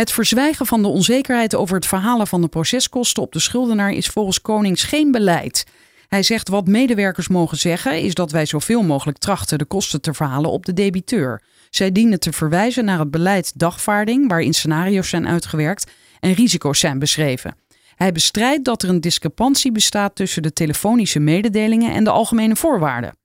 Het 0.00 0.12
verzwijgen 0.12 0.66
van 0.66 0.82
de 0.82 0.88
onzekerheid 0.88 1.54
over 1.54 1.74
het 1.74 1.86
verhalen 1.86 2.26
van 2.26 2.40
de 2.40 2.48
proceskosten 2.48 3.22
op 3.22 3.32
de 3.32 3.38
schuldenaar 3.38 3.92
is 3.92 4.06
volgens 4.06 4.40
Konings 4.40 4.82
geen 4.82 5.10
beleid. 5.10 5.66
Hij 6.08 6.22
zegt 6.22 6.48
wat 6.48 6.66
medewerkers 6.66 7.28
mogen 7.28 7.58
zeggen 7.58 8.00
is 8.00 8.14
dat 8.14 8.30
wij 8.30 8.46
zoveel 8.46 8.82
mogelijk 8.82 9.18
trachten 9.18 9.58
de 9.58 9.64
kosten 9.64 10.00
te 10.00 10.14
verhalen 10.14 10.50
op 10.50 10.66
de 10.66 10.72
debiteur. 10.72 11.42
Zij 11.70 11.92
dienen 11.92 12.20
te 12.20 12.32
verwijzen 12.32 12.84
naar 12.84 12.98
het 12.98 13.10
beleid 13.10 13.58
dagvaarding 13.58 14.28
waarin 14.28 14.52
scenario's 14.52 15.08
zijn 15.08 15.28
uitgewerkt 15.28 15.90
en 16.20 16.32
risico's 16.32 16.78
zijn 16.78 16.98
beschreven. 16.98 17.56
Hij 17.94 18.12
bestrijdt 18.12 18.64
dat 18.64 18.82
er 18.82 18.88
een 18.88 19.00
discrepantie 19.00 19.72
bestaat 19.72 20.14
tussen 20.14 20.42
de 20.42 20.52
telefonische 20.52 21.18
mededelingen 21.18 21.92
en 21.92 22.04
de 22.04 22.10
algemene 22.10 22.56
voorwaarden. 22.56 23.19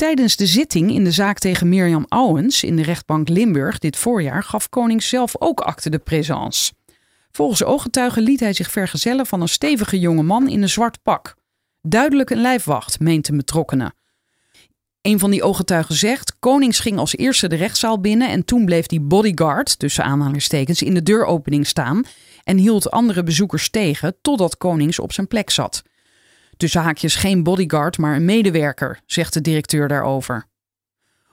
Tijdens 0.00 0.36
de 0.36 0.46
zitting 0.46 0.90
in 0.90 1.04
de 1.04 1.10
zaak 1.10 1.38
tegen 1.38 1.68
Mirjam 1.68 2.06
Owens 2.08 2.64
in 2.64 2.76
de 2.76 2.82
rechtbank 2.82 3.28
Limburg 3.28 3.78
dit 3.78 3.96
voorjaar 3.96 4.42
gaf 4.42 4.68
Konings 4.68 5.08
zelf 5.08 5.34
ook 5.38 5.60
acte 5.60 5.90
de 5.90 5.98
présence. 5.98 6.72
Volgens 7.30 7.64
ooggetuigen 7.64 8.22
liet 8.22 8.40
hij 8.40 8.52
zich 8.52 8.70
vergezellen 8.70 9.26
van 9.26 9.40
een 9.40 9.48
stevige 9.48 9.98
jonge 9.98 10.22
man 10.22 10.48
in 10.48 10.62
een 10.62 10.68
zwart 10.68 11.02
pak. 11.02 11.34
Duidelijk 11.82 12.30
een 12.30 12.40
lijfwacht, 12.40 13.00
meent 13.00 13.28
een 13.28 13.36
betrokkenen. 13.36 13.94
Een 15.00 15.18
van 15.18 15.30
die 15.30 15.42
ooggetuigen 15.42 15.94
zegt: 15.94 16.38
Konings 16.38 16.78
ging 16.78 16.98
als 16.98 17.16
eerste 17.16 17.48
de 17.48 17.56
rechtszaal 17.56 18.00
binnen 18.00 18.28
en 18.28 18.44
toen 18.44 18.64
bleef 18.64 18.86
die 18.86 19.00
bodyguard, 19.00 19.78
tussen 19.78 20.04
aanhalingstekens, 20.04 20.82
in 20.82 20.94
de 20.94 21.02
deuropening 21.02 21.66
staan 21.66 22.04
en 22.44 22.56
hield 22.56 22.90
andere 22.90 23.22
bezoekers 23.22 23.70
tegen 23.70 24.16
totdat 24.22 24.56
Konings 24.56 24.98
op 24.98 25.12
zijn 25.12 25.28
plek 25.28 25.50
zat. 25.50 25.82
Tussen 26.60 26.82
haakjes 26.82 27.14
geen 27.14 27.42
bodyguard, 27.42 27.98
maar 27.98 28.16
een 28.16 28.24
medewerker, 28.24 29.00
zegt 29.06 29.34
de 29.34 29.40
directeur 29.40 29.88
daarover. 29.88 30.46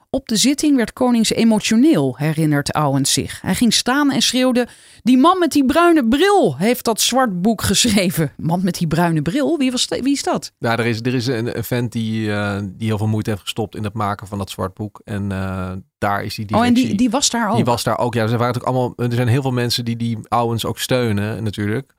Op 0.09 0.27
de 0.27 0.35
zitting 0.35 0.75
werd 0.75 0.93
Konings 0.93 1.31
emotioneel, 1.31 2.15
herinnert 2.17 2.73
Owens 2.73 3.13
zich. 3.13 3.41
Hij 3.41 3.55
ging 3.55 3.73
staan 3.73 4.11
en 4.11 4.21
schreeuwde: 4.21 4.67
Die 5.03 5.17
man 5.17 5.39
met 5.39 5.51
die 5.51 5.65
bruine 5.65 6.07
bril 6.07 6.57
heeft 6.57 6.85
dat 6.85 7.01
zwart 7.01 7.41
boek 7.41 7.61
geschreven. 7.61 8.31
Man 8.37 8.63
met 8.63 8.77
die 8.77 8.87
bruine 8.87 9.21
bril? 9.21 9.57
Wie, 9.57 9.71
was, 9.71 9.87
wie 9.87 10.13
is 10.13 10.23
dat? 10.23 10.51
Ja, 10.57 10.77
er 10.77 10.85
is, 10.85 10.99
er 11.01 11.13
is 11.13 11.27
een, 11.27 11.63
vent 11.63 11.91
die, 11.91 12.27
uh, 12.27 12.59
die 12.63 12.87
heel 12.87 12.97
veel 12.97 13.07
moeite 13.07 13.29
heeft 13.29 13.41
gestopt 13.41 13.75
in 13.75 13.83
het 13.83 13.93
maken 13.93 14.27
van 14.27 14.37
dat 14.37 14.49
zwart 14.49 14.73
boek. 14.73 15.01
En 15.03 15.31
uh, 15.31 15.71
daar 15.97 16.23
is 16.23 16.35
die 16.35 16.45
directie... 16.45 16.71
Oh, 16.71 16.81
en 16.81 16.87
die, 16.87 16.97
die 16.97 17.09
was 17.09 17.29
daar 17.29 17.49
ook? 17.49 17.55
Die 17.55 17.65
was 17.65 17.83
daar 17.83 17.97
ook, 17.97 18.13
ja. 18.13 18.23
Er, 18.23 18.37
waren 18.37 18.63
allemaal, 18.63 18.93
er 18.95 19.13
zijn 19.13 19.27
heel 19.27 19.41
veel 19.41 19.51
mensen 19.51 19.85
die 19.85 19.95
die 19.95 20.17
Owens 20.29 20.65
ook 20.65 20.79
steunen 20.79 21.43
natuurlijk. 21.43 21.95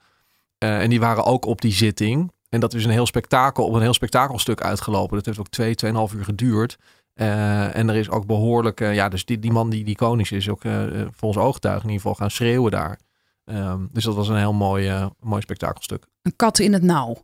Uh, 0.65 0.81
en 0.81 0.91
die 0.91 1.01
waren 1.01 1.25
ook 1.25 1.45
op 1.47 1.61
die 1.61 1.73
zitting. 1.73 2.33
En 2.49 2.61
dat 2.61 2.75
is 2.75 2.85
een 2.85 2.91
heel 2.91 3.07
spektakel, 3.07 3.65
op 3.65 3.75
een 3.75 3.81
heel 3.81 3.95
spektakelstuk 3.95 4.63
uitgelopen. 4.63 5.17
Dat 5.17 5.27
heeft 5.27 5.39
ook 5.39 5.49
twee, 5.49 5.75
tweeënhalf 5.75 6.13
uur 6.13 6.25
geduurd. 6.25 6.79
Uh, 7.15 7.77
en 7.77 7.89
er 7.89 7.97
is 7.97 8.11
ook 8.11 8.27
behoorlijk, 8.27 8.81
uh, 8.81 8.95
ja, 8.95 9.09
dus 9.09 9.25
die, 9.25 9.39
die 9.39 9.53
man 9.53 9.71
die, 9.71 9.85
die 9.85 9.97
konings 9.97 10.33
is, 10.33 10.49
ook 10.49 10.65
uh, 10.65 11.07
volgens 11.11 11.45
ooggetuigen 11.45 11.83
in 11.85 11.91
ieder 11.91 12.03
geval 12.03 12.21
gaan 12.21 12.31
schreeuwen 12.31 12.71
daar. 12.71 13.01
Um, 13.45 13.89
dus 13.93 14.05
dat 14.05 14.15
was 14.15 14.29
een 14.29 14.37
heel 14.37 14.53
mooi, 14.53 15.11
mooi 15.21 15.43
spektakelstuk. 15.43 16.07
Een 16.23 16.37
kat 16.37 16.59
in 16.59 16.73
het 16.73 16.83
nauw. 16.83 17.17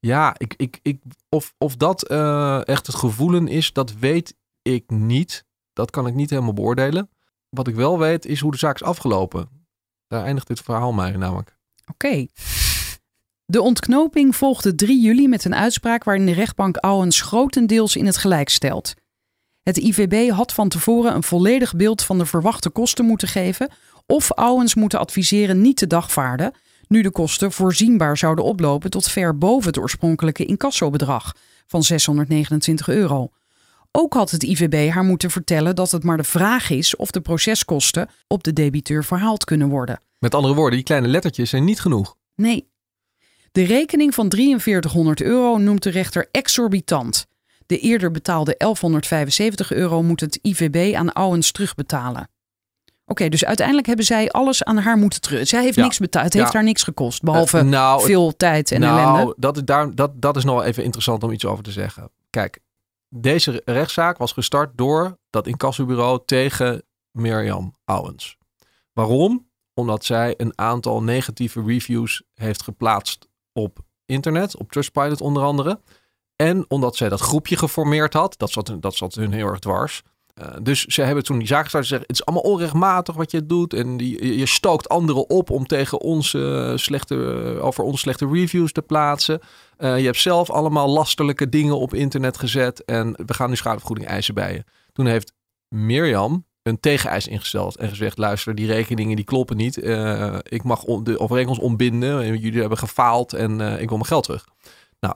Ja, 0.00 0.34
ik, 0.38 0.54
ik, 0.56 0.78
ik, 0.82 1.02
of, 1.28 1.54
of 1.58 1.76
dat 1.76 2.08
echt 2.66 2.86
het 2.86 2.96
gevoelen 2.96 3.48
is, 3.48 3.72
dat 3.72 3.92
weet 3.92 4.34
ik 4.62 4.90
niet. 4.90 5.44
Dat 5.72 5.90
kan 5.90 6.06
ik 6.06 6.14
niet 6.14 6.30
helemaal 6.30 6.52
beoordelen. 6.52 7.10
Wat 7.48 7.68
ik 7.68 7.74
wel 7.74 7.98
weet, 7.98 8.26
is 8.26 8.40
hoe 8.40 8.52
de 8.52 8.58
zaak 8.58 8.74
is 8.74 8.82
afgelopen. 8.82 9.48
Daar 10.06 10.24
eindigt 10.24 10.46
dit 10.46 10.60
verhaal 10.60 10.92
mij 10.92 11.10
namelijk. 11.10 11.56
Oké. 11.86 12.06
Okay. 12.06 12.30
De 13.46 13.62
ontknoping 13.62 14.36
volgde 14.36 14.74
3 14.74 15.00
juli 15.00 15.28
met 15.28 15.44
een 15.44 15.54
uitspraak 15.54 16.04
waarin 16.04 16.26
de 16.26 16.32
rechtbank 16.32 16.84
Owens 16.84 17.20
grotendeels 17.20 17.96
in 17.96 18.06
het 18.06 18.16
gelijk 18.16 18.48
stelt. 18.48 18.94
Het 19.62 19.76
IVB 19.76 20.30
had 20.30 20.52
van 20.52 20.68
tevoren 20.68 21.14
een 21.14 21.22
volledig 21.22 21.76
beeld 21.76 22.02
van 22.02 22.18
de 22.18 22.26
verwachte 22.26 22.70
kosten 22.70 23.04
moeten 23.04 23.28
geven 23.28 23.70
of 24.06 24.30
Owens 24.30 24.74
moeten 24.74 24.98
adviseren 24.98 25.60
niet 25.60 25.76
te 25.76 25.86
dagvaarden, 25.86 26.52
nu 26.88 27.02
de 27.02 27.10
kosten 27.10 27.52
voorzienbaar 27.52 28.16
zouden 28.16 28.44
oplopen 28.44 28.90
tot 28.90 29.08
ver 29.08 29.38
boven 29.38 29.66
het 29.66 29.78
oorspronkelijke 29.78 30.44
incassobedrag 30.44 31.32
van 31.66 31.82
629 31.82 32.88
euro. 32.88 33.30
Ook 33.92 34.14
had 34.14 34.30
het 34.30 34.42
IVB 34.42 34.90
haar 34.90 35.04
moeten 35.04 35.30
vertellen 35.30 35.74
dat 35.74 35.90
het 35.90 36.04
maar 36.04 36.16
de 36.16 36.24
vraag 36.24 36.70
is 36.70 36.96
of 36.96 37.10
de 37.10 37.20
proceskosten 37.20 38.08
op 38.26 38.44
de 38.44 38.52
debiteur 38.52 39.04
verhaald 39.04 39.44
kunnen 39.44 39.68
worden. 39.68 40.00
Met 40.18 40.34
andere 40.34 40.54
woorden, 40.54 40.74
die 40.74 40.84
kleine 40.84 41.08
lettertjes 41.08 41.50
zijn 41.50 41.64
niet 41.64 41.80
genoeg. 41.80 42.16
Nee, 42.34 42.72
de 43.54 43.64
rekening 43.64 44.14
van 44.14 44.30
4300 44.30 45.22
euro 45.22 45.58
noemt 45.58 45.82
de 45.82 45.90
rechter 45.90 46.28
exorbitant. 46.30 47.26
De 47.66 47.78
eerder 47.78 48.10
betaalde 48.10 48.54
1175 48.58 49.72
euro 49.72 50.02
moet 50.02 50.20
het 50.20 50.38
IVB 50.42 50.94
aan 50.94 51.16
Owens 51.16 51.50
terugbetalen. 51.52 52.22
Oké, 52.22 53.12
okay, 53.12 53.28
dus 53.28 53.44
uiteindelijk 53.44 53.86
hebben 53.86 54.04
zij 54.04 54.30
alles 54.30 54.64
aan 54.64 54.78
haar 54.78 54.96
moeten 54.96 55.20
terug. 55.20 55.48
Zij 55.48 55.62
heeft 55.62 55.76
ja. 55.76 55.82
niks 55.82 55.98
betaald. 55.98 56.24
Het 56.24 56.34
heeft 56.34 56.52
haar 56.52 56.62
niks 56.62 56.82
gekost. 56.82 57.22
Behalve 57.22 57.58
uh, 57.58 57.64
nou, 57.64 58.04
veel 58.04 58.36
tijd 58.36 58.70
en 58.70 58.80
nou, 58.80 59.00
ellende. 59.00 59.34
Dat, 59.38 59.56
is 59.56 59.64
daar, 59.64 59.94
dat, 59.94 60.22
dat 60.22 60.36
is 60.36 60.44
nog 60.44 60.54
wel 60.54 60.64
even 60.64 60.84
interessant 60.84 61.22
om 61.22 61.30
iets 61.30 61.44
over 61.44 61.64
te 61.64 61.72
zeggen. 61.72 62.10
Kijk, 62.30 62.58
deze 63.08 63.62
rechtszaak 63.64 64.18
was 64.18 64.32
gestart 64.32 64.76
door 64.76 65.18
dat 65.30 65.46
incassobureau 65.46 66.22
tegen 66.24 66.82
Mirjam 67.10 67.76
Owens. 67.84 68.36
Waarom? 68.92 69.48
Omdat 69.74 70.04
zij 70.04 70.34
een 70.36 70.52
aantal 70.58 71.02
negatieve 71.02 71.62
reviews 71.66 72.22
heeft 72.34 72.62
geplaatst 72.62 73.28
op 73.54 73.78
internet, 74.06 74.56
op 74.56 74.72
Trustpilot 74.72 75.20
onder 75.20 75.42
andere. 75.42 75.80
En 76.36 76.64
omdat 76.68 76.96
zij 76.96 77.08
dat 77.08 77.20
groepje 77.20 77.56
geformeerd 77.56 78.12
had, 78.12 78.38
dat 78.38 78.50
zat, 78.50 78.76
dat 78.80 78.94
zat 78.94 79.14
hun 79.14 79.32
heel 79.32 79.46
erg 79.46 79.58
dwars. 79.58 80.02
Uh, 80.34 80.46
dus 80.62 80.84
ze 80.84 81.02
hebben 81.02 81.24
toen 81.24 81.38
die 81.38 81.46
zaak 81.46 81.62
gestart 81.62 81.84
gezegd: 81.84 82.02
het 82.06 82.16
is 82.16 82.24
allemaal 82.26 82.52
onrechtmatig 82.52 83.14
wat 83.14 83.30
je 83.30 83.46
doet. 83.46 83.74
En 83.74 83.96
die, 83.96 84.38
je 84.38 84.46
stookt 84.46 84.88
anderen 84.88 85.30
op 85.30 85.50
om 85.50 85.66
tegen 85.66 86.00
ons 86.00 86.32
uh, 86.32 86.76
slechte, 86.76 87.14
uh, 87.14 87.64
over 87.64 87.84
ons 87.84 88.00
slechte 88.00 88.28
reviews 88.32 88.72
te 88.72 88.82
plaatsen. 88.82 89.40
Eh, 89.76 89.98
je 89.98 90.04
hebt 90.04 90.18
zelf 90.18 90.50
allemaal 90.50 90.88
lasterlijke 90.88 91.48
dingen 91.48 91.78
op 91.78 91.94
internet 91.94 92.38
gezet. 92.38 92.84
En 92.84 93.12
we 93.26 93.34
gaan 93.34 93.48
nu 93.48 93.56
schadevergoeding 93.56 94.08
eisen 94.08 94.34
bij 94.34 94.52
je. 94.52 94.64
Toen 94.92 95.06
heeft 95.06 95.32
Mirjam 95.68 96.44
een 96.64 96.80
tegeneis 96.80 97.28
ingesteld 97.28 97.76
en 97.76 97.88
gezegd: 97.88 98.18
luister, 98.18 98.54
die 98.54 98.66
rekeningen 98.66 99.16
die 99.16 99.24
kloppen 99.24 99.56
niet. 99.56 99.76
Uh, 99.76 100.38
ik 100.42 100.62
mag 100.62 100.84
de 100.84 101.18
overeenkomst 101.18 101.60
ontbinden. 101.60 102.38
Jullie 102.38 102.60
hebben 102.60 102.78
gefaald 102.78 103.32
en 103.32 103.60
uh, 103.60 103.72
ik 103.72 103.88
wil 103.88 103.96
mijn 103.96 104.06
geld 104.06 104.24
terug. 104.24 104.44
Nou, 105.00 105.14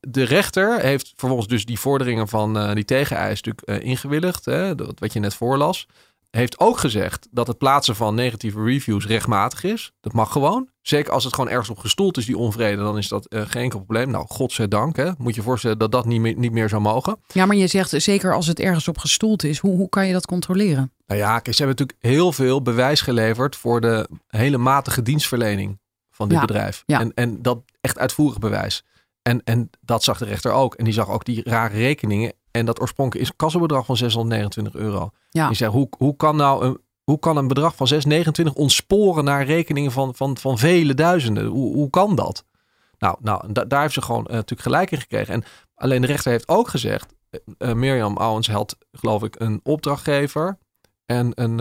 de 0.00 0.22
rechter 0.22 0.80
heeft 0.80 1.12
vervolgens 1.16 1.48
dus 1.48 1.64
die 1.64 1.78
vorderingen 1.78 2.28
van 2.28 2.56
uh, 2.56 2.74
die 2.74 2.84
tegeneis 2.84 3.42
natuurlijk 3.42 3.84
ingewilligd. 3.84 4.44
Hè, 4.44 4.74
wat 4.74 5.12
je 5.12 5.20
net 5.20 5.34
voorlas. 5.34 5.86
Heeft 6.30 6.58
ook 6.60 6.78
gezegd 6.78 7.28
dat 7.30 7.46
het 7.46 7.58
plaatsen 7.58 7.96
van 7.96 8.14
negatieve 8.14 8.62
reviews 8.62 9.06
rechtmatig 9.06 9.64
is. 9.64 9.92
Dat 10.00 10.12
mag 10.12 10.32
gewoon. 10.32 10.68
Zeker 10.82 11.12
als 11.12 11.24
het 11.24 11.34
gewoon 11.34 11.50
ergens 11.50 11.70
op 11.70 11.78
gestoeld 11.78 12.16
is, 12.16 12.26
die 12.26 12.36
onvrede, 12.36 12.82
dan 12.82 12.98
is 12.98 13.08
dat 13.08 13.26
eh, 13.26 13.42
geen 13.46 13.62
enkel 13.62 13.78
probleem. 13.78 14.10
Nou, 14.10 14.26
godzijdank, 14.28 14.96
hè. 14.96 15.10
Moet 15.18 15.34
je 15.34 15.40
je 15.40 15.46
voorstellen 15.46 15.78
dat 15.78 15.92
dat 15.92 16.04
niet 16.04 16.20
meer, 16.20 16.36
niet 16.38 16.52
meer 16.52 16.68
zou 16.68 16.82
mogen. 16.82 17.16
Ja, 17.32 17.46
maar 17.46 17.56
je 17.56 17.66
zegt 17.66 17.90
zeker 18.02 18.34
als 18.34 18.46
het 18.46 18.60
ergens 18.60 18.88
op 18.88 18.98
gestoeld 18.98 19.44
is. 19.44 19.58
Hoe, 19.58 19.76
hoe 19.76 19.88
kan 19.88 20.06
je 20.06 20.12
dat 20.12 20.26
controleren? 20.26 20.92
Nou 21.06 21.20
ja, 21.20 21.38
kijk, 21.38 21.56
ze 21.56 21.62
hebben 21.64 21.84
natuurlijk 21.86 22.14
heel 22.14 22.32
veel 22.32 22.62
bewijs 22.62 23.00
geleverd 23.00 23.56
voor 23.56 23.80
de 23.80 24.08
hele 24.26 24.58
matige 24.58 25.02
dienstverlening 25.02 25.78
van 26.10 26.28
dit 26.28 26.38
Ja, 26.38 26.44
bedrijf. 26.44 26.82
ja. 26.86 27.00
En, 27.00 27.12
en 27.14 27.42
dat 27.42 27.62
echt 27.80 27.98
uitvoerig 27.98 28.38
bewijs. 28.38 28.84
En, 29.22 29.40
en 29.44 29.70
dat 29.80 30.02
zag 30.04 30.18
de 30.18 30.24
rechter 30.24 30.52
ook. 30.52 30.74
En 30.74 30.84
die 30.84 30.92
zag 30.92 31.08
ook 31.08 31.24
die 31.24 31.40
rare 31.44 31.76
rekeningen. 31.76 32.32
En 32.50 32.66
dat 32.66 32.80
oorspronkelijk 32.80 33.28
is 33.28 33.36
kassabedrag 33.36 33.86
van 33.86 33.96
629 33.96 34.80
euro. 34.80 35.10
Ja. 35.30 35.46
Die 35.46 35.56
zei, 35.56 35.70
hoe, 35.70 35.88
hoe 35.98 36.16
kan 36.16 36.36
nou 36.36 36.64
een, 36.64 36.80
hoe 37.04 37.18
kan 37.18 37.36
een 37.36 37.48
bedrag 37.48 37.76
van 37.76 37.86
629 37.86 38.54
ontsporen 38.62 39.24
naar 39.24 39.44
rekeningen 39.44 39.92
van, 39.92 40.14
van, 40.14 40.36
van 40.36 40.58
vele 40.58 40.94
duizenden? 40.94 41.46
Hoe, 41.46 41.74
hoe 41.74 41.90
kan 41.90 42.14
dat? 42.14 42.44
Nou, 42.98 43.16
nou 43.20 43.52
da- 43.52 43.64
daar 43.64 43.80
heeft 43.80 43.94
ze 43.94 44.02
gewoon 44.02 44.26
eh, 44.26 44.32
natuurlijk 44.32 44.62
gelijk 44.62 44.90
in 44.90 45.00
gekregen. 45.00 45.34
En 45.34 45.44
alleen 45.74 46.00
de 46.00 46.06
rechter 46.06 46.30
heeft 46.32 46.48
ook 46.48 46.68
gezegd, 46.68 47.14
eh, 47.30 47.40
eh, 47.70 47.76
Mirjam 47.76 48.16
Owens 48.16 48.48
had 48.48 48.76
geloof 48.92 49.22
ik 49.22 49.40
een 49.40 49.60
opdrachtgever 49.62 50.58
en 51.06 51.32
een, 51.34 51.58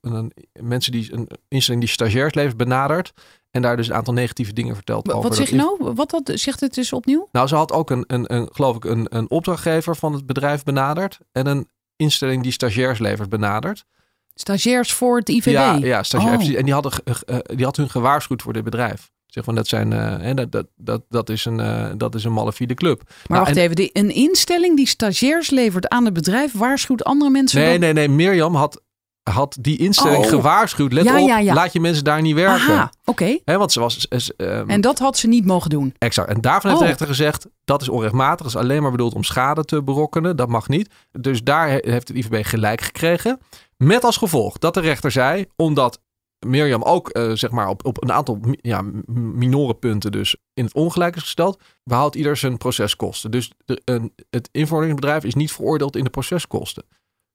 een, 0.00 0.32
mensen 0.60 0.92
die 0.92 1.12
een 1.12 1.28
instelling 1.48 1.82
die 1.82 1.92
stagiairs 1.92 2.34
levert 2.34 2.56
benaderd 2.56 3.12
en 3.50 3.62
daar 3.62 3.76
dus 3.76 3.88
een 3.88 3.94
aantal 3.94 4.14
negatieve 4.14 4.52
dingen 4.52 4.74
verteld 4.74 5.08
over. 5.08 5.20
Wat 5.20 5.28
dat 5.28 5.36
zeg 5.36 5.48
je 5.48 5.54
inf- 5.56 5.78
nou? 5.78 5.94
Wat 5.94 6.10
dat, 6.10 6.30
zegt 6.34 6.60
het 6.60 6.76
eens 6.76 6.92
opnieuw? 6.92 7.28
Nou, 7.32 7.46
ze 7.46 7.54
had 7.56 7.72
ook 7.72 7.90
een, 7.90 8.04
een, 8.06 8.34
een 8.34 8.48
geloof 8.52 8.76
ik 8.76 8.84
een, 8.84 9.06
een 9.08 9.30
opdrachtgever 9.30 9.96
van 9.96 10.12
het 10.12 10.26
bedrijf 10.26 10.62
benaderd 10.64 11.18
en 11.32 11.46
een 11.46 11.68
instelling 11.96 12.42
die 12.42 12.52
stagiairs 12.52 12.98
levert 12.98 13.28
benaderd. 13.28 13.84
Stagiairs 14.34 14.92
voor 14.92 15.18
het 15.18 15.28
IVB. 15.28 15.46
Ja, 15.50 15.74
ja 15.74 16.02
stagiairs. 16.02 16.48
Oh. 16.50 16.56
En 16.56 16.64
die, 16.64 16.72
hadden, 16.74 16.92
eh, 17.26 17.38
die 17.56 17.64
had 17.64 17.76
hun 17.76 17.90
gewaarschuwd 17.90 18.42
voor 18.42 18.52
dit 18.52 18.64
bedrijf. 18.64 19.10
Zeg 19.26 19.44
van 19.44 19.54
dat 19.54 19.66
zijn, 19.68 19.90
hè, 19.90 20.34
dat, 20.34 20.52
dat, 20.52 20.66
dat, 20.76 21.02
dat 21.08 21.28
is 21.28 21.44
een, 21.44 21.60
eh, 21.60 21.90
dat 21.96 22.14
is 22.14 22.24
een 22.24 22.32
malafide 22.32 22.74
club. 22.74 23.02
Maar 23.06 23.16
Nou, 23.26 23.40
wacht 23.44 23.56
en- 23.56 23.62
even, 23.62 23.76
die- 23.76 23.90
een 23.92 24.10
instelling 24.14 24.76
die 24.76 24.86
stagiairs 24.88 25.50
levert 25.50 25.88
aan 25.88 26.04
het 26.04 26.14
bedrijf 26.14 26.52
waarschuwt 26.52 27.04
andere 27.04 27.30
mensen. 27.30 27.60
Nee, 27.60 27.70
dan- 27.70 27.80
nee, 27.80 27.92
nee. 27.92 28.08
Mirjam 28.08 28.54
had, 28.54 28.82
had 29.30 29.56
die 29.60 29.78
instelling 29.78 30.24
Oh. 30.24 30.28
gewaarschuwd. 30.30 30.92
Let 30.92 31.04
Ja, 31.04 31.20
op, 31.20 31.28
ja, 31.28 31.38
ja. 31.38 31.54
laat 31.54 31.72
je 31.72 31.80
mensen 31.80 32.04
daar 32.04 32.22
niet 32.22 32.34
werken. 32.34 32.74
Aha, 32.74 32.92
oké. 33.04 33.38
Hè, 33.44 33.58
want 33.58 33.72
ze 33.72 33.80
was... 33.80 34.06
is, 34.08 34.32
ehm, 34.36 34.68
En 34.70 34.80
dat 34.80 34.98
had 34.98 35.18
ze 35.18 35.26
niet 35.28 35.46
mogen 35.46 35.70
doen. 35.70 35.94
Exact. 35.98 36.28
En 36.28 36.40
daarvan 36.40 36.70
heeft 36.70 36.82
Oh. 36.82 36.88
de 36.88 36.92
rechter 36.96 37.06
gezegd, 37.06 37.46
dat 37.64 37.82
is 37.82 37.88
onrechtmatig. 37.88 38.38
Dat 38.46 38.54
is 38.54 38.56
alleen 38.56 38.82
maar 38.82 38.90
bedoeld 38.90 39.14
om 39.14 39.24
schade 39.24 39.64
te 39.64 39.82
berokkenen. 39.82 40.36
Dat 40.36 40.48
mag 40.48 40.68
niet. 40.68 40.90
Dus 41.12 41.42
daar 41.42 41.68
he- 41.68 41.78
heeft 41.90 42.08
het 42.08 42.16
IVB 42.16 42.44
gelijk 42.46 42.80
gekregen. 42.80 43.38
Met 43.76 44.04
als 44.04 44.16
gevolg 44.16 44.58
dat 44.58 44.74
de 44.74 44.80
rechter 44.80 45.10
zei, 45.10 45.46
omdat 45.56 46.00
Mirjam 46.46 46.82
ook 46.82 47.08
eh, 47.08 47.30
zeg 47.32 47.50
maar 47.50 47.68
op, 47.68 47.86
op 47.86 48.02
een 48.02 48.12
aantal 48.12 48.40
ja, 48.60 48.82
minore 49.12 49.74
punten 49.74 50.12
dus 50.12 50.36
in 50.54 50.64
het 50.64 50.74
ongelijk 50.74 51.16
is 51.16 51.22
gesteld, 51.22 51.60
behoudt 51.84 52.14
ieder 52.14 52.36
zijn 52.36 52.56
proceskosten. 52.56 53.30
Dus 53.30 53.50
de, 53.64 53.80
een, 53.84 54.12
het 54.30 54.48
invorderingsbedrijf 54.52 55.24
is 55.24 55.34
niet 55.34 55.52
veroordeeld 55.52 55.96
in 55.96 56.04
de 56.04 56.10
proceskosten. 56.10 56.84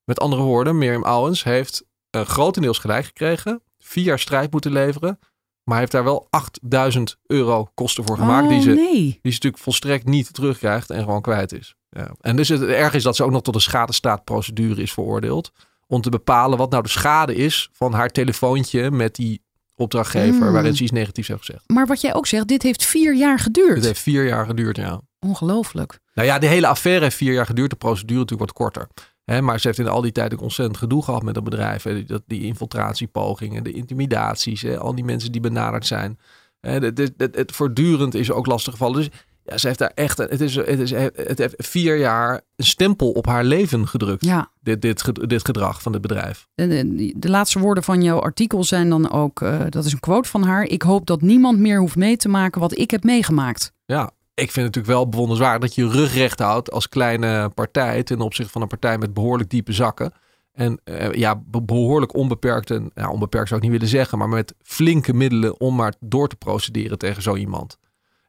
Met 0.06 0.20
andere 0.20 0.41
woorden, 0.41 0.78
Mirjam 0.78 1.03
Owens 1.03 1.43
heeft 1.43 1.84
eh, 2.10 2.22
grotendeels 2.22 2.78
gelijk 2.78 3.06
gekregen, 3.06 3.62
vier 3.80 4.03
jaar 4.03 4.20
strijd 4.20 4.51
moeten 4.51 4.72
leveren, 4.72 5.20
maar 5.64 5.80
heeft 5.80 5.91
daar 5.91 6.03
wel 6.03 6.28
8000 6.30 7.18
euro 7.26 7.68
kosten 7.74 8.06
voor 8.06 8.18
gemaakt, 8.18 8.43
oh, 8.43 8.49
die, 8.49 8.62
ze, 8.62 8.70
nee. 8.70 9.01
die 9.01 9.12
ze 9.12 9.30
natuurlijk 9.30 9.64
volstrekt 9.64 10.06
niet 10.06 10.34
terugkrijgt 10.34 10.89
en 10.89 11.03
gewoon 11.03 11.22
kwijt 11.22 11.51
is. 11.53 11.76
Ja. 11.89 12.12
En 12.22 12.36
dus 12.36 12.49
het 12.49 12.62
erg 12.62 12.93
is 12.93 13.03
dat 13.03 13.16
ze 13.16 13.24
ook 13.24 13.32
nog 13.32 13.41
tot 13.41 13.56
een 13.56 13.62
schadestaatprocedure 13.62 14.82
is 14.82 14.93
veroordeeld. 14.93 15.51
Om 15.88 16.01
te 16.01 16.10
bepalen 16.10 16.58
wat 16.58 16.70
nou 16.72 16.84
de 16.84 16.89
schade 16.89 17.36
is 17.36 17.70
van 17.72 17.93
haar 17.93 18.10
telefoontje 18.10 18.91
met 18.91 19.16
die 19.16 19.43
opdrachtgever 19.76 20.45
Mm. 20.45 20.51
waarin 20.51 20.76
ze 20.76 20.84
iets 20.84 20.91
negatiefs 20.91 21.28
heeft 21.28 21.39
gezegd. 21.39 21.64
Maar 21.68 21.88
wat 21.88 22.01
jij 22.01 22.14
ook 22.16 22.28
zegt, 22.28 22.47
dit 22.47 22.64
heeft 22.64 22.84
vier 22.84 23.16
jaar 23.16 23.39
geduurd. 23.39 23.76
Het 23.76 23.86
heeft 23.86 23.99
vier 23.99 24.26
jaar 24.28 24.45
geduurd, 24.45 24.78
ja. 24.78 25.01
Ongelooflijk. 25.20 25.99
Nou 26.14 26.28
ja, 26.28 26.39
de 26.39 26.47
hele 26.47 26.68
affaire 26.68 27.03
heeft 27.03 27.16
vier 27.16 27.34
jaar 27.34 27.45
geduurd. 27.45 27.70
De 27.70 27.76
procedure 27.76 28.20
natuurlijk 28.20 28.51
wat 28.51 28.58
korter. 28.58 28.88
Maar 29.26 29.60
ze 29.60 29.68
heeft 29.68 29.80
in 29.80 29.88
al 29.88 30.02
die 30.02 30.12
tijd 30.12 30.34
ook 30.34 30.42
ontzettend 30.42 30.78
gedoe 30.78 31.04
gehad 31.04 31.24
met 31.24 31.34
dat 31.34 31.44
bedrijf. 31.44 31.84
Die, 31.84 32.04
dat, 32.04 32.24
die 32.28 32.42
infiltratiepogingen, 32.42 33.64
de 33.64 33.72
intimidaties, 33.72 34.78
al 34.78 34.96
die 34.96 35.04
mensen 35.04 35.32
die 35.32 35.42
benaderd 35.42 35.86
zijn. 35.86 36.20
Het, 36.60 36.84
het, 36.84 37.14
het, 37.18 37.36
het 37.36 37.52
voortdurend 37.52 38.14
is 38.16 38.32
ook 38.32 38.46
lastig 38.46 38.74
gevallen. 38.74 38.96
Dus 38.96 39.10
ja, 39.46 39.58
ze 39.58 39.68
heeft 39.68 39.80
daar 39.80 39.92
echt, 39.96 40.18
het, 40.18 40.42
is, 40.42 40.56
het, 40.56 40.80
is, 40.80 40.92
het 40.92 41.38
heeft 41.38 41.54
vier 41.58 41.98
jaar 41.98 42.42
een 42.56 42.66
stempel 42.66 43.12
op 43.12 43.26
haar 43.26 43.44
leven 43.44 43.88
gedrukt. 43.88 44.26
Ja. 44.26 44.52
Dit, 44.62 44.82
dit, 44.82 45.30
dit 45.30 45.46
gedrag 45.46 45.82
van 45.82 45.94
het 45.94 46.02
bedrijf. 46.02 46.48
De, 46.56 46.68
de, 46.68 47.14
de 47.18 47.30
laatste 47.30 47.60
woorden 47.60 47.84
van 47.84 48.02
jouw 48.02 48.20
artikel 48.20 48.64
zijn 48.64 48.90
dan 48.90 49.12
ook, 49.12 49.42
eh, 49.42 49.62
dat 49.70 49.86
is 49.86 49.92
een 49.92 50.00
quote 50.00 50.30
van 50.30 50.44
haar. 50.44 50.64
Ik 50.64 50.82
hoop 50.82 51.06
dat 51.06 51.22
niemand 51.22 51.60
meer 51.60 51.80
hoeft 51.80 51.96
mee 51.96 52.18
te 52.18 52.30
maken 52.30 52.62
wat 52.62 52.78
ik 52.78 52.92
heb 52.92 53.04
meegemaakt. 53.04 53.74
Ja, 53.86 54.12
ik 54.36 54.52
vind 54.52 54.66
het 54.66 54.76
natuurlijk 54.76 54.94
wel 54.94 55.10
bewonderenswaardig 55.10 55.62
dat 55.62 55.76
je 55.76 55.86
je 55.86 55.92
rug 55.92 56.14
recht 56.14 56.40
houdt 56.40 56.72
als 56.72 56.90
kleine 56.90 57.50
partij 57.50 58.04
ten 58.04 58.22
opzichte 58.22 58.52
van 58.52 58.62
een 58.62 58.68
partij 58.68 58.98
met 58.98 59.14
behoorlijk 59.14 59.50
diepe 59.50 59.74
zakken. 59.74 60.14
En 60.52 60.82
eh, 60.84 61.12
ja, 61.12 61.36
be- 61.46 61.64
behoorlijk 61.64 62.14
onbeperkt, 62.14 62.72
en 62.72 62.92
ja, 62.94 63.10
onbeperkt 63.10 63.48
zou 63.48 63.60
ik 63.60 63.66
niet 63.68 63.76
willen 63.76 63.96
zeggen, 63.96 64.18
maar 64.18 64.30
met 64.30 64.56
flinke 64.64 65.14
middelen 65.14 65.60
om 65.60 65.76
maar 65.76 65.94
door 66.00 66.28
te 66.28 66.36
procederen 66.36 66.98
tegen 66.98 67.22
zo 67.22 67.36
iemand. 67.36 67.78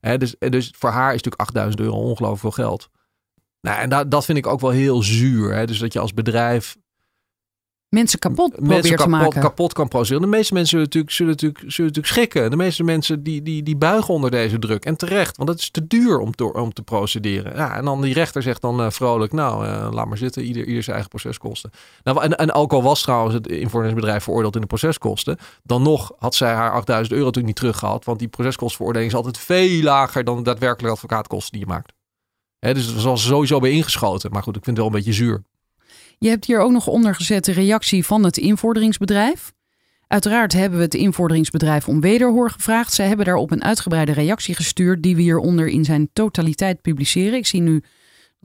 Hè, 0.01 0.19
dus, 0.19 0.39
eh, 0.39 0.51
dus 0.51 0.73
voor 0.79 0.91
haar 0.91 1.15
is 1.15 1.23
natuurlijk 1.23 1.41
8000 1.43 1.81
euro 1.81 1.97
ongelooflijk 1.97 2.41
veel 2.41 2.65
geld. 2.65 2.89
Nou, 3.61 3.79
en 3.79 3.89
dat, 3.89 4.11
dat 4.11 4.25
vind 4.25 4.39
ik 4.39 4.47
ook 4.47 4.61
wel 4.61 4.71
heel 4.71 5.03
zuur. 5.03 5.55
Hè? 5.55 5.67
Dus 5.67 5.79
dat 5.79 5.93
je 5.93 5.99
als 5.99 6.15
bedrijf 6.15 6.77
Mensen 7.89 8.19
kapot 8.19 8.61
mensen 8.61 8.81
probeert 8.81 9.01
te 9.01 9.09
maken. 9.09 9.41
kapot 9.41 9.73
kan 9.73 9.89
procederen. 9.89 10.31
De 10.31 10.37
meeste 10.37 10.53
mensen 10.53 10.71
zullen 10.71 10.85
natuurlijk, 10.85 11.13
zullen 11.13 11.33
natuurlijk, 11.33 11.61
zullen 11.61 11.93
natuurlijk 11.93 12.15
schrikken. 12.15 12.51
De 12.51 12.57
meeste 12.57 12.83
mensen 12.83 13.23
die, 13.23 13.43
die, 13.43 13.63
die 13.63 13.77
buigen 13.77 14.15
onder 14.15 14.31
deze 14.31 14.59
druk. 14.59 14.85
En 14.85 14.97
terecht, 14.97 15.37
want 15.37 15.49
het 15.49 15.59
is 15.59 15.71
te 15.71 15.87
duur 15.87 16.19
om, 16.19 16.31
door, 16.35 16.53
om 16.53 16.73
te 16.73 16.83
procederen. 16.83 17.57
Ja, 17.57 17.77
en 17.77 17.85
dan 17.85 18.03
die 18.03 18.15
rechter 18.15 18.43
zegt 18.43 18.61
dan 18.61 18.81
eh, 18.81 18.91
vrolijk, 18.91 19.33
nou, 19.33 19.67
eh, 19.67 19.89
laat 19.91 20.07
maar 20.07 20.19
zitten. 20.19 20.43
Ieder, 20.43 20.65
ieder 20.65 20.83
zijn 20.83 20.97
eigen 20.97 21.11
proceskosten. 21.11 21.71
Nou, 22.03 22.23
en, 22.23 22.37
en 22.37 22.53
ook 22.53 22.73
al 22.73 22.83
was 22.83 23.03
trouwens 23.03 23.35
het 23.35 23.47
invorderingsbedrijf 23.47 24.23
veroordeeld 24.23 24.55
in 24.55 24.61
de 24.61 24.67
proceskosten. 24.67 25.39
Dan 25.63 25.83
nog 25.83 26.13
had 26.19 26.35
zij 26.35 26.53
haar 26.53 26.73
8000 26.73 27.13
euro 27.13 27.25
natuurlijk 27.25 27.55
niet 27.55 27.63
teruggehaald. 27.63 28.05
Want 28.05 28.19
die 28.19 28.29
proceskostenveroordeling 28.29 29.11
is 29.11 29.17
altijd 29.17 29.39
veel 29.39 29.83
lager 29.83 30.25
dan 30.25 30.37
de 30.37 30.43
daadwerkelijke 30.43 30.95
advocaatkosten 30.95 31.53
die 31.53 31.61
je 31.61 31.67
maakt. 31.67 31.93
Hè, 32.59 32.75
dus 32.75 32.87
het 32.87 33.03
was 33.03 33.27
sowieso 33.27 33.59
bij 33.59 33.71
ingeschoten. 33.71 34.31
Maar 34.31 34.43
goed, 34.43 34.57
ik 34.57 34.65
vind 34.65 34.77
het 34.77 34.87
wel 34.87 34.95
een 34.95 35.05
beetje 35.05 35.25
zuur. 35.25 35.43
Je 36.19 36.29
hebt 36.29 36.45
hier 36.45 36.61
ook 36.61 36.73
nog 36.73 36.87
ondergezet 36.87 37.45
de 37.45 37.53
reactie 37.53 38.07
van 38.07 38.25
het 38.25 38.37
invorderingsbedrijf. 38.37 39.53
Uiteraard 40.07 40.53
hebben 40.53 40.79
we 40.79 40.85
het 40.85 40.95
invorderingsbedrijf 40.95 41.89
om 41.89 42.01
wederhoor 42.01 42.51
gevraagd. 42.51 42.93
Zij 42.93 43.07
hebben 43.07 43.27
daarop 43.27 43.51
een 43.51 43.65
uitgebreide 43.65 44.13
reactie 44.13 44.55
gestuurd 44.55 45.03
die 45.03 45.17
we 45.17 45.23
hieronder 45.23 45.69
in 45.69 45.85
zijn 45.85 46.09
totaliteit 46.13 46.83
publiceren. 46.83 47.39
Ik 47.39 47.47
zie 47.47 47.61
nu, 47.61 47.83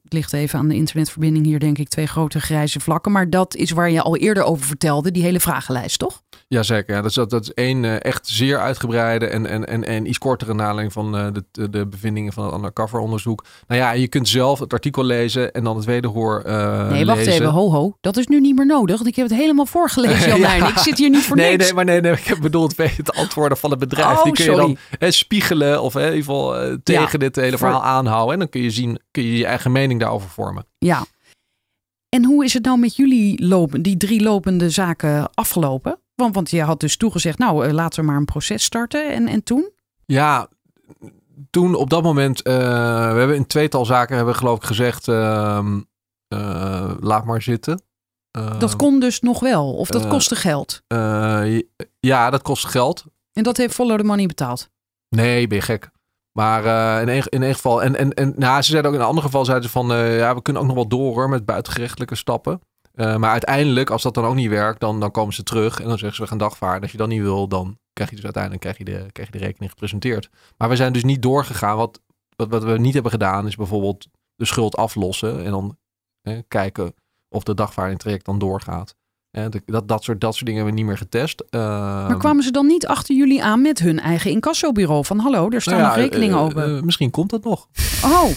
het 0.04 0.14
ligt 0.14 0.34
even 0.34 0.60
aan 0.60 0.68
de 0.68 0.76
internetverbinding 0.76 1.46
hier 1.46 1.60
denk 1.60 1.78
ik, 1.78 1.88
twee 1.90 2.08
grote 2.08 2.40
grijze 2.42 2.80
vlakken. 2.80 3.12
Maar 3.12 3.30
dat 3.30 3.56
is 3.56 3.72
waar 3.72 3.90
je 3.92 4.02
al 4.02 4.18
eerder 4.18 4.44
over 4.44 4.66
vertelde, 4.66 5.12
die 5.12 5.24
hele 5.24 5.40
vragenlijst, 5.40 6.00
toch? 6.00 6.22
Jazeker, 6.48 6.96
ja, 6.96 7.02
dat, 7.02 7.10
is, 7.10 7.16
dat, 7.16 7.30
dat 7.30 7.44
is 7.44 7.54
één 7.54 7.86
eh, 7.86 7.96
echt 8.04 8.28
zeer 8.28 8.60
uitgebreide 8.60 9.26
en, 9.28 9.46
en, 9.46 9.68
en, 9.68 9.84
en 9.86 10.08
iets 10.08 10.18
kortere 10.18 10.54
naling 10.54 10.94
van 10.94 11.18
eh, 11.18 11.28
de, 11.52 11.70
de, 11.70 11.88
bevindingen 11.88 12.34
van 12.34 12.46
het 12.46 12.54
undercover 12.54 13.00
onderzoek. 13.00 13.46
Nou 13.68 13.82
ja, 13.82 13.92
je 13.92 14.08
kunt 14.08 14.30
zelf 14.30 14.60
het 14.60 14.74
artikel 14.74 15.04
lezen 15.04 15.52
en 15.52 15.64
dan 15.64 15.76
het 15.76 15.86
wederhoor 15.86 16.42
eh 16.42 16.90
Nee, 16.90 17.06
wacht 17.06 17.18
lezen. 17.18 17.34
even, 17.34 17.46
ho 17.46 17.72
ho. 17.72 17.98
Dat 18.02 18.18
is 18.18 18.28
nu 18.28 18.40
niet 18.40 18.56
meer 18.56 18.66
nodig, 18.66 18.96
want 18.96 19.08
ik 19.08 19.16
heb 19.16 19.30
het 19.30 19.38
helemaal 19.38 19.66
voorgelezen, 19.66 20.30
Jan 20.30 20.40
Ja. 20.40 20.68
Ik 20.68 20.78
zit 20.78 20.98
hier 20.98 21.10
niet 21.10 21.24
voor 21.24 21.36
nee, 21.36 21.52
niks. 21.52 21.64
nee, 21.64 21.74
maar 21.74 21.86
nee, 21.86 22.02
nee, 22.02 22.12
ik 22.12 22.24
heb 22.26 22.40
bedoeld 22.42 22.78
het 22.78 23.14
antwoorden 23.16 23.58
van 23.58 23.70
het 23.70 23.80
bedrijf. 23.80 24.18
Oh, 24.18 24.24
Die 24.24 24.34
kun 24.34 24.46
je 24.46 24.76
dan 25.00 25.12
spiegelen 25.12 25.82
of 25.82 25.96
in 25.96 26.02
ieder 26.02 26.16
geval 26.18 26.58
eh, 26.58 26.74
tegen 26.84 27.20
dit 27.20 27.36
hele 27.36 27.50
voor- 27.58 27.60
verhaal 27.68 27.84
aanhouden. 27.84 28.34
En 28.34 28.40
dan 28.40 28.50
kun 28.50 28.62
je 28.62 28.70
zien, 28.72 29.00
kun 29.12 29.24
je 29.24 29.38
je 29.38 29.46
eigen 29.46 29.72
mening 29.72 29.91
daarover 30.00 30.30
vormen. 30.30 30.66
Ja. 30.78 31.06
En 32.10 32.26
hoe 32.26 32.44
is 32.44 32.54
het 32.54 32.64
nou 32.64 32.80
met 32.80 32.96
jullie 32.96 33.46
lopen, 33.46 33.82
die 33.82 33.98
drie 33.98 34.22
lopende 34.22 34.70
zaken 34.70 35.34
afgelopen? 35.34 36.00
Want, 36.16 36.36
want 36.36 36.50
je 36.50 36.62
had 36.62 36.80
dus 36.80 36.98
toegezegd, 36.98 37.38
nou 37.38 37.66
eh, 37.66 37.74
laten 37.74 38.00
we 38.00 38.06
maar 38.06 38.18
een 38.18 38.26
proces 38.26 38.64
starten. 38.64 39.14
En, 39.14 39.28
en 39.28 39.44
toen? 39.44 39.72
Ja, 40.06 40.48
toen 41.50 41.76
op 41.76 41.90
dat 41.90 42.04
moment, 42.04 42.42
eh, 42.42 42.54
we 43.12 43.18
hebben 43.18 43.36
in 43.36 43.48
tweetal 43.48 43.86
zaken 43.86 44.16
hebben 44.16 44.34
we 44.34 44.40
geloof 44.40 44.58
ik 44.58 44.64
gezegd, 44.64 45.08
ehm, 45.08 45.82
eh, 46.28 46.94
laat 47.00 47.26
maar 47.26 47.42
zitten. 47.42 47.82
Dat 48.60 48.76
kon 48.76 49.00
dus 49.00 49.20
nog 49.20 49.40
wel, 49.40 49.74
of 49.74 49.88
dat 49.88 50.08
kostte 50.08 50.36
geld. 50.36 50.82
Ja, 52.00 52.30
dat 52.30 52.42
kost 52.42 52.66
geld. 52.66 53.06
En 53.34 53.44
dat 53.44 53.58
heeft 53.58 53.74
Follow 53.74 53.98
the 53.98 54.04
Money 54.04 54.26
betaald. 54.26 54.70
Nee, 55.10 55.48
ben 55.48 55.58
je 55.58 55.64
gek. 55.64 55.92
Maar 56.32 56.66
eh, 56.66 57.02
in, 57.02 57.10
één, 57.10 57.24
in 57.26 57.44
één 57.44 57.54
geval, 57.54 57.84
en, 57.84 57.96
en, 57.96 58.14
en 58.14 58.34
nou, 58.38 58.62
ze 58.62 58.70
zeiden 58.70 58.92
ook 58.92 58.98
in 58.98 59.04
een 59.04 59.10
ander 59.10 59.24
geval, 59.24 59.46
zeiden 59.46 59.68
ze 59.68 59.74
van, 59.74 59.92
eh, 59.92 60.18
ja, 60.18 60.36
we 60.36 60.42
kunnen 60.42 60.62
ook 60.62 60.68
nog 60.68 60.78
wel 60.78 60.88
door 60.88 61.14
hoor, 61.14 61.30
met 61.30 61.46
buitengerechtelijke 61.46 62.16
stappen. 62.16 62.62
Eh, 62.94 63.16
maar 63.16 63.32
uiteindelijk, 63.32 63.90
als 63.90 64.04
dat 64.04 64.14
dan 64.14 64.26
ook 64.26 64.36
niet 64.36 64.50
werkt, 64.50 64.80
dan, 64.80 65.00
dan 65.00 65.12
komen 65.12 65.34
ze 65.34 65.44
terug 65.44 65.80
en 65.80 65.88
dan 65.88 65.98
zeggen 65.98 66.16
ze, 66.16 66.22
we 66.22 66.28
gaan 66.28 66.38
dagvaarden. 66.38 66.82
Als 66.82 66.92
je 66.92 66.98
dat 66.98 67.08
niet 67.08 67.22
wil, 67.22 67.48
dan 67.48 67.78
krijg 67.94 68.10
je 68.10 68.16
dus 68.16 68.24
uiteindelijk 68.24 68.64
krijg 68.64 68.78
je 68.78 68.84
de, 68.84 69.12
krijg 69.12 69.32
je 69.32 69.38
de 69.38 69.46
rekening 69.46 69.72
gepresenteerd. 69.72 70.30
Maar 70.58 70.70
we 70.70 70.76
zijn 70.76 70.94
dus 70.94 71.04
niet 71.04 71.22
doorgegaan. 71.22 71.78
Wat, 71.78 72.02
wat, 72.36 72.50
wat 72.50 72.64
we 72.64 72.78
niet 72.78 72.94
hebben 72.94 73.12
gedaan, 73.12 73.48
is 73.48 73.56
bijvoorbeeld 73.56 74.08
de 74.36 74.46
schuld 74.46 74.76
aflossen 74.76 75.46
en 75.46 75.52
dan 75.52 75.78
kijken 76.48 76.94
of 77.30 77.44
de 77.44 77.54
dagvaarding 77.54 78.00
traject 78.00 78.26
dan 78.26 78.40
doorgaat. 78.40 78.96
Dat, 79.32 79.88
dat, 79.88 80.04
soort, 80.04 80.22
dat 80.22 80.34
soort 80.34 80.46
dingen 80.46 80.64
hebben 80.64 80.74
we 80.74 80.80
niet 80.80 80.86
meer 80.90 80.98
getest. 80.98 81.44
Maar 81.52 82.18
kwamen 82.18 82.44
ze 82.44 82.52
dan 82.52 82.68
niet 82.68 82.88
achter 82.88 83.16
jullie 83.16 83.44
aan 83.44 83.62
met 83.62 83.80
hun 83.80 84.00
eigen 84.00 84.32
incassobureau? 84.32 85.06
Van 85.06 85.20
hallo, 85.20 85.50
er 85.50 85.62
staan 85.62 85.74
nou 85.74 85.86
ja, 85.88 85.96
nog 85.96 86.04
rekeningen 86.04 86.36
eh, 86.38 86.44
open. 86.44 86.76
eh, 86.78 86.82
misschien 86.82 87.12
komt 87.12 87.30
dat 87.30 87.44
nog. 87.44 87.68
oh, 88.04 88.30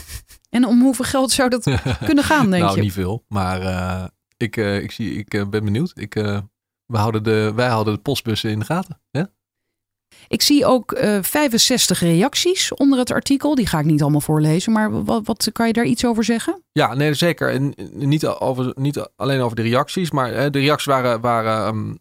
en 0.50 0.66
om 0.66 0.80
hoeveel 0.80 1.04
geld 1.04 1.30
zou 1.30 1.48
dat 1.48 1.62
kunnen 2.04 2.24
gaan, 2.24 2.50
denk 2.50 2.62
nou, 2.62 2.76
je? 2.76 2.82
niet 2.82 2.92
veel. 2.92 3.24
Maar 3.28 3.60
eh, 3.60 4.04
ik, 4.36 4.56
ik, 4.56 4.90
zie, 4.90 5.14
ik 5.14 5.28
ben 5.50 5.64
benieuwd. 5.64 5.92
Ik, 5.94 6.14
we 6.86 6.96
houden 6.98 7.22
de, 7.22 7.52
wij 7.54 7.68
houden 7.68 7.94
de 7.94 8.00
postbussen 8.00 8.50
in 8.50 8.58
de 8.58 8.64
gaten. 8.64 9.00
Hè? 9.10 9.22
Ik 10.28 10.42
zie 10.42 10.66
ook 10.66 10.92
eh 10.92 11.18
65 11.22 12.00
reacties 12.00 12.74
onder 12.74 12.98
het 12.98 13.10
artikel. 13.10 13.54
Die 13.54 13.66
ga 13.66 13.78
ik 13.78 13.84
niet 13.84 14.02
allemaal 14.02 14.20
voorlezen, 14.20 14.72
maar 14.72 15.04
wat, 15.04 15.26
wat 15.26 15.48
kan 15.52 15.66
je 15.66 15.72
daar 15.72 15.84
iets 15.84 16.06
over 16.06 16.24
zeggen? 16.24 16.62
Ja, 16.72 16.94
nee, 16.94 17.14
zeker. 17.14 17.50
En 17.50 17.74
eh, 17.74 17.84
niet, 17.90 18.26
over, 18.26 18.72
niet 18.76 19.08
alleen 19.16 19.40
over 19.40 19.56
de 19.56 19.62
reacties, 19.62 20.10
maar 20.10 20.32
eh, 20.32 20.50
de 20.50 20.58
reacties 20.58 20.86
waren. 20.86 21.20
waren 21.20 21.66
ehm, 21.66 21.94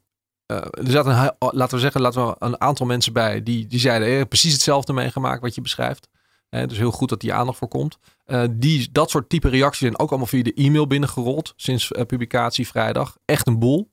eh, 0.45 0.85
er 0.85 0.91
zaten, 0.91 1.35
een 1.39 1.49
laten 1.51 1.75
we 1.75 1.81
zeggen, 1.81 2.01
laten 2.01 2.27
we 2.27 2.35
een 2.39 2.61
aantal 2.61 2.85
mensen 2.85 3.13
bij 3.13 3.43
die, 3.43 3.67
die 3.67 3.79
zeiden 3.79 4.19
eh, 4.19 4.25
precies 4.27 4.53
hetzelfde 4.53 4.93
meegemaakt 4.93 5.41
wat 5.41 5.55
je 5.55 5.61
beschrijft. 5.61 6.07
Eh, 6.53 6.67
dus 6.67 6.77
heel 6.77 6.91
goed 6.91 7.09
dat 7.09 7.19
die 7.19 7.33
aandacht 7.33 7.57
voor 7.57 7.67
komt. 7.67 7.97
Eh, 8.25 8.43
die, 8.51 8.89
dat 8.91 9.09
soort 9.09 9.29
type 9.29 9.49
reacties 9.49 9.79
zijn 9.79 9.99
ook 9.99 10.09
allemaal 10.09 10.27
via 10.27 10.43
de 10.43 10.53
e-mail 10.53 10.87
binnengerold 10.87 11.53
sinds 11.55 11.91
eh, 11.91 12.05
publicatie 12.05 12.67
vrijdag. 12.67 13.17
Echt 13.25 13.47
een 13.47 13.59
boel. 13.59 13.89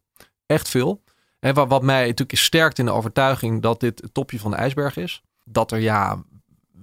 Echt 0.47 0.69
veel. 0.69 1.03
En 1.41 1.55
wat, 1.55 1.69
wat 1.69 1.83
mij 1.83 2.07
natuurlijk 2.07 2.39
sterkt 2.39 2.79
in 2.79 2.85
de 2.85 2.91
overtuiging 2.91 3.63
dat 3.63 3.81
dit 3.81 4.01
het 4.01 4.15
topje 4.15 4.39
van 4.39 4.51
de 4.51 4.57
ijsberg 4.57 4.97
is. 4.97 5.23
Dat 5.45 5.73
er 5.73 5.79
ja, 5.79 6.23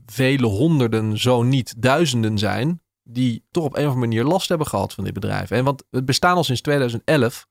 vele 0.05 0.47
honderden, 0.47 1.18
zo 1.18 1.43
niet 1.43 1.82
duizenden 1.82 2.38
zijn 2.38 2.82
die 3.03 3.43
toch 3.51 3.64
op 3.64 3.74
een 3.74 3.86
of 3.86 3.93
andere 3.93 4.08
manier 4.08 4.24
last 4.24 4.49
hebben 4.49 4.68
gehad 4.68 4.93
van 4.93 5.03
dit 5.03 5.14
bedrijf. 5.14 5.51
En 5.51 5.64
want 5.64 5.84
het 5.91 6.05
bestaan 6.05 6.36
al 6.36 6.43
sinds 6.43 6.62
2011. 6.62 7.47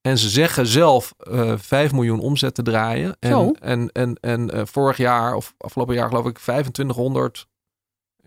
En 0.00 0.18
ze 0.18 0.28
zeggen 0.28 0.66
zelf 0.66 1.14
eh 1.18 1.52
5 1.56 1.92
miljoen 1.92 2.20
omzet 2.20 2.54
te 2.54 2.62
draaien. 2.62 3.16
Zo. 3.20 3.52
En, 3.60 3.60
en, 3.60 3.90
en, 3.92 4.14
en 4.20 4.50
eh, 4.50 4.62
vorig 4.64 4.96
jaar, 4.96 5.34
of 5.34 5.54
afgelopen 5.58 5.94
jaar 5.94 6.08
geloof 6.08 6.26
ik, 6.26 6.38
2500 6.38 7.46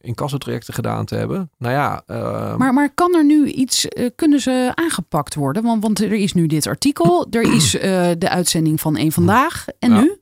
incassotrajecten 0.02 0.74
gedaan 0.74 1.06
te 1.06 1.16
hebben. 1.16 1.52
Nou 1.58 1.74
ja, 1.74 2.04
eh, 2.06 2.56
Maar, 2.56 2.74
maar 2.74 2.94
kan 2.94 3.16
er 3.16 3.26
nu 3.26 3.46
iets, 3.48 3.88
eh, 3.88 4.10
kunnen 4.16 4.40
ze 4.40 4.72
aangepakt 4.76 5.36
worden? 5.36 5.64
Want, 5.64 5.84
want 5.84 6.00
er 6.00 6.14
is 6.14 6.34
nu 6.34 6.48
dit 6.48 6.68
artikel, 6.68 7.28
er 7.30 7.54
is 7.54 7.78
eh, 7.78 8.10
de 8.18 8.30
uitzending 8.30 8.82
van 8.82 8.98
één 8.98 9.12
vandaag. 9.12 9.66
En 9.80 9.92
Ja. 9.92 10.02
nu? 10.02 10.22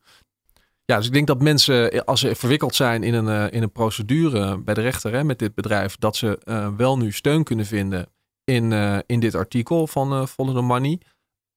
Ja, 0.86 0.98
dus 0.98 1.06
ik 1.08 1.14
denk 1.14 1.28
dat 1.28 1.42
mensen, 1.42 1.92
eh, 1.92 2.02
als 2.02 2.20
ze 2.20 2.36
verwikkeld 2.36 2.76
zijn 2.76 3.04
in 3.04 3.14
een, 3.14 3.52
in 3.52 3.64
een 3.64 3.72
procedure 3.72 4.58
bij 4.58 4.74
de 4.74 4.82
rechter 4.82 5.12
hè, 5.14 5.24
met 5.24 5.40
dit 5.40 5.56
bedrijf, 5.56 5.96
dat 5.98 6.16
ze 6.16 6.40
wel 6.78 6.98
nu 6.98 7.12
steun 7.12 7.44
kunnen 7.44 7.66
vinden 7.66 8.08
in, 8.44 8.72
in 9.06 9.20
dit 9.20 9.36
artikel 9.36 9.88
van 9.88 10.14
eh 10.14 10.26
Follow 10.26 10.56
the 10.56 10.62
Money. 10.62 11.00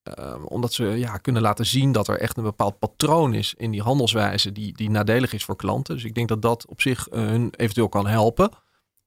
Eh, 0.03 0.45
omdat 0.45 0.73
ze 0.73 0.85
ja, 0.85 1.17
kunnen 1.17 1.43
laten 1.43 1.67
zien 1.67 1.93
dat 1.93 2.09
er 2.09 2.19
echt 2.19 2.37
een 2.37 2.43
bepaald 2.43 2.79
patroon 2.79 3.35
is 3.35 3.55
in 3.57 3.71
die 3.71 3.83
handelswijze 3.83 4.53
die, 4.53 4.73
die 4.73 4.91
nadelig 4.91 5.33
is 5.33 5.45
voor 5.45 5.57
klanten. 5.57 5.95
Dus 5.95 6.05
ik 6.05 6.15
denk 6.15 6.29
dat 6.29 6.43
dat 6.43 6.67
op 6.67 6.81
zich 6.81 7.09
eh, 7.09 7.21
hun 7.21 7.55
eventueel 7.57 7.89
kan 7.89 8.07
helpen. 8.07 8.51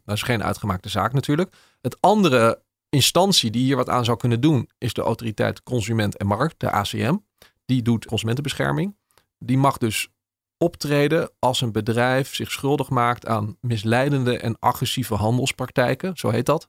Dat 0.05 0.15
is 0.15 0.21
geen 0.21 0.43
uitgemaakte 0.43 0.89
zaak 0.89 1.13
natuurlijk. 1.13 1.55
Het 1.81 1.97
andere 1.99 2.61
instantie 2.89 3.51
die 3.51 3.63
hier 3.63 3.75
wat 3.75 3.89
aan 3.89 4.05
zou 4.05 4.17
kunnen 4.17 4.41
doen 4.41 4.69
is 4.77 4.93
de 4.93 5.01
Autoriteit 5.01 5.63
Consument 5.63 6.17
en 6.17 6.27
Markt, 6.27 6.59
de 6.59 6.71
ACM. 6.71 7.17
Die 7.65 7.81
doet 7.81 8.05
consumentenbescherming. 8.05 8.95
Die 9.39 9.57
mag 9.57 9.77
dus 9.77 10.09
optreden 10.57 11.31
als 11.39 11.61
een 11.61 11.71
bedrijf 11.71 12.35
zich 12.35 12.51
schuldig 12.51 12.89
maakt 12.89 13.27
aan 13.27 13.57
misleidende 13.61 14.37
en 14.37 14.59
agressieve 14.59 15.15
handelspraktijken. 15.15 16.17
Zo 16.17 16.29
heet 16.29 16.45
dat. 16.45 16.67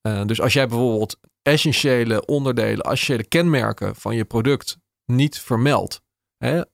Eh, 0.00 0.24
dus 0.24 0.40
als 0.40 0.52
jij 0.52 0.66
bijvoorbeeld 0.66 1.18
essentiële 1.42 2.26
onderdelen, 2.26 2.84
essentiële 2.84 3.24
kenmerken 3.24 3.96
van 3.96 4.16
je 4.16 4.24
product 4.24 4.78
niet 5.04 5.40
vermeldt, 5.40 6.02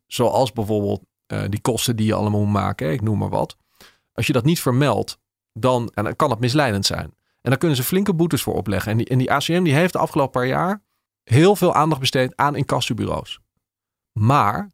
zoals 0.06 0.52
bijvoorbeeld 0.52 1.02
eh, 1.26 1.42
die 1.48 1.60
kosten 1.60 1.96
die 1.96 2.06
je 2.06 2.14
allemaal 2.14 2.40
moet 2.40 2.52
maken, 2.52 2.86
hè, 2.86 2.92
ik 2.92 3.02
noem 3.02 3.18
maar 3.18 3.28
wat. 3.28 3.56
Als 4.12 4.26
je 4.26 4.32
dat 4.32 4.44
niet 4.44 4.60
vermeldt, 4.60 5.18
dan, 5.52 5.90
dan 5.94 6.16
kan 6.16 6.30
het 6.30 6.38
misleidend 6.38 6.86
zijn. 6.86 7.16
En 7.40 7.50
dan 7.50 7.58
kunnen 7.58 7.76
ze 7.76 7.84
flinke 7.84 8.14
boetes 8.14 8.42
voor 8.42 8.54
opleggen. 8.54 8.90
En 8.90 8.96
die, 8.96 9.06
en 9.06 9.18
die 9.18 9.32
ACM 9.32 9.62
die 9.62 9.74
heeft 9.74 9.92
de 9.92 9.98
afgelopen 9.98 10.40
paar 10.40 10.46
jaar 10.48 10.82
heel 11.22 11.56
veel 11.56 11.74
aandacht 11.74 12.00
besteed 12.00 12.36
aan 12.36 12.56
incassobureaus. 12.56 13.40
Maar 14.12 14.70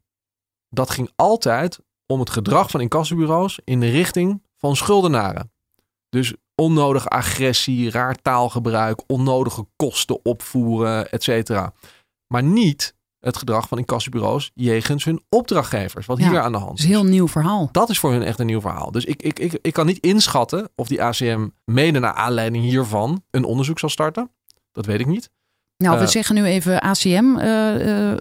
dat 0.69 0.89
ging 0.89 1.11
altijd 1.15 1.79
om 2.05 2.19
het 2.19 2.29
gedrag 2.29 2.69
van 2.69 2.81
incassobureaus 2.81 3.59
in 3.63 3.79
de 3.79 3.89
richting 3.89 4.43
van 4.57 4.75
schuldenaren. 4.75 5.51
Dus 6.15 6.33
onnodige 6.55 7.07
agressie, 7.07 7.89
raar 7.91 8.15
taalgebruik, 8.21 9.01
onnodige 9.07 9.67
kosten 9.75 10.25
opvoeren, 10.25 11.11
et 11.11 11.23
cetera. 11.23 11.73
Maar 12.27 12.43
niet 12.43 12.93
het 13.19 13.37
gedrag 13.37 13.67
van 13.67 13.77
incassobureaus 13.77 14.51
jegens 14.53 15.03
hun 15.03 15.21
opdrachtgevers, 15.29 16.05
wat 16.05 16.17
Ja, 16.17 16.29
hier 16.29 16.39
aan 16.39 16.51
de 16.51 16.57
hand 16.57 16.77
is. 16.77 16.79
is 16.79 16.85
een 16.91 16.95
heel 16.95 17.05
nieuw 17.05 17.27
verhaal. 17.27 17.69
Dat 17.71 17.89
is 17.89 17.99
voor 17.99 18.11
hun 18.11 18.23
echt 18.23 18.39
een 18.39 18.45
nieuw 18.45 18.61
verhaal. 18.61 18.91
Dus 18.91 19.05
ik, 19.05 19.21
ik, 19.21 19.39
ik, 19.39 19.57
ik 19.61 19.73
kan 19.73 19.85
niet 19.85 19.99
inschatten 19.99 20.69
of 20.75 20.87
die 20.87 21.03
ACM 21.03 21.47
mede 21.65 21.99
naar 21.99 22.13
aanleiding 22.13 22.63
hiervan 22.63 23.23
een 23.31 23.43
onderzoek 23.43 23.79
zal 23.79 23.89
starten. 23.89 24.31
Dat 24.71 24.85
weet 24.85 24.99
ik 24.99 25.05
niet. 25.07 25.29
Nou, 25.77 25.97
we 25.97 26.03
Eh, 26.03 26.09
zeggen 26.09 26.35
nu 26.35 26.43
even 26.45 26.81
ACM. 26.81 27.35
eh, 27.37 28.11
eh, 28.11 28.17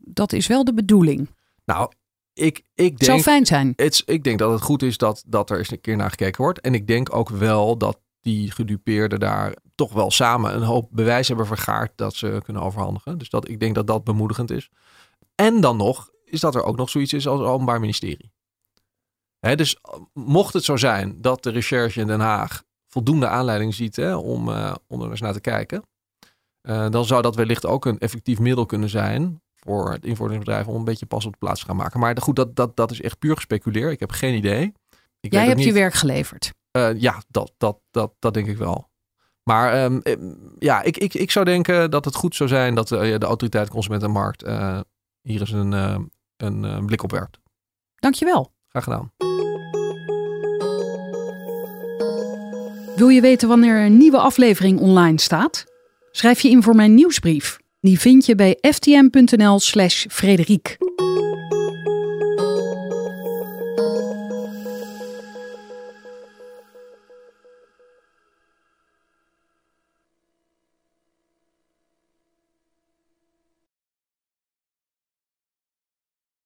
dat 0.00 0.32
is 0.32 0.46
wel 0.46 0.64
de 0.64 0.74
bedoeling. 0.74 1.28
Nou, 1.64 1.90
ik, 2.38 2.62
ik 2.74 2.90
Het 2.92 3.04
zou 3.04 3.12
denk, 3.12 3.22
fijn 3.22 3.46
zijn. 3.46 3.72
het, 3.76 4.02
ik 4.06 4.24
denk 4.24 4.38
dat 4.38 4.50
het 4.50 4.62
goed 4.62 4.82
is 4.82 4.96
dat, 4.96 5.24
dat 5.26 5.50
er 5.50 5.58
eens 5.58 5.70
een 5.70 5.80
keer 5.80 5.96
naar 5.96 6.10
gekeken 6.10 6.42
wordt. 6.42 6.60
En 6.60 6.74
ik 6.74 6.86
denk 6.86 7.14
ook 7.14 7.28
wel 7.28 7.78
dat 7.78 7.98
die 8.20 8.50
gedupeerden 8.50 9.20
daar 9.20 9.56
toch 9.74 9.92
wel 9.92 10.10
samen 10.10 10.54
een 10.54 10.62
hoop 10.62 10.88
bewijs 10.90 11.28
hebben 11.28 11.46
vergaard 11.46 11.92
dat 11.96 12.14
ze 12.14 12.40
kunnen 12.44 12.62
overhandigen. 12.62 13.18
Dus 13.18 13.30
dat, 13.30 13.48
ik 13.48 13.60
denk 13.60 13.74
dat 13.74 13.86
dat 13.86 14.04
bemoedigend 14.04 14.50
is. 14.50 14.70
En 15.34 15.60
dan 15.60 15.76
nog 15.76 16.10
is 16.24 16.40
dat 16.40 16.54
er 16.54 16.62
ook 16.62 16.76
nog 16.76 16.90
zoiets 16.90 17.12
is 17.12 17.26
als 17.26 17.40
het 17.40 17.48
Openbaar 17.48 17.80
Ministerie. 17.80 18.32
Hè, 19.38 19.56
dus 19.56 19.76
mocht 20.12 20.52
het 20.52 20.64
zo 20.64 20.76
zijn 20.76 21.20
dat 21.20 21.42
de 21.42 21.50
recherche 21.50 22.00
in 22.00 22.06
Den 22.06 22.20
Haag 22.20 22.62
voldoende 22.88 23.28
aanleiding 23.28 23.74
ziet 23.74 23.96
hè, 23.96 24.16
om, 24.16 24.48
om 24.86 25.02
er 25.02 25.10
eens 25.10 25.20
naar 25.20 25.32
te 25.32 25.40
kijken, 25.40 25.82
eh, 26.60 26.90
dan 26.90 27.04
zou 27.04 27.22
dat 27.22 27.36
wellicht 27.36 27.66
ook 27.66 27.84
een 27.84 27.98
effectief 27.98 28.38
middel 28.38 28.66
kunnen 28.66 28.88
zijn 28.88 29.42
voor 29.58 29.92
het 29.92 30.04
invorderingsbedrijf 30.04 30.66
om 30.66 30.74
een 30.74 30.84
beetje 30.84 31.06
pas 31.06 31.26
op 31.26 31.32
de 31.32 31.38
plaats 31.38 31.60
te 31.60 31.66
gaan 31.66 31.76
maken. 31.76 32.00
Maar 32.00 32.20
goed, 32.20 32.36
dat, 32.36 32.56
dat, 32.56 32.76
dat 32.76 32.90
is 32.90 33.00
echt 33.00 33.18
puur 33.18 33.34
gespeculeerd. 33.34 33.92
Ik 33.92 34.00
heb 34.00 34.10
geen 34.10 34.34
idee. 34.34 34.72
Ik 35.20 35.32
Jij 35.32 35.46
hebt 35.46 35.64
je 35.64 35.72
werk 35.72 35.94
geleverd. 35.94 36.52
eh, 36.70 37.00
ja, 37.00 37.22
dat, 37.28 37.52
dat, 37.56 37.78
dat, 37.90 38.12
dat 38.18 38.34
denk 38.34 38.46
ik 38.46 38.56
wel. 38.56 38.88
Maar 39.42 39.72
ehm, 39.72 39.98
eh, 40.02 40.16
ja, 40.58 40.82
ik, 40.82 40.96
ik, 40.96 41.14
ik 41.14 41.30
zou 41.30 41.44
denken 41.44 41.90
dat 41.90 42.04
het 42.04 42.14
goed 42.14 42.34
zou 42.34 42.48
zijn 42.48 42.74
dat 42.74 42.92
eh, 42.92 43.00
de 43.18 43.26
autoriteit 43.26 43.68
Consument 43.68 44.02
en 44.02 44.10
Markt 44.10 44.42
eh, 44.42 44.80
hier 45.22 45.40
eens 45.40 45.52
een, 45.52 45.72
eh, 45.72 45.98
een 46.36 46.86
blik 46.86 47.02
op 47.02 47.10
werpt. 47.10 47.38
Dankjewel. 47.94 48.52
Graag 48.68 48.84
gedaan. 48.84 49.12
Wil 52.96 53.08
je 53.08 53.20
weten 53.20 53.48
wanneer 53.48 53.84
een 53.84 53.96
nieuwe 53.96 54.18
aflevering 54.18 54.80
online 54.80 55.20
staat? 55.20 55.64
Schrijf 56.10 56.40
je 56.40 56.50
in 56.50 56.62
voor 56.62 56.74
mijn 56.74 56.94
nieuwsbrief. 56.94 57.58
Die 57.80 58.00
vind 58.00 58.26
je 58.26 58.34
bij 58.34 58.58
ftm.nl 58.60 59.58
slash 59.58 60.06
Frederiek. 60.08 60.76